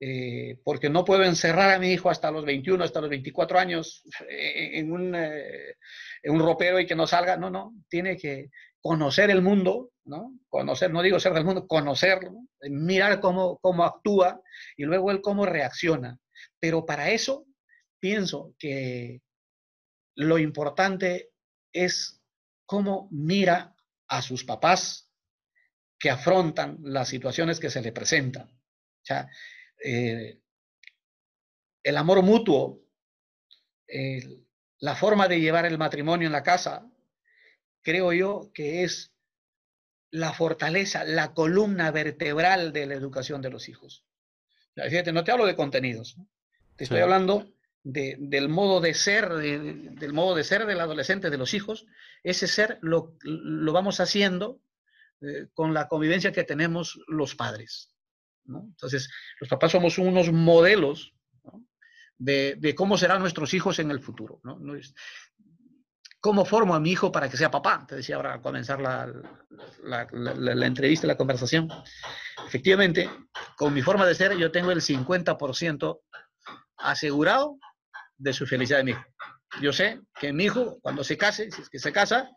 Eh, 0.00 0.58
porque 0.64 0.88
no 0.88 1.04
puedo 1.04 1.24
encerrar 1.24 1.74
a 1.74 1.78
mi 1.78 1.92
hijo 1.92 2.10
hasta 2.10 2.30
los 2.30 2.44
21, 2.44 2.82
hasta 2.82 3.00
los 3.00 3.10
24 3.10 3.58
años 3.58 4.02
en 4.28 4.92
un, 4.92 5.14
eh, 5.14 5.76
en 6.22 6.34
un 6.34 6.40
ropero 6.40 6.80
y 6.80 6.86
que 6.86 6.96
no 6.96 7.06
salga. 7.06 7.36
No, 7.36 7.50
no, 7.50 7.74
tiene 7.88 8.16
que 8.16 8.48
conocer 8.80 9.30
el 9.30 9.42
mundo, 9.42 9.90
¿no? 10.04 10.32
Conocer, 10.48 10.90
no 10.90 11.02
digo 11.02 11.20
ser 11.20 11.34
del 11.34 11.44
mundo, 11.44 11.66
conocerlo, 11.66 12.32
mirar 12.62 13.20
cómo, 13.20 13.58
cómo 13.58 13.84
actúa 13.84 14.40
y 14.76 14.84
luego 14.84 15.10
él 15.10 15.20
cómo 15.20 15.44
reacciona. 15.44 16.18
Pero 16.58 16.86
para 16.86 17.10
eso 17.10 17.46
pienso 17.98 18.54
que 18.58 19.22
lo 20.14 20.38
importante 20.38 21.32
es 21.72 22.22
cómo 22.64 23.08
mira 23.10 23.76
a 24.08 24.22
sus 24.22 24.44
papás 24.44 25.10
que 25.98 26.10
afrontan 26.10 26.78
las 26.82 27.08
situaciones 27.08 27.60
que 27.60 27.70
se 27.70 27.82
le 27.82 27.92
presentan. 27.92 28.50
Eh, 29.82 30.40
el 31.82 31.96
amor 31.96 32.22
mutuo, 32.22 32.82
la 34.78 34.96
forma 34.96 35.28
de 35.28 35.40
llevar 35.40 35.66
el 35.66 35.78
matrimonio 35.78 36.26
en 36.26 36.32
la 36.32 36.42
casa, 36.42 36.90
creo 37.82 38.12
yo 38.12 38.50
que 38.52 38.82
es 38.82 39.12
la 40.10 40.32
fortaleza, 40.32 41.04
la 41.04 41.34
columna 41.34 41.90
vertebral 41.90 42.72
de 42.72 42.86
la 42.86 42.94
educación 42.94 43.42
de 43.42 43.50
los 43.50 43.68
hijos. 43.68 44.04
Fíjate, 44.74 45.12
no 45.12 45.24
te 45.24 45.30
hablo 45.30 45.46
de 45.46 45.56
contenidos, 45.56 46.16
te 46.76 46.84
estoy 46.84 47.00
hablando 47.00 47.46
del 47.82 48.48
modo 48.48 48.80
de 48.80 48.94
ser, 48.94 49.28
del 49.28 50.12
modo 50.12 50.34
de 50.34 50.42
ser 50.42 50.66
del 50.66 50.80
adolescente, 50.80 51.30
de 51.30 51.38
los 51.38 51.54
hijos. 51.54 51.86
Ese 52.24 52.48
ser 52.48 52.78
lo, 52.82 53.16
vamos 53.72 54.00
haciendo 54.00 54.60
eh, 55.20 55.46
con 55.54 55.72
la 55.72 55.86
convivencia 55.86 56.32
que 56.32 56.42
tenemos 56.42 57.00
los 57.06 57.36
padres. 57.36 57.94
Entonces, 58.48 59.08
los 59.40 59.48
papás 59.48 59.72
somos 59.72 59.98
unos 59.98 60.32
modelos 60.32 61.14
de, 62.18 62.74
cómo 62.76 62.98
serán 62.98 63.20
nuestros 63.20 63.54
hijos 63.54 63.78
en 63.78 63.90
el 63.90 64.00
futuro. 64.00 64.40
¿Cómo 66.20 66.44
formo 66.44 66.74
a 66.74 66.80
mi 66.80 66.90
hijo 66.90 67.12
para 67.12 67.28
que 67.28 67.36
sea 67.36 67.52
papá? 67.52 67.84
Te 67.86 67.94
decía 67.94 68.16
ahora 68.16 68.34
al 68.34 68.42
comenzar 68.42 68.80
la, 68.80 69.06
la, 69.84 70.08
la, 70.12 70.66
entrevista, 70.66 71.06
la 71.06 71.16
conversación. 71.16 71.68
Efectivamente, 72.46 73.08
con 73.56 73.72
mi 73.72 73.80
forma 73.80 74.04
de 74.06 74.14
ser, 74.16 74.36
yo 74.36 74.50
tengo 74.50 74.72
el 74.72 74.80
50% 74.80 76.00
asegurado 76.78 77.58
de 78.16 78.32
su 78.32 78.46
felicidad 78.46 78.78
de 78.78 78.84
mi. 78.84 78.94
Yo 79.60 79.72
sé 79.72 80.00
que 80.20 80.32
mi 80.32 80.44
hijo, 80.44 80.78
cuando 80.80 81.02
se 81.02 81.16
case, 81.16 81.50
si 81.50 81.62
es 81.62 81.70
que 81.70 81.78
se 81.78 81.92
casa, 81.92 82.30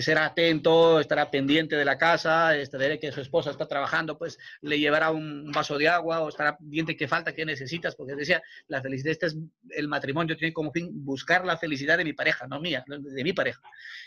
será 0.00 0.26
atento, 0.26 1.00
estará 1.00 1.30
pendiente 1.30 1.76
de 1.76 1.84
la 1.84 1.98
casa, 1.98 2.56
estará 2.56 2.98
que 2.98 3.12
su 3.12 3.20
esposa 3.20 3.50
está 3.50 3.66
trabajando, 3.66 4.18
pues 4.18 4.38
le 4.60 4.78
llevará 4.78 5.10
un 5.10 5.50
vaso 5.52 5.76
de 5.78 5.88
agua 5.88 6.20
o 6.20 6.28
estará 6.28 6.56
pendiente 6.56 6.96
qué 6.96 7.08
falta, 7.08 7.32
qué 7.32 7.44
necesitas, 7.44 7.96
porque 7.96 8.14
decía, 8.14 8.42
la 8.68 8.80
felicidad, 8.80 9.12
este 9.12 9.26
es 9.26 9.36
el 9.70 9.88
matrimonio, 9.88 10.36
tiene 10.36 10.52
como 10.52 10.72
fin 10.72 10.90
buscar 11.04 11.44
la 11.44 11.56
felicidad 11.56 11.98
de 11.98 12.04
mi 12.04 12.12
pareja, 12.12 12.46
no 12.46 12.60
mía, 12.60 12.84
de 12.86 13.24
mi 13.24 13.32
pareja. 13.32 13.60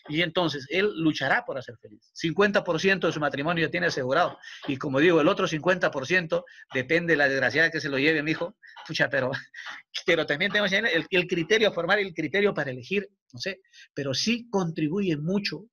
Y 0.07 0.21
entonces 0.21 0.65
él 0.69 0.91
luchará 0.97 1.45
por 1.45 1.57
hacer 1.57 1.75
feliz. 1.77 2.11
50% 2.21 3.07
de 3.07 3.11
su 3.11 3.19
matrimonio 3.19 3.65
ya 3.65 3.71
tiene 3.71 3.87
asegurado. 3.87 4.37
Y 4.67 4.77
como 4.77 4.99
digo, 4.99 5.21
el 5.21 5.27
otro 5.27 5.47
50% 5.47 6.43
depende 6.73 7.13
de 7.13 7.17
la 7.17 7.27
desgraciada 7.27 7.71
que 7.71 7.81
se 7.81 7.89
lo 7.89 7.97
lleve 7.97 8.23
mi 8.23 8.31
hijo. 8.31 8.57
Pucha, 8.87 9.09
pero, 9.09 9.31
pero 10.05 10.25
también 10.25 10.51
tenemos 10.51 10.71
el, 10.71 11.05
el 11.09 11.27
criterio, 11.27 11.71
formar 11.71 11.99
el 11.99 12.13
criterio 12.13 12.44
para 12.53 12.71
elegir, 12.71 13.09
no 13.33 13.39
sé, 13.39 13.61
pero 13.93 14.13
sí 14.13 14.49
contribuye 14.49 15.17
mucho 15.17 15.65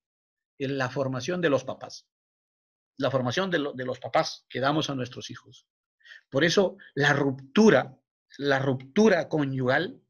en 0.59 0.79
la 0.79 0.89
formación 0.91 1.41
de 1.41 1.51
los 1.51 1.65
papás, 1.65 2.07
la 2.99 3.11
formación 3.11 3.51
de, 3.51 3.59
los 3.59 3.99
papás 3.99 4.47
que 4.49 4.61
damos 4.61 4.91
a 4.91 4.95
nuestros 4.95 5.31
hijos. 5.31 5.67
Por 6.31 6.45
eso 6.45 6.77
la 6.95 7.13
ruptura, 7.13 7.99
la 8.39 8.59
ruptura 8.59 9.29
conyugal 9.29 10.01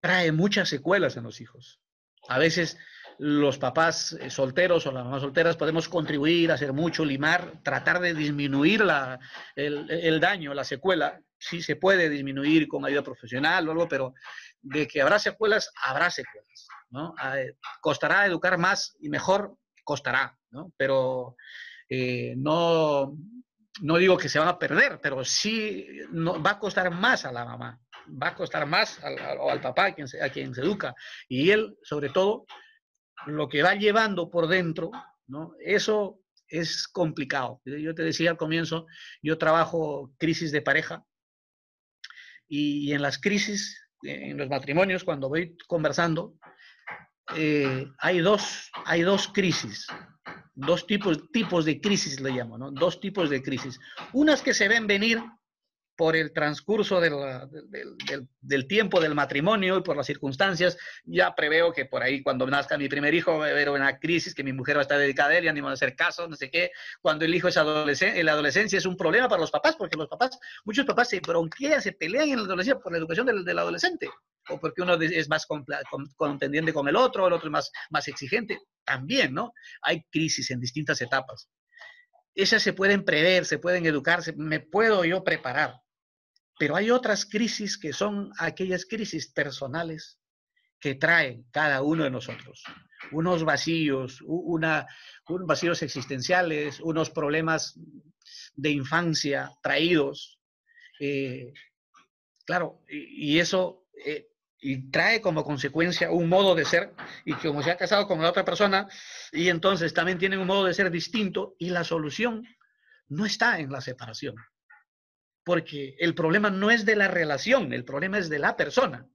trae 0.00 0.32
muchas 0.32 0.68
secuelas 0.68 1.16
en 1.16 1.24
los 1.24 1.40
hijos. 1.40 1.80
A 2.28 2.38
veces 2.38 2.78
los 3.18 3.58
papás 3.58 4.12
eh, 4.20 4.30
solteros 4.30 4.86
o 4.86 4.92
las 4.92 5.04
mamás 5.04 5.22
solteras 5.22 5.56
podemos 5.56 5.88
contribuir, 5.88 6.50
hacer 6.50 6.72
mucho, 6.72 7.04
limar, 7.04 7.62
tratar 7.62 8.00
de 8.00 8.14
disminuir 8.14 8.80
la, 8.84 9.20
el, 9.54 9.88
el, 9.90 10.18
daño, 10.18 10.54
la 10.54 10.64
secuela. 10.64 11.20
Sí 11.38 11.62
se 11.62 11.76
puede 11.76 12.08
disminuir 12.08 12.68
con 12.68 12.84
ayuda 12.84 13.02
profesional 13.02 13.68
o 13.68 13.72
algo, 13.72 13.88
pero 13.88 14.14
de 14.62 14.86
que 14.86 15.02
habrá 15.02 15.18
secuelas, 15.18 15.70
habrá 15.82 16.10
secuelas. 16.10 16.68
¿no? 16.90 17.14
Eh, 17.36 17.56
costará 17.80 18.26
educar 18.26 18.58
más 18.58 18.96
y 19.00 19.08
mejor, 19.08 19.56
costará, 19.84 20.38
¿no? 20.50 20.72
Pero 20.76 21.36
eh, 21.88 22.34
no, 22.36 23.16
no 23.80 23.96
digo 23.96 24.16
que 24.16 24.28
se 24.28 24.38
van 24.38 24.48
a 24.48 24.58
perder, 24.58 25.00
pero 25.02 25.24
sí 25.24 25.86
no, 26.10 26.40
va 26.42 26.52
a 26.52 26.58
costar 26.58 26.90
más 26.90 27.24
a 27.24 27.32
la 27.32 27.44
mamá, 27.44 27.80
va 28.22 28.28
a 28.28 28.34
costar 28.34 28.66
más 28.66 29.02
al, 29.02 29.18
al 29.18 29.60
papá 29.60 29.86
a 29.86 29.94
quien, 29.94 30.06
se, 30.06 30.22
a 30.22 30.30
quien 30.30 30.54
se 30.54 30.60
educa. 30.60 30.94
Y 31.28 31.50
él, 31.50 31.76
sobre 31.82 32.10
todo, 32.10 32.44
lo 33.26 33.48
que 33.48 33.62
va 33.62 33.74
llevando 33.74 34.30
por 34.30 34.46
dentro, 34.46 34.90
¿no? 35.26 35.54
Eso 35.60 36.20
es 36.48 36.86
complicado. 36.86 37.62
Yo 37.64 37.94
te 37.94 38.02
decía 38.02 38.30
al 38.30 38.36
comienzo, 38.36 38.86
yo 39.22 39.38
trabajo 39.38 40.12
crisis 40.18 40.52
de 40.52 40.60
pareja 40.60 41.04
y 42.46 42.92
en 42.92 43.00
las 43.00 43.18
crisis, 43.18 43.81
en 44.02 44.36
los 44.36 44.48
matrimonios, 44.48 45.04
cuando 45.04 45.28
voy 45.28 45.56
conversando, 45.66 46.34
eh, 47.36 47.86
hay, 47.98 48.18
dos, 48.18 48.70
hay 48.84 49.02
dos 49.02 49.28
crisis, 49.28 49.86
dos 50.54 50.86
tipos, 50.86 51.30
tipos 51.30 51.64
de 51.64 51.80
crisis 51.80 52.20
le 52.20 52.30
llamo, 52.30 52.58
¿no? 52.58 52.70
Dos 52.70 53.00
tipos 53.00 53.30
de 53.30 53.42
crisis. 53.42 53.78
Unas 54.12 54.42
que 54.42 54.54
se 54.54 54.68
ven 54.68 54.86
venir 54.86 55.22
por 55.96 56.16
el 56.16 56.32
transcurso 56.32 57.00
del, 57.00 57.14
del, 58.40 58.66
tiempo 58.66 59.00
del 59.00 59.14
matrimonio 59.14 59.78
y 59.78 59.82
por 59.82 59.96
las 59.96 60.06
circunstancias, 60.06 60.76
ya 61.04 61.34
preveo 61.34 61.72
que 61.72 61.84
por 61.84 62.02
ahí 62.02 62.22
cuando 62.22 62.46
nazca 62.46 62.78
mi 62.78 62.88
primer 62.88 63.14
hijo 63.14 63.38
va 63.38 63.46
a 63.46 63.50
haber 63.50 63.70
una 63.70 63.98
crisis, 63.98 64.34
que 64.34 64.44
mi 64.44 64.52
mujer 64.52 64.76
va 64.76 64.80
a 64.80 64.82
estar 64.82 64.98
dedicada 64.98 65.30
a 65.30 65.38
él, 65.38 65.44
ya 65.44 65.52
ni 65.52 65.60
va 65.60 65.70
a 65.70 65.74
hacer 65.74 65.94
caso, 65.94 66.26
no 66.28 66.36
sé 66.36 66.50
qué. 66.50 66.70
Cuando 67.00 67.24
el 67.24 67.34
hijo 67.34 67.48
es 67.48 67.56
adolescente, 67.56 68.18
en 68.18 68.26
la 68.26 68.32
adolescencia 68.32 68.78
es 68.78 68.86
un 68.86 68.96
problema 68.96 69.28
para 69.28 69.40
los 69.40 69.50
papás, 69.50 69.76
porque 69.76 69.96
los 69.96 70.08
papás, 70.08 70.38
muchos 70.64 70.86
papás 70.86 71.08
se 71.10 71.20
bronquean, 71.20 71.82
se 71.82 71.92
pelean 71.92 72.28
en 72.28 72.36
la 72.36 72.42
adolescencia 72.44 72.80
por 72.80 72.92
la 72.92 72.98
educación 72.98 73.26
del, 73.26 73.44
del 73.44 73.58
adolescente, 73.58 74.08
o 74.48 74.58
porque 74.58 74.82
uno 74.82 74.94
es 74.94 75.28
más 75.28 75.46
contendiente 76.16 76.72
con 76.72 76.88
el 76.88 76.96
otro, 76.96 77.26
el 77.26 77.32
otro 77.32 77.48
es 77.48 77.52
más, 77.52 77.72
más 77.90 78.08
exigente. 78.08 78.58
También, 78.84 79.32
¿no? 79.32 79.52
Hay 79.82 80.02
crisis 80.10 80.50
en 80.50 80.58
distintas 80.58 81.00
etapas 81.00 81.48
esas 82.34 82.62
se 82.62 82.72
pueden 82.72 83.04
prever, 83.04 83.44
se 83.44 83.58
pueden 83.58 83.86
educar, 83.86 84.20
me 84.36 84.60
puedo 84.60 85.04
yo 85.04 85.22
preparar. 85.24 85.81
Pero 86.58 86.76
hay 86.76 86.90
otras 86.90 87.24
crisis 87.26 87.78
que 87.78 87.92
son 87.92 88.30
aquellas 88.38 88.86
crisis 88.86 89.26
personales 89.32 90.18
que 90.82 90.96
traen 90.96 91.44
cada 91.52 91.80
uno 91.82 92.04
de 92.04 92.10
nosotros. 92.10 92.64
Unos 93.12 93.44
vacíos, 93.44 94.20
unos 94.22 94.84
vacíos 95.46 95.82
existenciales, 95.82 96.80
unos 96.80 97.10
problemas 97.10 97.78
de 98.54 98.70
infancia 98.70 99.50
traídos. 99.62 100.40
Eh, 100.98 101.52
claro, 102.44 102.82
y, 102.88 103.38
eso 103.38 103.86
eh, 104.04 104.28
y 104.58 104.90
trae 104.90 105.20
como 105.20 105.44
consecuencia 105.44 106.10
un 106.10 106.28
modo 106.28 106.54
de 106.54 106.64
ser, 106.64 106.92
y 107.24 107.32
como 107.34 107.62
se 107.62 107.70
ha 107.70 107.76
casado 107.76 108.06
con 108.06 108.20
la 108.20 108.30
otra 108.30 108.44
persona, 108.44 108.88
y 109.32 109.48
entonces 109.48 109.94
también 109.94 110.18
tiene 110.18 110.36
un 110.36 110.46
modo 110.46 110.64
de 110.64 110.74
ser 110.74 110.90
distinto, 110.90 111.54
y 111.58 111.70
la 111.70 111.84
solución 111.84 112.44
no 113.08 113.24
está 113.24 113.60
en 113.60 113.70
la 113.70 113.80
separación 113.80 114.34
porque 115.44 115.96
el 115.98 116.14
problema 116.14 116.50
no 116.50 116.70
es 116.70 116.84
de 116.84 116.96
la 116.96 117.08
relación, 117.08 117.72
el 117.72 117.84
problema 117.84 118.18
es 118.18 118.28
de 118.28 118.38
la 118.38 118.56
persona. 118.56 119.06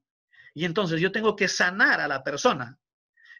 Y 0.54 0.66
entonces 0.66 1.00
yo 1.00 1.12
tengo 1.12 1.36
que 1.36 1.48
sanar 1.48 2.02
a 2.02 2.08
la 2.08 2.24
persona, 2.24 2.78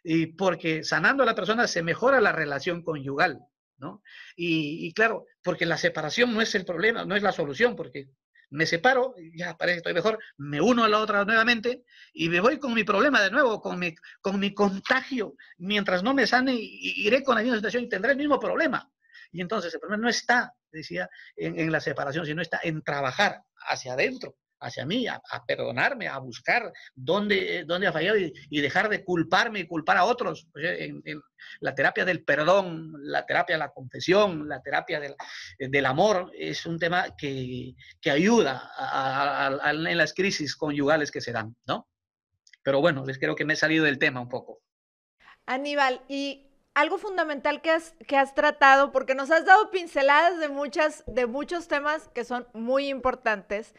y 0.02 0.26
porque 0.26 0.84
sanando 0.84 1.22
a 1.22 1.26
la 1.26 1.34
persona 1.34 1.66
se 1.66 1.82
mejora 1.82 2.20
la 2.20 2.32
relación 2.32 2.82
conyugal, 2.82 3.40
¿no? 3.78 4.02
Y, 4.36 4.92
claro, 4.92 5.26
porque 5.42 5.66
la 5.66 5.76
separación 5.76 6.32
no 6.32 6.40
es 6.40 6.54
el 6.54 6.64
problema, 6.64 7.04
no 7.04 7.16
es 7.16 7.22
la 7.22 7.32
solución, 7.32 7.76
porque 7.76 8.08
me 8.50 8.66
separo, 8.66 9.14
ya 9.34 9.56
parece 9.56 9.76
que 9.76 9.78
estoy 9.78 9.94
mejor, 9.94 10.18
me 10.38 10.60
uno 10.60 10.84
a 10.84 10.88
la 10.88 11.00
otra 11.00 11.24
nuevamente 11.24 11.84
y 12.12 12.28
me 12.28 12.40
voy 12.40 12.58
con 12.58 12.72
mi 12.72 12.84
problema 12.84 13.20
de 13.20 13.30
nuevo, 13.30 13.60
con 13.60 13.78
mi, 13.78 13.94
con 14.20 14.40
mi 14.40 14.54
contagio. 14.54 15.34
Mientras 15.58 16.02
no 16.02 16.14
me 16.14 16.26
sane, 16.26 16.54
iré 16.54 17.22
con 17.22 17.34
la 17.34 17.42
misma 17.42 17.56
situación 17.56 17.84
y 17.84 17.88
tendré 17.88 18.12
el 18.12 18.18
mismo 18.18 18.40
problema. 18.40 18.90
Y 19.30 19.42
entonces 19.42 19.74
el 19.74 19.80
problema 19.80 20.04
no 20.04 20.08
está, 20.08 20.54
decía, 20.70 21.08
en, 21.36 21.70
la 21.70 21.80
separación, 21.80 22.26
sino 22.26 22.42
está 22.42 22.60
en 22.62 22.82
trabajar 22.82 23.42
hacia 23.68 23.94
adentro, 23.94 24.36
hacia 24.60 24.84
mí, 24.84 25.06
a, 25.06 25.20
perdonarme, 25.46 26.08
a 26.08 26.18
buscar 26.18 26.72
dónde, 26.94 27.64
dónde 27.66 27.86
ha 27.86 27.92
fallado 27.92 28.18
y, 28.18 28.60
dejar 28.60 28.88
de 28.88 29.04
culparme 29.04 29.60
y 29.60 29.66
culpar 29.66 29.96
a 29.96 30.04
otros. 30.04 30.48
La 31.60 31.74
terapia 31.74 32.04
del 32.04 32.24
perdón, 32.24 32.92
la 33.00 33.24
terapia 33.24 33.56
de 33.56 33.60
la 33.60 33.70
confesión, 33.70 34.48
la 34.48 34.60
terapia 34.60 35.00
del, 35.00 35.14
del 35.58 35.86
amor 35.86 36.30
es 36.34 36.66
un 36.66 36.78
tema 36.78 37.16
que, 37.16 37.74
que 38.00 38.10
ayuda 38.10 38.70
en 39.64 39.98
las 39.98 40.12
crisis 40.14 40.56
conyugales 40.56 41.10
que 41.10 41.20
se 41.20 41.32
dan, 41.32 41.54
¿no? 41.66 41.88
Pero 42.62 42.80
bueno, 42.80 43.04
les 43.06 43.18
creo 43.18 43.34
que 43.34 43.44
me 43.44 43.54
he 43.54 43.56
salido 43.56 43.84
del 43.84 43.98
tema 43.98 44.20
un 44.20 44.28
poco. 44.28 44.60
Aníbal, 45.46 46.02
y 46.08 46.47
algo 46.78 46.96
fundamental 46.96 47.60
que 47.60 47.72
has, 47.72 47.92
que 48.06 48.16
has 48.16 48.36
tratado, 48.36 48.92
porque 48.92 49.16
nos 49.16 49.32
has 49.32 49.44
dado 49.44 49.72
pinceladas 49.72 50.38
de, 50.38 50.48
muchas, 50.48 51.02
de 51.08 51.26
muchos 51.26 51.66
temas 51.66 52.08
que 52.14 52.24
son 52.24 52.46
muy 52.52 52.88
importantes. 52.88 53.74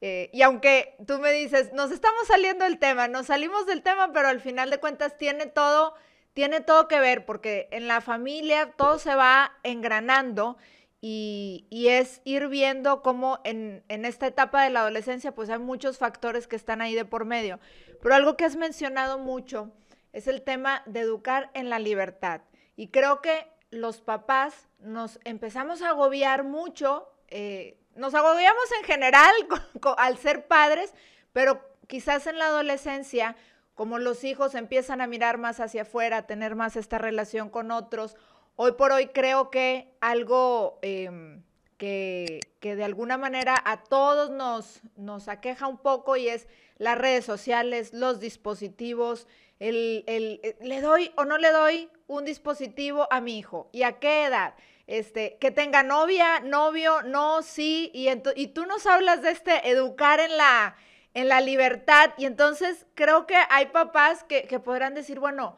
Eh, 0.00 0.30
y 0.32 0.42
aunque 0.42 0.94
tú 1.04 1.18
me 1.18 1.32
dices, 1.32 1.72
nos 1.72 1.90
estamos 1.90 2.28
saliendo 2.28 2.64
del 2.64 2.78
tema, 2.78 3.08
nos 3.08 3.26
salimos 3.26 3.66
del 3.66 3.82
tema, 3.82 4.12
pero 4.12 4.28
al 4.28 4.38
final 4.40 4.70
de 4.70 4.78
cuentas 4.78 5.18
tiene 5.18 5.46
todo, 5.46 5.94
tiene 6.32 6.60
todo 6.60 6.86
que 6.86 7.00
ver, 7.00 7.26
porque 7.26 7.66
en 7.72 7.88
la 7.88 8.00
familia 8.00 8.70
todo 8.76 9.00
se 9.00 9.16
va 9.16 9.54
engranando 9.64 10.56
y, 11.00 11.66
y 11.70 11.88
es 11.88 12.20
ir 12.22 12.46
viendo 12.46 13.02
cómo 13.02 13.40
en, 13.42 13.82
en, 13.88 14.04
esta 14.04 14.28
etapa 14.28 14.62
de 14.62 14.70
la 14.70 14.82
adolescencia, 14.82 15.34
pues 15.34 15.50
hay 15.50 15.58
muchos 15.58 15.98
factores 15.98 16.46
que 16.46 16.54
están 16.54 16.80
ahí 16.80 16.94
de 16.94 17.04
por 17.04 17.24
medio. 17.24 17.58
Pero 18.00 18.14
algo 18.14 18.36
que 18.36 18.44
has 18.44 18.54
mencionado 18.54 19.18
mucho 19.18 19.72
es 20.14 20.28
el 20.28 20.42
tema 20.42 20.82
de 20.86 21.00
educar 21.00 21.50
en 21.54 21.68
la 21.68 21.80
libertad. 21.80 22.40
Y 22.76 22.88
creo 22.88 23.20
que 23.20 23.46
los 23.70 24.00
papás 24.00 24.68
nos 24.78 25.18
empezamos 25.24 25.82
a 25.82 25.90
agobiar 25.90 26.44
mucho, 26.44 27.08
eh, 27.28 27.80
nos 27.96 28.14
agobiamos 28.14 28.64
en 28.78 28.84
general 28.84 29.34
al 29.98 30.16
ser 30.16 30.46
padres, 30.46 30.94
pero 31.32 31.60
quizás 31.88 32.28
en 32.28 32.38
la 32.38 32.46
adolescencia, 32.46 33.36
como 33.74 33.98
los 33.98 34.22
hijos 34.22 34.54
empiezan 34.54 35.00
a 35.00 35.08
mirar 35.08 35.36
más 35.36 35.58
hacia 35.58 35.82
afuera, 35.82 36.18
a 36.18 36.26
tener 36.28 36.54
más 36.54 36.76
esta 36.76 36.98
relación 36.98 37.50
con 37.50 37.72
otros, 37.72 38.16
hoy 38.54 38.72
por 38.72 38.92
hoy 38.92 39.08
creo 39.08 39.50
que 39.50 39.96
algo 40.00 40.78
em, 40.82 41.42
que, 41.76 42.40
de 42.62 42.84
alguna 42.84 43.18
manera 43.18 43.60
a 43.64 43.82
todos 43.82 44.30
nos, 44.30 44.80
nos 44.96 45.26
aqueja 45.26 45.66
un 45.66 45.78
poco 45.78 46.16
y 46.16 46.28
es 46.28 46.46
las 46.78 46.96
redes 46.96 47.24
sociales, 47.24 47.92
los 47.92 48.20
dispositivos, 48.20 49.26
el, 49.58 50.04
eh, 50.06 50.56
¿le 50.60 50.80
doy 50.80 51.12
o 51.16 51.24
no 51.24 51.38
le 51.38 51.50
doy 51.50 51.90
un 52.06 52.24
dispositivo 52.24 53.08
a 53.10 53.20
mi 53.20 53.38
hijo? 53.38 53.68
¿Y 53.72 53.82
a 53.82 53.98
qué 53.98 54.24
edad? 54.24 54.54
Este, 54.86 55.38
que 55.40 55.50
tenga 55.50 55.82
novia, 55.82 56.40
novio, 56.40 57.02
no, 57.02 57.42
sí, 57.42 57.90
y, 57.94 58.08
y 58.36 58.46
tú 58.48 58.66
nos 58.66 58.86
hablas 58.86 59.22
de 59.22 59.30
este 59.30 59.70
educar 59.70 60.20
en 60.20 60.36
la, 60.36 60.76
en 61.14 61.28
la 61.28 61.40
libertad, 61.40 62.10
y 62.18 62.26
entonces 62.26 62.86
creo 62.94 63.26
que 63.26 63.36
hay 63.48 63.66
papás 63.66 64.24
que, 64.24 64.42
que 64.42 64.60
podrán 64.60 64.94
decir, 64.94 65.20
bueno, 65.20 65.56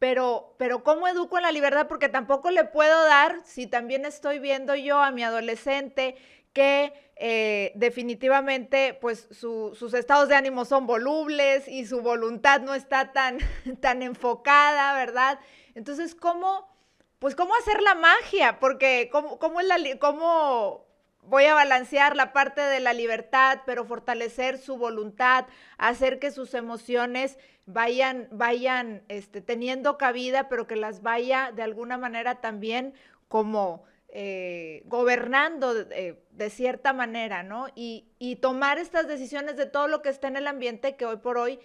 pero, 0.00 0.56
pero 0.58 0.82
¿cómo 0.82 1.06
educo 1.06 1.36
en 1.36 1.44
la 1.44 1.52
libertad? 1.52 1.86
Porque 1.86 2.08
tampoco 2.08 2.50
le 2.50 2.64
puedo 2.64 3.04
dar, 3.04 3.40
si 3.44 3.68
también 3.68 4.04
estoy 4.04 4.40
viendo 4.40 4.74
yo 4.74 4.98
a 4.98 5.12
mi 5.12 5.22
adolescente 5.22 6.16
que 6.54 6.94
eh, 7.16 7.72
definitivamente 7.74 8.96
pues 9.00 9.28
sus 9.30 9.94
estados 9.94 10.28
de 10.30 10.36
ánimo 10.36 10.64
son 10.64 10.86
volubles 10.86 11.68
y 11.68 11.84
su 11.84 12.00
voluntad 12.00 12.62
no 12.62 12.74
está 12.74 13.12
tan, 13.12 13.38
tan 13.80 14.02
enfocada, 14.02 14.94
¿verdad? 14.94 15.38
Entonces, 15.74 16.14
¿cómo, 16.14 16.66
pues 17.18 17.34
cómo 17.34 17.54
hacer 17.56 17.82
la 17.82 17.94
magia? 17.94 18.58
Porque 18.58 19.10
¿cómo, 19.12 19.38
cómo, 19.38 19.60
es 19.60 19.66
la, 19.66 19.76
cómo 19.98 20.86
voy 21.22 21.44
a 21.44 21.54
balancear 21.54 22.16
la 22.16 22.32
parte 22.32 22.60
de 22.60 22.80
la 22.80 22.92
libertad, 22.92 23.60
pero 23.66 23.84
fortalecer 23.84 24.58
su 24.58 24.76
voluntad, 24.76 25.46
hacer 25.78 26.18
que 26.18 26.30
sus 26.30 26.54
emociones 26.54 27.38
vayan, 27.66 28.28
vayan 28.30 29.02
este, 29.08 29.40
teniendo 29.40 29.98
cabida, 29.98 30.48
pero 30.48 30.66
que 30.66 30.76
las 30.76 31.02
vaya 31.02 31.52
de 31.54 31.62
alguna 31.62 31.98
manera 31.98 32.40
también 32.40 32.94
como 33.28 33.84
eh, 34.16 34.84
gobernando 34.86 35.74
de, 35.74 36.50
cierta 36.50 36.92
manera, 36.92 37.42
¿no? 37.42 37.66
Y, 37.74 38.06
tomar 38.40 38.78
estas 38.78 39.08
decisiones 39.08 39.56
de 39.56 39.66
todo 39.66 39.88
lo 39.88 40.02
que 40.02 40.08
está 40.08 40.28
en 40.28 40.36
el 40.36 40.46
ambiente 40.46 40.94
que 40.94 41.04
hoy 41.04 41.16
por 41.16 41.36
hoy 41.36 41.58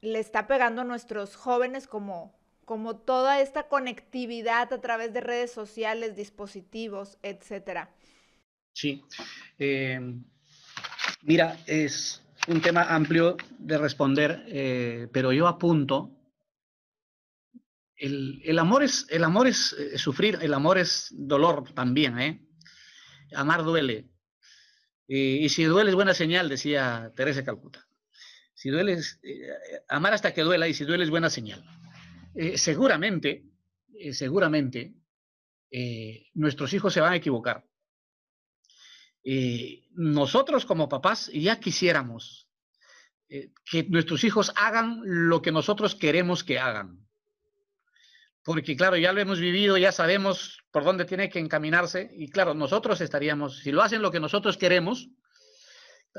le 0.00 0.18
está 0.18 0.46
pegando 0.46 0.80
a 0.80 0.84
nuestros 0.84 1.36
jóvenes 1.36 1.86
como, 1.86 2.34
como 2.64 2.96
toda 2.96 3.42
esta 3.42 3.64
conectividad 3.64 4.72
a 4.72 4.80
través 4.80 5.12
de 5.12 5.20
redes 5.20 5.52
sociales, 5.52 6.16
dispositivos, 6.16 7.18
etcétera. 7.22 7.90
Sí. 8.72 9.04
Eh, 9.58 10.00
mira, 11.22 11.58
es 11.66 12.22
un 12.48 12.62
tema 12.62 12.84
amplio 12.84 13.36
de 13.58 13.76
responder, 13.76 14.44
eh, 14.46 15.08
pero 15.12 15.30
yo 15.30 15.46
apunto 15.46 16.10
el, 18.02 18.58
amor 18.58 18.82
es, 18.82 19.06
el 19.10 19.24
amor 19.24 19.46
es 19.46 19.72
eh, 19.74 19.98
sufrir, 19.98 20.38
el 20.42 20.54
amor 20.54 20.78
es 20.78 21.08
dolor 21.12 21.72
también, 21.74 22.18
¿eh? 22.18 22.46
Amar 23.34 23.62
duele. 23.64 24.10
y 25.06 25.48
si 25.48 25.64
duele 25.64 25.90
es 25.90 25.96
buena 25.96 26.14
señal, 26.14 26.48
decía 26.48 27.12
Teresa 27.16 27.44
Calcuta. 27.44 27.86
Si 28.54 28.70
duele, 28.70 28.94
eh, 28.94 29.48
amar 29.88 30.14
hasta 30.14 30.34
que 30.34 30.42
duela 30.42 30.68
y 30.68 30.74
si 30.74 30.84
duele 30.84 31.04
es 31.04 31.10
buena 31.10 31.30
señal. 31.30 31.64
Eh, 32.34 32.58
seguramente, 32.58 33.44
seguramente, 34.12 34.94
nuestros 36.34 36.72
hijos 36.74 36.92
se 36.92 37.00
van 37.00 37.12
a 37.14 37.16
equivocar. 37.16 37.64
eh, 39.24 39.84
nosotros 39.94 40.66
como 40.66 40.88
papás 40.88 41.30
ya 41.32 41.60
quisiéramos 41.60 42.48
eh, 43.28 43.52
que 43.64 43.84
nuestros 43.84 44.24
hijos 44.24 44.52
hagan 44.56 45.00
lo 45.04 45.42
que 45.42 45.52
nosotros 45.52 45.94
queremos 45.94 46.44
que 46.44 46.58
hagan. 46.58 47.01
Porque 48.44 48.76
claro, 48.76 48.96
ya 48.96 49.12
lo 49.12 49.20
hemos 49.20 49.38
vivido, 49.38 49.76
ya 49.78 49.92
sabemos 49.92 50.62
por 50.70 50.84
dónde 50.84 51.04
tiene 51.04 51.28
que 51.28 51.38
encaminarse 51.38 52.10
y 52.12 52.28
claro, 52.28 52.54
nosotros 52.54 53.00
estaríamos, 53.00 53.58
si 53.58 53.70
lo 53.70 53.82
hacen 53.82 54.02
lo 54.02 54.10
que 54.10 54.20
nosotros 54.20 54.56
queremos, 54.56 55.08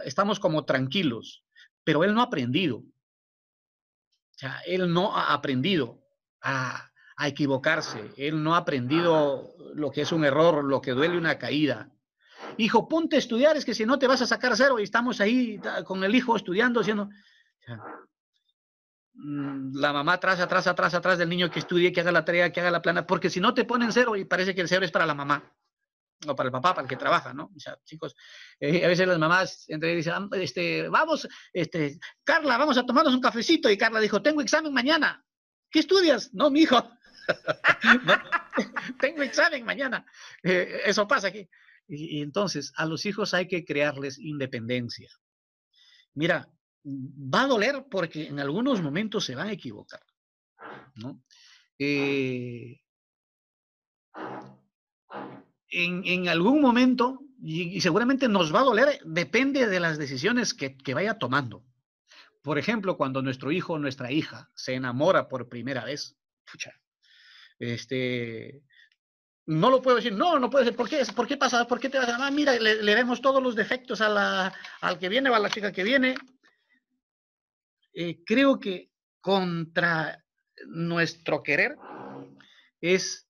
estamos 0.06 0.40
como 0.40 0.64
tranquilos, 0.64 1.44
pero 1.84 2.04
él 2.04 2.14
no 2.14 2.22
ha 2.22 2.26
aprendido. 2.26 2.84
Él 4.66 4.92
no 4.92 5.16
ha 5.16 5.34
aprendido 5.34 6.02
a, 6.42 6.92
a 7.18 7.28
equivocarse, 7.28 8.12
él 8.18 8.42
no 8.42 8.56
ha 8.56 8.60
aprendido 8.60 9.54
lo 9.74 9.92
que 9.92 10.02
es 10.02 10.12
un 10.12 10.26
error, 10.26 10.64
lo 10.64 10.82
que 10.82 10.92
duele 10.92 11.18
una 11.18 11.38
caída, 11.38 11.94
hijo, 12.58 12.88
ponte 12.88 13.16
a 13.16 13.20
estudiar, 13.20 13.58
es 13.58 13.66
que 13.66 13.74
si 13.74 13.86
no 13.86 14.00
te 14.00 14.08
vas 14.08 14.22
a 14.22 14.28
sacar 14.28 14.56
cero 14.56 14.80
y 14.80 14.84
estamos 14.84 15.22
ahí 15.22 15.60
con 15.86 16.04
el 16.04 16.16
hijo 16.16 16.36
estudiando, 16.36 16.82
haciendo... 16.82 17.10
la 19.16 19.94
mamá 19.94 20.14
atrás, 20.14 20.40
atrás, 20.40 20.68
atrás, 20.68 20.94
atrás 20.94 21.18
del 21.18 21.30
niño 21.30 21.52
que 21.52 21.60
estudie, 21.60 21.92
que 21.92 22.02
haga 22.02 22.12
la 22.12 22.26
tarea, 22.26 22.52
que 22.52 22.60
haga 22.60 22.72
la 22.72 22.82
plana, 22.82 23.06
porque 23.06 23.30
si 23.30 23.40
no 23.40 23.54
te 23.54 23.66
ponen 23.66 23.92
cero 23.92 24.16
y 24.16 24.26
parece 24.26 24.56
que 24.56 24.62
el 24.62 24.68
cero 24.68 24.86
es 24.86 24.92
para 24.92 25.06
la 25.06 25.14
mamá 25.14 25.54
o 26.28 26.36
para 26.36 26.48
el 26.48 26.52
papá, 26.52 26.74
para 26.74 26.84
el 26.84 26.90
que 26.90 26.96
trabaja, 26.96 27.34
¿no? 27.34 27.52
O 27.56 27.60
sea, 27.60 27.78
chicos, 27.84 28.16
eh, 28.60 28.86
a 28.86 28.88
veces 28.88 29.08
las 29.08 29.20
mamás 29.20 29.66
entre 29.68 29.96
dicen, 29.96 30.14
ah, 30.16 30.30
este, 30.34 30.88
vamos, 30.90 31.28
este, 31.52 32.00
Carla, 32.24 32.58
vamos 32.58 32.78
a 32.78 32.86
tomarnos 32.86 33.14
un 33.14 33.22
cafecito 33.22 33.70
y 33.70 33.78
Carla 33.78 34.00
dijo, 34.00 34.22
tengo 34.22 34.42
examen 34.42 34.74
mañana. 34.74 35.24
¿Qué 35.70 35.80
estudias? 35.80 36.34
No, 36.34 36.50
mi 36.50 36.62
hijo. 36.62 36.90
tengo 39.00 39.24
examen 39.24 39.66
mañana. 39.66 40.06
Eh, 40.44 40.82
eso 40.86 41.08
pasa 41.08 41.28
aquí. 41.30 41.50
Y, 41.88 42.22
entonces 42.22 42.72
a 42.76 42.86
los 42.86 43.06
hijos 43.06 43.34
hay 43.34 43.48
que 43.48 43.66
crearles 43.66 44.20
independencia. 44.20 45.10
Mira, 46.14 46.48
va 46.86 47.44
a 47.44 47.48
doler 47.48 47.86
porque 47.90 48.28
en 48.28 48.40
algunos 48.40 48.82
momentos 48.82 49.26
se 49.26 49.36
van 49.36 49.48
a 49.48 49.54
equivocar. 49.54 50.02
Eh, 51.80 52.80
en, 55.70 56.28
algún 56.28 56.62
momento, 56.62 57.22
y, 57.42 57.82
seguramente 57.82 58.28
nos 58.28 58.54
va 58.54 58.62
a 58.62 58.66
doler, 58.66 59.00
depende 59.06 59.68
de 59.68 59.80
las 59.80 59.98
decisiones 59.98 60.54
que, 60.54 60.78
que 60.78 60.94
vaya 60.94 61.18
tomando. 61.18 61.66
Por 62.42 62.60
ejemplo, 62.60 62.98
cuando 62.98 63.22
nuestro 63.22 63.52
hijo 63.52 63.74
o 63.74 63.80
nuestra 63.80 64.12
hija 64.12 64.50
se 64.54 64.74
enamora 64.74 65.30
por 65.30 65.48
primera 65.48 65.86
vez, 65.86 66.18
pucha, 66.52 66.74
este, 67.58 68.64
no 69.46 69.70
lo 69.70 69.82
puedo 69.82 69.98
decir, 69.98 70.14
no, 70.14 70.40
no 70.40 70.50
puede 70.50 70.66
ser, 70.66 70.76
¿por 70.76 70.90
qué, 70.90 71.04
¿Por 71.16 71.28
qué 71.28 71.38
pasa? 71.38 71.66
¿Por 71.68 71.80
qué 71.80 71.90
te 71.90 71.98
vas 71.98 72.10
a 72.10 72.28
ah, 72.28 72.32
mira, 72.32 72.54
le, 72.54 72.96
vemos 72.96 73.22
todos 73.22 73.42
los 73.42 73.56
defectos 73.56 74.02
a 74.02 74.10
la, 74.10 74.54
al 74.82 75.00
que 75.00 75.10
viene 75.10 75.30
o 75.30 75.36
a 75.36 75.40
la 75.40 75.50
chica 75.50 75.72
que 75.72 75.84
viene? 75.84 76.16
Eh, 77.94 78.24
creo 78.26 78.60
que 78.60 78.90
contra 79.22 80.24
nuestro 80.68 81.44
querer 81.44 81.78
es 82.82 83.28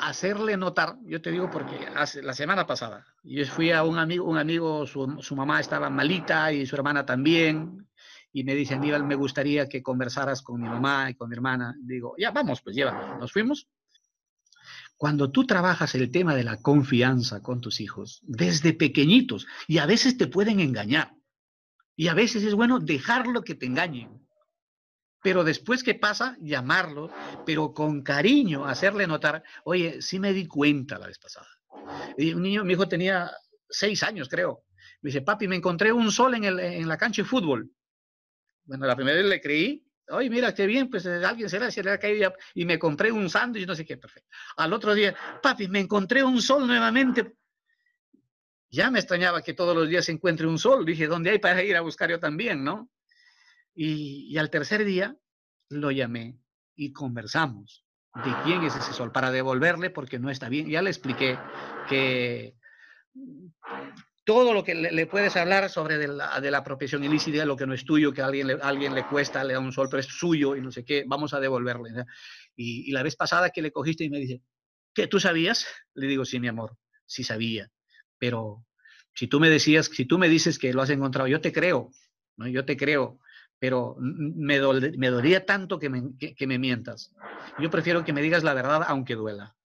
hacerle 0.00 0.56
notar, 0.56 0.96
yo 1.04 1.20
te 1.20 1.30
digo 1.30 1.50
porque 1.50 1.76
hace, 1.96 2.22
la 2.22 2.32
semana 2.32 2.66
pasada, 2.66 3.04
yo 3.24 3.44
fui 3.46 3.72
a 3.72 3.82
un 3.82 3.98
amigo, 3.98 4.24
un 4.26 4.38
amigo, 4.38 4.86
su, 4.86 5.18
su 5.20 5.34
mamá 5.34 5.60
estaba 5.60 5.90
malita 5.90 6.52
y 6.52 6.66
su 6.66 6.76
hermana 6.76 7.04
también, 7.04 7.88
y 8.32 8.44
me 8.44 8.54
dice, 8.54 8.74
Aníbal, 8.74 9.04
me 9.04 9.16
gustaría 9.16 9.68
que 9.68 9.82
conversaras 9.82 10.42
con 10.42 10.60
mi 10.60 10.68
mamá 10.68 11.10
y 11.10 11.14
con 11.14 11.28
mi 11.28 11.34
hermana. 11.34 11.74
Digo, 11.80 12.14
ya 12.18 12.30
vamos, 12.30 12.60
pues 12.60 12.76
llévame. 12.76 13.18
Nos 13.18 13.32
fuimos 13.32 13.68
cuando 14.98 15.30
tú 15.30 15.46
trabajas 15.46 15.94
el 15.94 16.10
tema 16.10 16.34
de 16.34 16.42
la 16.42 16.60
confianza 16.60 17.40
con 17.40 17.60
tus 17.60 17.80
hijos, 17.80 18.20
desde 18.24 18.72
pequeñitos, 18.72 19.46
y 19.68 19.78
a 19.78 19.86
veces 19.86 20.18
te 20.18 20.26
pueden 20.26 20.58
engañar, 20.58 21.14
y 21.98 22.06
a 22.06 22.14
veces 22.14 22.44
es 22.44 22.54
bueno 22.54 22.78
dejarlo 22.78 23.42
que 23.42 23.56
te 23.56 23.66
engañen, 23.66 24.24
pero 25.20 25.42
después 25.42 25.82
que 25.82 25.96
pasa, 25.96 26.36
llamarlo, 26.40 27.10
pero 27.44 27.74
con 27.74 28.02
cariño, 28.02 28.64
hacerle 28.66 29.08
notar, 29.08 29.42
oye, 29.64 30.00
sí 30.00 30.20
me 30.20 30.32
di 30.32 30.46
cuenta 30.46 30.96
la 30.96 31.08
vez 31.08 31.18
pasada. 31.18 31.48
Y 32.16 32.32
un 32.34 32.42
niño, 32.42 32.64
mi 32.64 32.74
hijo 32.74 32.86
tenía 32.86 33.32
seis 33.68 34.04
años, 34.04 34.28
creo. 34.28 34.62
Me 35.02 35.08
dice, 35.08 35.22
papi, 35.22 35.48
me 35.48 35.56
encontré 35.56 35.92
un 35.92 36.12
sol 36.12 36.34
en, 36.34 36.44
el, 36.44 36.60
en 36.60 36.86
la 36.86 36.96
cancha 36.96 37.22
de 37.22 37.28
fútbol. 37.28 37.68
Bueno, 38.64 38.86
la 38.86 38.94
primera 38.94 39.16
vez 39.16 39.26
le 39.26 39.40
creí, 39.40 39.84
Oye, 40.10 40.30
mira, 40.30 40.54
qué 40.54 40.66
bien, 40.66 40.88
pues 40.88 41.04
eh, 41.04 41.22
alguien 41.22 41.50
se 41.50 41.82
le 41.82 41.90
ha 41.90 41.98
caído 41.98 42.32
y 42.54 42.64
me 42.64 42.78
compré 42.78 43.12
un 43.12 43.28
sándwich, 43.28 43.66
no 43.66 43.74
sé 43.74 43.84
qué, 43.84 43.98
perfecto. 43.98 44.30
Al 44.56 44.72
otro 44.72 44.94
día, 44.94 45.14
papi, 45.42 45.68
me 45.68 45.80
encontré 45.80 46.22
un 46.22 46.40
sol 46.40 46.66
nuevamente. 46.66 47.34
Ya 48.70 48.90
me 48.90 48.98
extrañaba 48.98 49.42
que 49.42 49.54
todos 49.54 49.74
los 49.74 49.88
días 49.88 50.04
se 50.04 50.12
encuentre 50.12 50.46
un 50.46 50.58
sol. 50.58 50.84
Dije, 50.84 51.06
¿dónde 51.06 51.30
hay 51.30 51.38
para 51.38 51.62
ir 51.62 51.76
a 51.76 51.80
buscar 51.80 52.10
yo 52.10 52.20
también, 52.20 52.64
no? 52.64 52.90
Y, 53.74 54.26
y 54.30 54.38
al 54.38 54.50
tercer 54.50 54.84
día 54.84 55.16
lo 55.70 55.90
llamé 55.90 56.38
y 56.74 56.92
conversamos 56.92 57.84
de 58.24 58.34
quién 58.44 58.62
es 58.62 58.74
ese 58.74 58.92
sol 58.92 59.12
para 59.12 59.30
devolverle 59.30 59.90
porque 59.90 60.18
no 60.18 60.30
está 60.30 60.48
bien. 60.48 60.68
Ya 60.68 60.82
le 60.82 60.90
expliqué 60.90 61.38
que 61.88 62.54
todo 64.28 64.52
lo 64.52 64.62
que 64.62 64.74
le, 64.74 65.06
puedes 65.06 65.36
hablar 65.36 65.70
sobre 65.70 65.96
de 65.96 66.06
la, 66.06 66.38
de 66.38 67.06
ilícita, 67.06 67.46
lo 67.46 67.56
que 67.56 67.66
no 67.66 67.72
es 67.72 67.84
tuyo, 67.84 68.12
que 68.12 68.20
a 68.20 68.26
alguien 68.26 68.46
le, 68.48 68.58
alguien 68.60 68.94
le 68.94 69.06
cuesta, 69.06 69.42
le 69.42 69.54
da 69.54 69.58
un 69.58 69.72
sol, 69.72 69.88
pero 69.90 70.00
es 70.00 70.06
suyo 70.06 70.54
y 70.54 70.60
no 70.60 70.70
sé 70.70 70.84
qué, 70.84 71.04
vamos 71.06 71.32
a 71.32 71.40
devolverle. 71.40 72.04
Y, 72.54 72.92
la 72.92 73.02
vez 73.02 73.16
pasada 73.16 73.48
que 73.48 73.62
le 73.62 73.72
cogiste 73.72 74.04
y 74.04 74.10
me 74.10 74.18
dice, 74.18 74.42
¿qué 74.92 75.06
tú 75.06 75.18
sabías? 75.18 75.66
Le 75.94 76.06
digo, 76.06 76.26
sí, 76.26 76.40
mi 76.40 76.48
amor, 76.48 76.76
sí 77.06 77.24
sabía, 77.24 77.70
pero 78.18 78.64
si 79.14 79.26
tú 79.26 79.40
me 79.40 79.50
decías, 79.50 79.86
si 79.86 80.04
tú 80.04 80.18
me 80.18 80.28
dices 80.28 80.58
que 80.58 80.72
lo 80.72 80.82
has 80.82 80.90
encontrado, 80.90 81.28
yo 81.28 81.40
te 81.40 81.52
creo, 81.52 81.90
¿no? 82.36 82.46
yo 82.46 82.64
te 82.64 82.76
creo, 82.76 83.18
pero 83.58 83.96
me, 83.98 84.60
me 84.96 85.08
dolía 85.08 85.44
tanto 85.44 85.78
que 85.78 85.88
me, 85.88 86.16
que 86.16 86.46
me 86.46 86.58
mientas. 86.58 87.12
Yo 87.58 87.70
prefiero 87.70 88.04
que 88.04 88.12
me 88.12 88.22
digas 88.22 88.44
la 88.44 88.54
verdad 88.54 88.84
aunque 88.86 89.14
duela. 89.14 89.56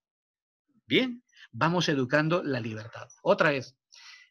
Bien, 0.88 1.24
vamos 1.52 1.88
educando 1.90 2.44
la 2.44 2.60
libertad. 2.60 3.08
Otra 3.22 3.52
vez, 3.52 3.76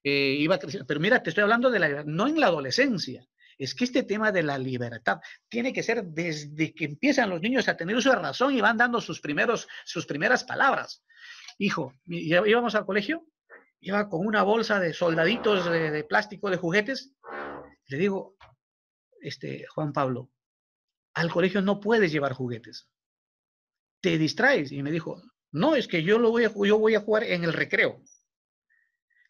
eh, 0.05 0.37
iba. 0.39 0.59
Pero 0.59 1.01
mira, 1.01 1.23
te 1.23 1.31
estoy 1.31 1.43
hablando 1.43 1.71
de 1.71 1.79
la 1.79 2.05
no 2.05 2.27
en 2.27 2.39
la 2.41 2.47
adolescencia. 2.47 3.27
Es 3.59 3.75
que 3.75 3.85
este 3.85 4.03
tema 4.03 4.33
de 4.33 4.43
la 4.43 4.59
libertad 4.59 5.21
tiene 5.49 5.73
que 5.73 5.83
ser 5.83 6.05
desde 6.05 6.75
que 6.75 6.87
empiezan 6.87 7.31
los 7.31 7.41
niños 7.41 7.69
a 7.69 7.77
tener 7.77 7.95
uso 7.95 8.11
de 8.11 8.17
razón 8.17 8.55
y 8.55 8.61
van 8.61 8.77
dando 8.77 9.01
sus, 9.01 9.21
primeros, 9.21 9.69
sus 9.85 10.07
primeras 10.07 10.43
palabras. 10.43 11.05
Hijo, 11.59 11.93
íbamos 12.07 12.75
al 12.75 12.87
colegio, 12.87 13.25
iba 13.83 14.09
con 14.09 14.25
una 14.25 14.43
bolsa 14.45 14.79
de 14.79 14.95
soldaditos 14.95 15.71
de, 15.71 16.05
plástico, 16.05 16.49
de 16.49 16.57
juguetes. 16.57 17.13
Le 17.87 17.99
digo, 17.99 18.37
este, 19.21 19.67
Juan 19.67 19.93
Pablo, 19.93 20.31
al 21.15 21.31
colegio 21.31 21.61
no 21.63 21.81
puedes 21.81 22.13
llevar 22.13 22.33
juguetes. 22.33 22.89
Te 24.01 24.19
distraes. 24.19 24.71
Y 24.71 24.83
me 24.83 24.93
dijo, 24.93 25.21
no, 25.51 25.75
es 25.75 25.89
que 25.89 26.05
yo, 26.05 26.19
lo 26.19 26.31
voy, 26.31 26.45
a, 26.45 26.53
yo 26.55 26.79
voy 26.79 26.95
a 26.95 27.01
jugar 27.01 27.25
en 27.25 27.43
el 27.43 27.53
recreo. 27.53 28.01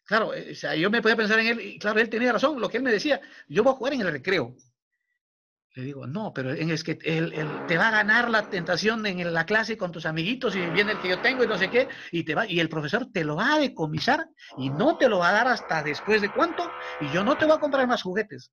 Claro, 0.05 0.33
eh, 0.35 0.51
o 0.51 0.55
sea, 0.55 0.75
yo 0.75 0.91
me 0.91 1.01
podía 1.01 1.15
pensar 1.15 1.39
en 1.39 1.47
él, 1.47 1.61
y 1.61 1.79
claro, 1.79 1.99
él 1.99 2.09
tenía 2.09 2.31
razón, 2.31 2.61
lo 2.61 2.69
que 2.69 2.77
él 2.77 2.83
me 2.83 2.91
decía, 2.91 3.21
yo 3.47 3.63
voy 3.63 3.73
a 3.73 3.77
jugar 3.77 3.93
en 3.93 4.01
el 4.01 4.11
recreo. 4.11 4.55
Le 5.75 5.83
digo, 5.83 6.05
no, 6.05 6.31
pero 6.33 6.51
es 6.51 6.83
que 6.83 6.99
él, 7.03 7.33
te 7.67 7.77
va 7.77 7.87
a 7.87 7.91
ganar 7.91 8.29
la 8.29 8.47
tentación 8.47 9.03
en 9.07 9.33
la 9.33 9.45
clase 9.45 9.75
con 9.75 9.91
tus 9.91 10.05
amiguitos 10.05 10.55
y 10.55 10.59
viene 10.59 10.91
el 10.91 10.99
que 10.99 11.09
yo 11.09 11.19
tengo 11.19 11.43
y 11.43 11.47
no 11.47 11.57
sé 11.57 11.71
qué, 11.71 11.87
y, 12.11 12.23
te 12.23 12.35
va, 12.35 12.45
y 12.47 12.59
el 12.59 12.69
profesor 12.69 13.07
te 13.11 13.23
lo 13.23 13.37
va 13.37 13.55
a 13.55 13.59
decomisar 13.59 14.27
y 14.59 14.69
no 14.69 14.97
te 14.97 15.09
lo 15.09 15.17
va 15.17 15.29
a 15.29 15.33
dar 15.33 15.47
hasta 15.47 15.81
después 15.81 16.21
de 16.21 16.29
cuánto, 16.29 16.69
y 17.01 17.11
yo 17.11 17.23
no 17.23 17.35
te 17.35 17.45
voy 17.45 17.55
a 17.55 17.59
comprar 17.59 17.87
más 17.87 18.03
juguetes. 18.03 18.51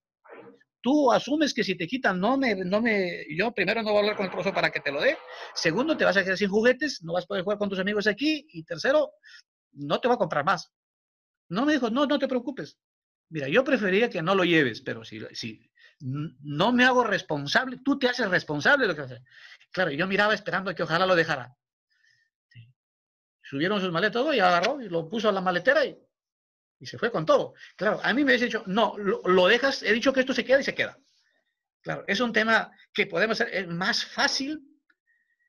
Tú 0.81 1.13
asumes 1.13 1.53
que 1.53 1.63
si 1.63 1.77
te 1.77 1.87
quitan, 1.87 2.19
no 2.19 2.39
me, 2.39 2.55
no 2.55 2.81
me, 2.81 3.27
yo 3.37 3.53
primero 3.53 3.83
no 3.83 3.91
voy 3.91 3.99
a 3.99 4.01
hablar 4.01 4.17
con 4.17 4.25
el 4.25 4.33
profesor 4.33 4.55
para 4.55 4.71
que 4.71 4.81
te 4.81 4.91
lo 4.91 5.03
dé, 5.03 5.19
segundo, 5.55 5.99
te 5.99 6.07
vas 6.07 6.17
a 6.17 6.25
quedar 6.25 6.39
sin 6.39 6.49
juguetes, 6.49 7.03
no 7.03 7.13
vas 7.13 7.25
a 7.25 7.27
poder 7.27 7.45
jugar 7.45 7.59
con 7.59 7.69
tus 7.69 7.81
amigos 7.81 8.07
aquí, 8.07 8.47
y 8.51 8.63
tercero, 8.63 9.11
no 9.73 10.01
te 10.01 10.09
va 10.09 10.15
a 10.15 10.19
comprar 10.19 10.47
más. 10.47 10.73
No 11.51 11.67
me 11.67 11.75
dijo, 11.75 11.91
no, 11.91 12.07
no 12.07 12.19
te 12.19 12.29
preocupes. 12.29 12.79
Mira, 13.29 13.47
yo 13.47 13.63
prefería 13.63 14.09
que 14.09 14.23
no 14.23 14.35
lo 14.35 14.45
lleves, 14.45 14.81
pero 14.81 15.05
si, 15.05 15.21
si 15.33 15.70
no 16.01 16.73
me 16.73 16.85
hago 16.85 17.05
responsable, 17.05 17.79
tú 17.85 17.99
te 17.99 18.09
haces 18.09 18.29
responsable 18.29 18.85
de 18.85 18.89
lo 18.89 18.95
que 18.95 19.03
haces. 19.03 19.23
Claro, 19.71 19.91
yo 19.91 20.07
miraba 20.07 20.35
esperando 20.35 20.75
que 20.75 20.83
ojalá 20.83 21.07
lo 21.07 21.15
dejara. 21.15 21.55
Subieron 23.43 23.81
sus 23.81 23.91
maletas 23.91 24.35
y 24.35 24.41
agarró 24.41 24.81
y 24.81 24.89
lo 24.89 25.09
puso 25.09 25.29
a 25.29 25.33
la 25.33 25.41
maletera 25.41 25.85
y, 25.85 25.99
y 26.79 26.87
se 26.87 26.99
fue 26.99 27.11
con 27.11 27.27
todo. 27.27 27.55
Claro, 27.77 28.01
a 28.03 28.13
mí 28.13 28.23
me 28.23 28.31
hubiese 28.31 28.47
dicho, 28.47 28.63
no, 28.67 28.97
lo, 28.97 29.47
dejas, 29.49 29.83
he 29.83 29.93
dicho 29.93 30.13
que 30.13 30.21
esto 30.21 30.33
se 30.33 30.45
queda 30.45 30.61
y 30.61 30.65
se 30.65 30.75
queda. 30.75 30.99
Claro, 31.83 32.05
es 32.07 32.21
un 32.21 32.33
tema 32.33 32.71
que 32.93 33.07
podemos 33.07 33.41
hacer, 33.41 33.55
es 33.55 33.67
más 33.67 34.05
fácil, 34.05 34.63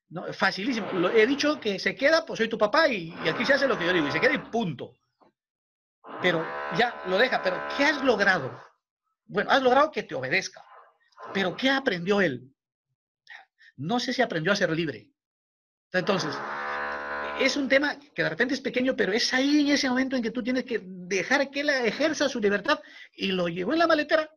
¿no? 0.09 0.31
facilísimo. 0.33 0.91
Lo, 0.93 1.09
he 1.11 1.27
dicho 1.27 1.59
que 1.59 1.77
se 1.77 1.95
queda, 1.95 2.25
pues 2.25 2.37
soy 2.37 2.49
tu 2.49 2.57
papá 2.57 2.87
y, 2.87 3.13
y 3.23 3.29
aquí 3.29 3.45
se 3.45 3.53
hace 3.53 3.67
lo 3.67 3.77
que 3.77 3.85
yo 3.85 3.93
digo 3.93 4.07
y 4.07 4.11
se 4.11 4.19
queda 4.19 4.33
y 4.33 4.39
punto 4.39 4.95
pero 6.21 6.45
ya 6.77 7.01
lo 7.07 7.17
deja, 7.17 7.41
pero 7.41 7.61
¿qué 7.75 7.85
has 7.85 8.03
logrado? 8.03 8.59
Bueno, 9.31 9.49
has 9.49 9.63
logrado 9.63 9.91
que 9.91 10.03
te 10.03 10.13
obedezca, 10.13 10.61
pero 11.33 11.55
¿qué 11.55 11.69
aprendió 11.69 12.19
él? 12.19 12.53
No 13.77 13.97
sé 13.97 14.11
si 14.11 14.21
aprendió 14.21 14.51
a 14.51 14.57
ser 14.57 14.69
libre. 14.71 15.09
Entonces, 15.93 16.37
es 17.39 17.55
un 17.55 17.69
tema 17.69 17.97
que 18.13 18.23
de 18.23 18.29
repente 18.29 18.55
es 18.55 18.59
pequeño, 18.59 18.93
pero 18.93 19.13
es 19.13 19.33
ahí 19.33 19.61
en 19.61 19.69
ese 19.69 19.87
momento 19.87 20.17
en 20.17 20.21
que 20.21 20.31
tú 20.31 20.43
tienes 20.43 20.65
que 20.65 20.81
dejar 20.83 21.49
que 21.49 21.61
él 21.61 21.69
ejerza 21.69 22.27
su 22.27 22.41
libertad 22.41 22.81
y 23.13 23.27
lo 23.27 23.47
llevó 23.47 23.71
en 23.71 23.79
la 23.79 23.87
maletera. 23.87 24.29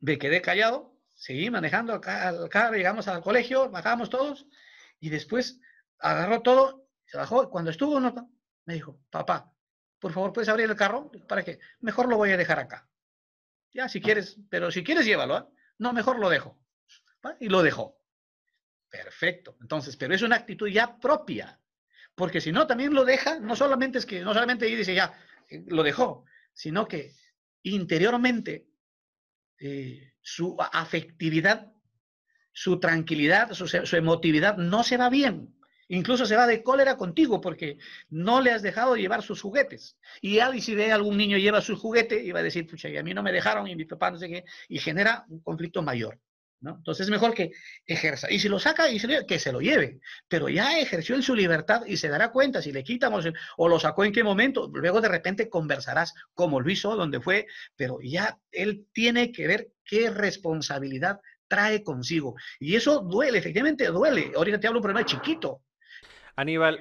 Me 0.00 0.16
quedé 0.16 0.40
callado, 0.40 0.96
seguí 1.16 1.50
manejando 1.50 1.92
acá, 1.92 2.30
acá 2.30 2.70
llegamos 2.70 3.08
al 3.08 3.20
colegio, 3.20 3.68
bajábamos 3.68 4.08
todos 4.08 4.46
y 5.00 5.10
después 5.10 5.60
agarró 5.98 6.40
todo, 6.40 6.88
se 7.04 7.18
bajó. 7.18 7.50
Cuando 7.50 7.70
estuvo, 7.70 8.00
me 8.00 8.72
dijo, 8.72 8.98
papá, 9.10 9.52
por 9.98 10.12
favor, 10.12 10.32
¿puedes 10.32 10.48
abrir 10.48 10.68
el 10.68 10.76
carro? 10.76 11.10
¿Para 11.26 11.44
qué? 11.44 11.58
Mejor 11.80 12.08
lo 12.08 12.16
voy 12.16 12.30
a 12.30 12.36
dejar 12.36 12.58
acá. 12.58 12.88
Ya, 13.72 13.88
si 13.88 14.00
quieres, 14.00 14.38
pero 14.48 14.70
si 14.70 14.82
quieres, 14.82 15.04
llévalo. 15.04 15.38
¿eh? 15.38 15.44
No, 15.78 15.92
mejor 15.92 16.18
lo 16.18 16.28
dejo. 16.28 16.58
Y 17.40 17.48
lo 17.48 17.62
dejó. 17.62 18.00
Perfecto. 18.88 19.56
Entonces, 19.60 19.96
pero 19.96 20.14
es 20.14 20.22
una 20.22 20.36
actitud 20.36 20.68
ya 20.68 20.98
propia. 20.98 21.60
Porque 22.14 22.40
si 22.40 22.52
no, 22.52 22.66
también 22.66 22.94
lo 22.94 23.04
deja, 23.04 23.38
no 23.38 23.54
solamente 23.54 23.98
es 23.98 24.06
que, 24.06 24.20
no 24.20 24.34
solamente 24.34 24.66
dice 24.66 24.94
ya, 24.94 25.12
eh, 25.48 25.64
lo 25.68 25.82
dejó, 25.82 26.24
sino 26.52 26.88
que 26.88 27.14
interiormente 27.62 28.66
eh, 29.58 30.14
su 30.20 30.56
afectividad, 30.58 31.72
su 32.52 32.80
tranquilidad, 32.80 33.52
su, 33.52 33.68
su 33.68 33.96
emotividad 33.96 34.56
no 34.56 34.82
se 34.82 34.96
va 34.96 35.10
bien. 35.10 35.57
Incluso 35.88 36.26
se 36.26 36.36
va 36.36 36.46
de 36.46 36.62
cólera 36.62 36.96
contigo 36.96 37.40
porque 37.40 37.78
no 38.10 38.40
le 38.40 38.52
has 38.52 38.62
dejado 38.62 38.96
llevar 38.96 39.22
sus 39.22 39.40
juguetes. 39.40 39.96
Y 40.20 40.38
ahí 40.38 40.60
si 40.60 40.74
ve 40.74 40.92
a 40.92 40.94
algún 40.94 41.16
niño 41.16 41.38
lleva 41.38 41.60
su 41.60 41.76
juguete, 41.76 42.22
y 42.22 42.30
va 42.32 42.40
a 42.40 42.42
decir, 42.42 42.66
pucha, 42.66 42.88
y 42.88 42.96
a 42.96 43.02
mí 43.02 43.14
no 43.14 43.22
me 43.22 43.32
dejaron 43.32 43.66
y 43.66 43.76
mi 43.76 43.84
papá 43.84 44.10
no 44.10 44.18
sé 44.18 44.28
qué, 44.28 44.44
y 44.68 44.78
genera 44.78 45.24
un 45.28 45.40
conflicto 45.40 45.82
mayor. 45.82 46.18
¿no? 46.60 46.76
Entonces 46.76 47.06
es 47.06 47.10
mejor 47.10 47.34
que 47.34 47.52
ejerza. 47.86 48.30
Y 48.30 48.38
si 48.38 48.48
lo 48.48 48.58
saca, 48.58 48.90
y 48.90 49.00
que 49.26 49.38
se 49.38 49.52
lo 49.52 49.60
lleve. 49.60 50.00
Pero 50.28 50.48
ya 50.48 50.78
ejerció 50.78 51.14
en 51.14 51.22
su 51.22 51.34
libertad 51.34 51.84
y 51.86 51.96
se 51.96 52.08
dará 52.08 52.30
cuenta 52.30 52.60
si 52.62 52.72
le 52.72 52.84
quitamos 52.84 53.26
o 53.56 53.68
lo 53.68 53.78
sacó 53.78 54.04
en 54.04 54.12
qué 54.12 54.24
momento. 54.24 54.70
Luego 54.72 55.00
de 55.00 55.08
repente 55.08 55.48
conversarás 55.48 56.14
como 56.34 56.60
lo 56.60 56.70
hizo, 56.70 56.96
donde 56.96 57.20
fue, 57.20 57.46
pero 57.76 57.98
ya 58.02 58.38
él 58.50 58.86
tiene 58.92 59.32
que 59.32 59.46
ver 59.46 59.68
qué 59.84 60.10
responsabilidad 60.10 61.20
trae 61.46 61.82
consigo. 61.82 62.34
Y 62.58 62.76
eso 62.76 63.00
duele, 63.00 63.38
efectivamente 63.38 63.86
duele. 63.86 64.32
Ahorita 64.36 64.60
te 64.60 64.66
hablo 64.66 64.80
un 64.80 64.82
problema 64.82 65.06
chiquito, 65.06 65.62
Aníbal, 66.38 66.78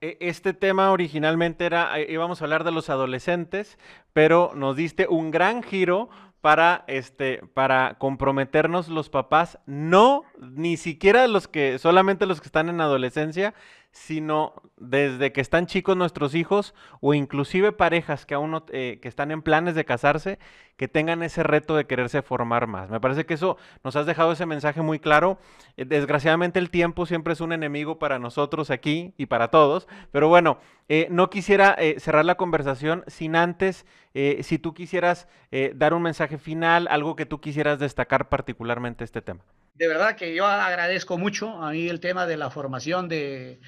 e, 0.00 0.16
este 0.18 0.52
tema 0.52 0.90
originalmente 0.90 1.64
era, 1.64 1.96
eh, 1.96 2.08
íbamos 2.10 2.40
a 2.40 2.44
hablar 2.44 2.64
de 2.64 2.72
los 2.72 2.90
adolescentes, 2.90 3.78
pero 4.12 4.50
nos 4.56 4.74
diste 4.74 5.06
un 5.06 5.30
gran 5.30 5.62
giro 5.62 6.08
para, 6.40 6.82
este, 6.88 7.38
para 7.54 7.98
comprometernos 7.98 8.88
los 8.88 9.08
papás, 9.08 9.60
no 9.64 10.24
ni 10.40 10.76
siquiera 10.76 11.28
los 11.28 11.46
que, 11.46 11.78
solamente 11.78 12.26
los 12.26 12.40
que 12.40 12.48
están 12.48 12.68
en 12.68 12.80
adolescencia, 12.80 13.54
sino 13.96 14.52
desde 14.76 15.32
que 15.32 15.40
están 15.40 15.64
chicos 15.64 15.96
nuestros 15.96 16.34
hijos 16.34 16.74
o 17.00 17.14
inclusive 17.14 17.72
parejas 17.72 18.26
que 18.26 18.34
aún 18.34 18.62
eh, 18.68 18.98
que 19.00 19.08
están 19.08 19.30
en 19.30 19.40
planes 19.40 19.74
de 19.74 19.86
casarse, 19.86 20.38
que 20.76 20.86
tengan 20.86 21.22
ese 21.22 21.42
reto 21.42 21.74
de 21.74 21.86
quererse 21.86 22.20
formar 22.20 22.66
más. 22.66 22.90
Me 22.90 23.00
parece 23.00 23.24
que 23.24 23.32
eso 23.34 23.56
nos 23.82 23.96
has 23.96 24.04
dejado 24.04 24.32
ese 24.32 24.44
mensaje 24.44 24.82
muy 24.82 24.98
claro. 24.98 25.38
Eh, 25.78 25.86
desgraciadamente 25.86 26.58
el 26.58 26.68
tiempo 26.68 27.06
siempre 27.06 27.32
es 27.32 27.40
un 27.40 27.54
enemigo 27.54 27.98
para 27.98 28.18
nosotros 28.18 28.70
aquí 28.70 29.14
y 29.16 29.26
para 29.26 29.48
todos, 29.48 29.88
pero 30.12 30.28
bueno, 30.28 30.58
eh, 30.90 31.08
no 31.10 31.30
quisiera 31.30 31.74
cerrar 31.98 32.26
la 32.26 32.36
conversación 32.36 33.02
sin 33.06 33.34
antes, 33.34 33.86
si 34.14 34.58
tú 34.58 34.72
quisieras 34.72 35.28
dar 35.74 35.94
un 35.94 36.02
mensaje 36.02 36.38
final, 36.38 36.86
algo 36.90 37.16
que 37.16 37.26
tú 37.26 37.40
quisieras 37.40 37.78
destacar 37.78 38.28
particularmente 38.28 39.04
este 39.04 39.20
tema 39.20 39.42
de 39.76 39.88
verdad 39.88 40.16
que 40.16 40.34
yo 40.34 40.46
agradezco 40.46 41.18
mucho. 41.18 41.62
A 41.62 41.72
mí 41.72 41.88
el 41.88 42.00
tema 42.00 42.26
de 42.26 42.38
la 42.38 42.50
formación 42.50 43.08
de, 43.08 43.60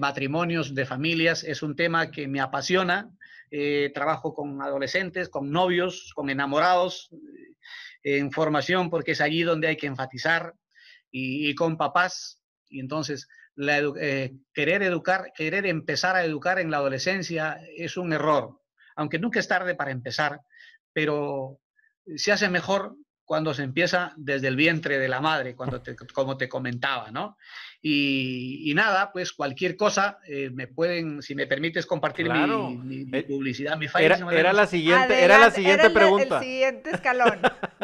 matrimonios, 0.00 0.74
de 0.74 0.86
familias, 0.86 1.44
es 1.44 1.62
un 1.62 1.76
tema 1.76 2.10
que 2.10 2.28
me 2.28 2.40
apasiona. 2.40 3.10
Eh, 3.50 3.90
trabajo 3.92 4.32
con 4.32 4.62
adolescentes, 4.62 5.28
con 5.28 5.50
novios, 5.50 6.12
con 6.14 6.30
enamorados, 6.30 7.10
eh, 8.02 8.18
en 8.18 8.32
formación, 8.32 8.88
porque 8.88 9.12
es 9.12 9.20
allí 9.20 9.42
donde 9.42 9.68
hay 9.68 9.76
que 9.76 9.88
enfatizar, 9.88 10.54
y, 11.10 11.54
con 11.54 11.76
papás. 11.76 12.40
Y 12.68 12.80
entonces, 12.80 13.28
eh, 13.58 14.32
querer 14.54 14.82
educar, 14.82 15.32
querer 15.34 15.66
empezar 15.66 16.16
a 16.16 16.24
educar 16.24 16.58
en 16.58 16.70
la 16.70 16.78
adolescencia 16.78 17.60
es 17.76 17.96
un 17.96 18.12
error, 18.12 18.60
aunque 18.94 19.18
nunca 19.18 19.40
es 19.40 19.48
tarde 19.48 19.74
para 19.74 19.90
empezar, 19.90 20.40
pero 20.92 21.58
se 22.16 22.32
hace 22.32 22.48
mejor 22.48 22.96
cuando 23.30 23.54
se 23.54 23.62
empieza 23.62 24.12
desde 24.16 24.48
el 24.48 24.56
vientre 24.56 24.98
de 24.98 25.06
la 25.06 25.20
madre, 25.20 25.54
cuando 25.54 25.80
como 26.12 26.36
te 26.36 26.48
comentaba, 26.48 27.12
¿no? 27.12 27.38
Y, 27.80 28.72
nada, 28.74 29.12
pues 29.12 29.32
cualquier 29.32 29.76
cosa, 29.76 30.18
eh, 30.26 30.50
me 30.52 30.66
pueden, 30.66 31.22
si 31.22 31.36
me 31.36 31.46
permites 31.46 31.86
compartir 31.86 32.28
mi, 32.28 33.08
eh, 33.12 33.22
publicidad, 33.22 33.76
mi 33.76 33.86
Facebook. 33.86 34.32
Era, 34.32 34.52
la 34.52 34.66
siguiente, 34.66 35.22
era 35.22 35.38
la 35.38 35.52
siguiente 35.52 35.90
pregunta. 35.90 36.38
El 36.38 36.44
siguiente 36.44 36.90
escalón. 36.90 37.38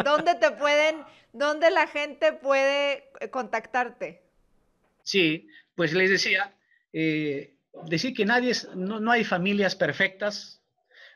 ¿Dónde 0.04 0.34
te 0.34 0.50
pueden, 0.50 1.04
dónde 1.32 1.70
la 1.70 1.86
gente 1.86 2.32
puede 2.32 3.04
eh, 3.20 3.30
contactarte? 3.30 4.24
Sí, 5.04 5.46
pues 5.76 5.92
les 5.92 6.10
decía, 6.10 6.56
decir 6.92 8.14
que 8.14 8.24
nadie 8.24 8.50
es, 8.50 8.68
no, 8.74 8.98
no 8.98 9.12
hay 9.12 9.22
familias 9.22 9.76
perfectas, 9.76 10.60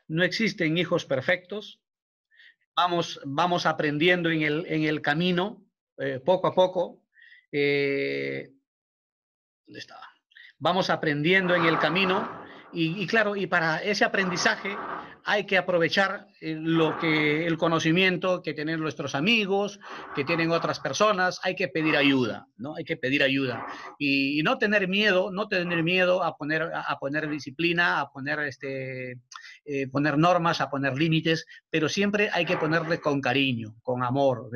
no 0.07 0.23
existen 0.23 0.77
hijos 0.77 1.03
perfectos, 1.03 1.80
vamos, 2.75 3.19
vamos 3.25 3.65
aprendiendo 3.65 4.29
en 4.29 4.41
el, 4.41 4.65
en 4.67 4.83
el 4.83 5.01
camino, 5.01 5.65
eh, 5.97 6.19
poco 6.23 6.47
a 6.47 6.55
poco. 6.55 7.03
Eh, 7.51 8.49
¿Dónde 9.65 9.79
estaba? 9.79 10.07
Vamos 10.57 10.89
aprendiendo 10.89 11.55
en 11.55 11.65
el 11.65 11.79
camino 11.79 12.41
y, 12.73 13.05
claro, 13.07 13.35
y 13.35 13.47
para 13.47 13.79
ese 13.79 14.05
aprendizaje 14.05 14.77
hay 15.25 15.45
que 15.45 15.57
aprovechar 15.57 16.27
eh, 16.39 16.55
lo 16.57 16.97
que, 16.97 17.45
el 17.45 17.57
conocimiento 17.57 18.41
que 18.41 18.53
tienen 18.53 18.79
nuestros 18.79 19.13
amigos, 19.13 19.79
que 20.15 20.23
tienen 20.23 20.51
otras 20.51 20.79
personas, 20.79 21.39
hay 21.43 21.55
que 21.55 21.67
pedir 21.67 21.97
ayuda, 21.97 22.47
¿no? 22.57 22.75
Hay 22.75 22.85
que 22.85 22.95
pedir 22.95 23.23
ayuda. 23.23 23.65
Y, 23.99 24.39
y 24.39 24.43
no 24.43 24.57
tener 24.57 24.87
miedo, 24.87 25.31
no 25.31 25.47
tener 25.47 25.83
miedo 25.83 26.23
a 26.23 26.37
poner, 26.37 26.71
a 26.73 26.97
poner 26.97 27.29
disciplina, 27.29 27.99
a 27.99 28.09
poner 28.09 28.39
este, 28.39 29.19
eh, 29.63 29.87
poner 29.87 30.17
normas, 30.17 30.59
a 30.59 30.69
poner 30.69 30.97
límites, 30.97 31.45
pero 31.69 31.87
siempre 31.87 32.29
hay 32.33 32.45
que 32.45 32.57
ponerle 32.57 32.99
con 32.99 33.21
cariño, 33.21 33.75
con 33.83 34.03
amor, 34.03 34.49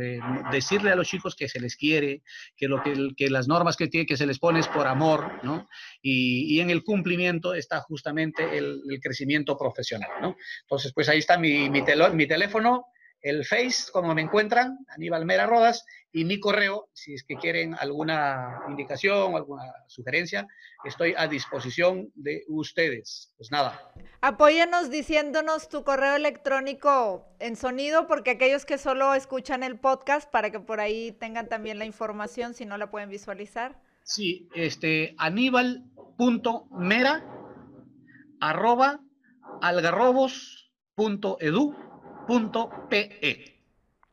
decirle 0.52 0.92
a 0.92 0.96
los 0.96 1.08
chicos 1.08 1.36
que 1.36 1.48
se 1.48 1.60
les 1.60 1.76
quiere, 1.76 2.24
que, 2.58 2.68
lo 2.68 2.82
que, 2.82 3.10
que 3.16 3.30
las 3.30 3.48
normas 3.48 3.78
que, 3.78 3.88
tiene, 3.88 4.06
que 4.08 4.18
se 4.18 4.26
les 4.26 4.40
pone 4.40 4.60
es 4.60 4.68
por 4.68 4.88
amor, 4.88 5.44
¿no? 5.44 5.68
Y, 6.02 6.56
y 6.56 6.60
en 6.60 6.70
el 6.70 6.84
cumplimiento 6.84 7.54
está 7.54 7.82
justamente 7.82 8.58
el, 8.58 8.82
el, 8.90 9.00
crecimiento 9.00 9.58
profesional, 9.58 10.10
¿no? 10.22 10.36
Entonces, 10.64 10.92
pues 10.94 11.08
ahí 11.08 11.20
está 11.20 11.38
mi, 11.38 11.70
mi, 11.70 11.84
mi 12.14 12.28
teléfono, 12.28 12.88
el 13.26 13.44
Face, 13.44 13.92
como 13.92 14.14
me 14.14 14.22
encuentran, 14.22 14.86
Aníbal 14.90 15.26
Mera 15.26 15.48
Rodas, 15.48 15.84
y 16.12 16.26
mi 16.26 16.40
correo, 16.40 16.90
si 16.94 17.16
es 17.16 17.24
que 17.24 17.38
quieren 17.38 17.74
alguna 17.74 18.62
indicación 18.70 19.34
o 19.34 19.38
alguna 19.38 19.64
sugerencia, 19.88 20.48
estoy 20.84 21.16
a 21.18 21.28
disposición 21.28 22.12
de 22.14 22.44
ustedes. 22.48 23.34
Pues 23.36 23.50
nada. 23.50 23.92
Apóyanos 24.22 24.92
diciéndonos 24.92 25.70
tu 25.70 25.84
correo 25.84 26.16
electrónico 26.16 27.26
en 27.40 27.56
sonido, 27.56 28.06
porque 28.06 28.30
aquellos 28.32 28.64
que 28.64 28.78
solo 28.78 29.16
escuchan 29.16 29.64
el 29.64 29.80
podcast, 29.80 30.30
para 30.30 30.52
que 30.52 30.60
por 30.60 30.80
ahí 30.80 31.12
tengan 31.12 31.50
también 31.50 31.80
la 31.80 31.86
información, 31.86 32.54
si 32.54 32.66
no 32.66 32.78
la 32.78 32.92
pueden 32.92 33.10
visualizar. 33.10 33.82
Sí, 34.04 34.48
este, 34.54 35.16
aníbal.mera 35.18 37.26
arroba 38.40 39.00
algarrobos.edu 39.62 41.85
.pe. 42.28 43.56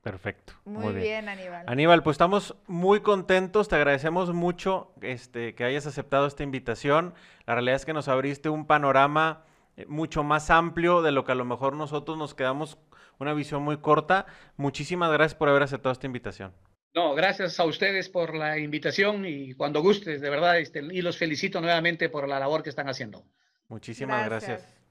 Perfecto. 0.03 0.55
Muy, 0.65 0.95
bien. 0.95 1.29
Aníbal. 1.29 1.65
Aníbal, 1.69 2.03
pues 2.03 2.15
estamos 2.15 2.57
muy 2.67 3.01
contentos, 3.01 3.69
te 3.69 3.77
agradecemos 3.77 4.33
mucho 4.33 4.93
este, 5.01 5.55
que 5.55 5.65
hayas 5.65 5.87
aceptado 5.87 6.27
esta 6.27 6.43
invitación. 6.43 7.15
La 7.47 7.55
realidad 7.55 7.77
es 7.77 7.87
que 7.87 7.93
nos 7.93 8.09
abriste 8.09 8.49
un 8.49 8.67
panorama 8.67 9.45
eh, 9.77 9.87
mucho 9.87 10.25
más 10.25 10.51
amplio 10.51 11.03
de 11.03 11.13
lo 11.13 11.25
que 11.25 11.33
a 11.33 11.37
lo 11.37 11.45
mejor 11.45 11.75
nosotros 11.75 12.19
nos 12.19 12.35
quedamos 12.35 12.79
una 13.19 13.33
visión 13.33 13.63
muy 13.63 13.79
corta. 13.79 14.27
Muchísimas 14.57 15.13
gracias 15.13 15.37
por 15.37 15.49
haber 15.49 15.63
aceptado 15.63 15.93
esta 15.93 16.07
invitación. 16.07 16.53
No, 16.95 17.15
gracias 17.15 17.59
a 17.59 17.65
ustedes 17.65 18.09
por 18.09 18.35
la 18.35 18.59
invitación 18.59 19.25
y 19.25 19.55
cuando 19.55 19.81
gustes, 19.81 20.21
de 20.21 20.29
verdad, 20.29 20.59
este, 20.59 20.81
y 20.81 21.01
los 21.01 21.17
felicito 21.17 21.61
nuevamente 21.61 22.09
por 22.09 22.29
la 22.29 22.39
labor 22.39 22.63
que 22.63 22.71
están 22.71 22.89
haciendo. 22.89 23.25
Muchísimas 23.69 24.27
gracias. 24.27 24.82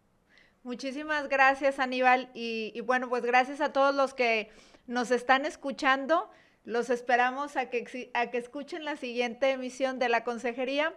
Muchísimas 0.63 1.27
gracias, 1.27 1.79
Aníbal. 1.79 2.29
Y, 2.33 2.79
bueno, 2.81 3.09
pues 3.09 3.23
gracias 3.23 3.61
a 3.61 3.73
todos 3.73 3.95
los 3.95 4.13
que 4.13 4.49
nos 4.87 5.09
están 5.11 5.45
escuchando. 5.45 6.29
Los 6.63 6.89
esperamos 6.89 7.57
a 7.57 7.69
que, 7.69 8.11
a 8.13 8.27
que 8.27 8.37
escuchen 8.37 8.85
la 8.85 8.95
siguiente 8.95 9.51
emisión 9.51 9.97
de 9.97 10.09
la 10.09 10.23
consejería. 10.23 10.93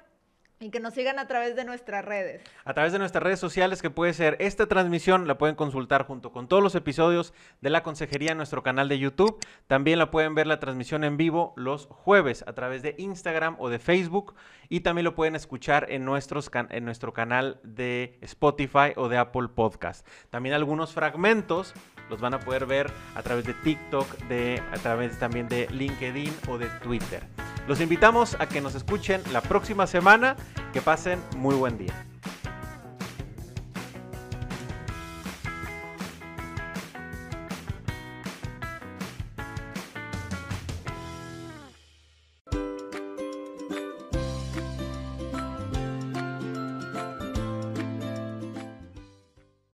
Y 0.65 0.71
que 0.71 0.81
nos 0.81 0.95
sigan 0.95 1.19
a 1.19 1.27
través 1.27 1.57
de 1.57 1.65
nuestras 1.67 2.03
redes. 2.03 2.41
A 2.65 2.73
través 2.73 2.95
de 2.95 2.99
nuestras 2.99 3.23
redes 3.23 3.39
sociales, 3.39 3.83
que 3.83 3.91
puede 3.91 4.15
ser 4.15 4.39
esta 4.41 4.65
transmisión, 4.65 5.29
la 5.29 5.37
pueden 5.37 5.57
consultar 5.57 6.07
junto 6.07 6.33
con 6.33 6.49
todos 6.49 6.63
los 6.63 6.75
episodios 6.75 7.35
de 7.61 7.69
la 7.69 7.83
consejería 7.83 8.31
en 8.31 8.39
nuestro 8.39 8.63
canal 8.63 8.89
de 8.89 8.99
YouTube. 8.99 9.39
También 9.67 9.99
la 9.99 10.11
pueden 10.11 10.35
ver 10.35 10.47
la 10.47 10.61
transmisión 10.61 11.05
en 11.05 11.19
vivo 11.19 11.53
los 11.57 11.85
jueves 11.85 12.45
a 12.47 12.55
través 12.55 12.81
de 12.83 12.95
Instagram 12.97 13.57
o 13.59 13.69
de 13.69 13.79
Facebook. 13.79 14.37
Y 14.71 14.81
también 14.81 15.05
lo 15.05 15.15
pueden 15.15 15.37
escuchar 15.37 15.85
en, 15.91 16.07
nuestros 16.07 16.51
en 16.71 16.87
nuestro 16.87 17.13
canal 17.13 17.61
de 17.63 18.17
Spotify 18.23 18.95
o 18.97 19.11
de 19.11 19.19
Apple 19.19 19.49
Podcast. 19.55 20.09
También 20.31 20.55
algunos 20.55 20.95
fragmentos 20.95 21.75
los 22.09 22.23
van 22.23 22.33
a 22.33 22.41
poder 22.41 22.65
ver 22.65 22.91
a 23.15 23.23
través 23.23 23.45
de 23.45 23.53
TikTok, 23.53 24.09
de, 24.29 24.63
a 24.73 24.77
través 24.77 25.19
también 25.19 25.47
de 25.47 25.69
LinkedIn 25.69 26.33
o 26.49 26.57
de 26.57 26.69
Twitter. 26.83 27.23
Los 27.67 27.81
invitamos 27.81 28.37
a 28.39 28.47
que 28.47 28.61
nos 28.61 28.75
escuchen 28.75 29.23
la 29.33 29.41
próxima 29.41 29.87
semana. 29.87 30.37
Que 30.73 30.81
pasen 30.81 31.21
muy 31.37 31.55
buen 31.55 31.79
día. 31.79 31.95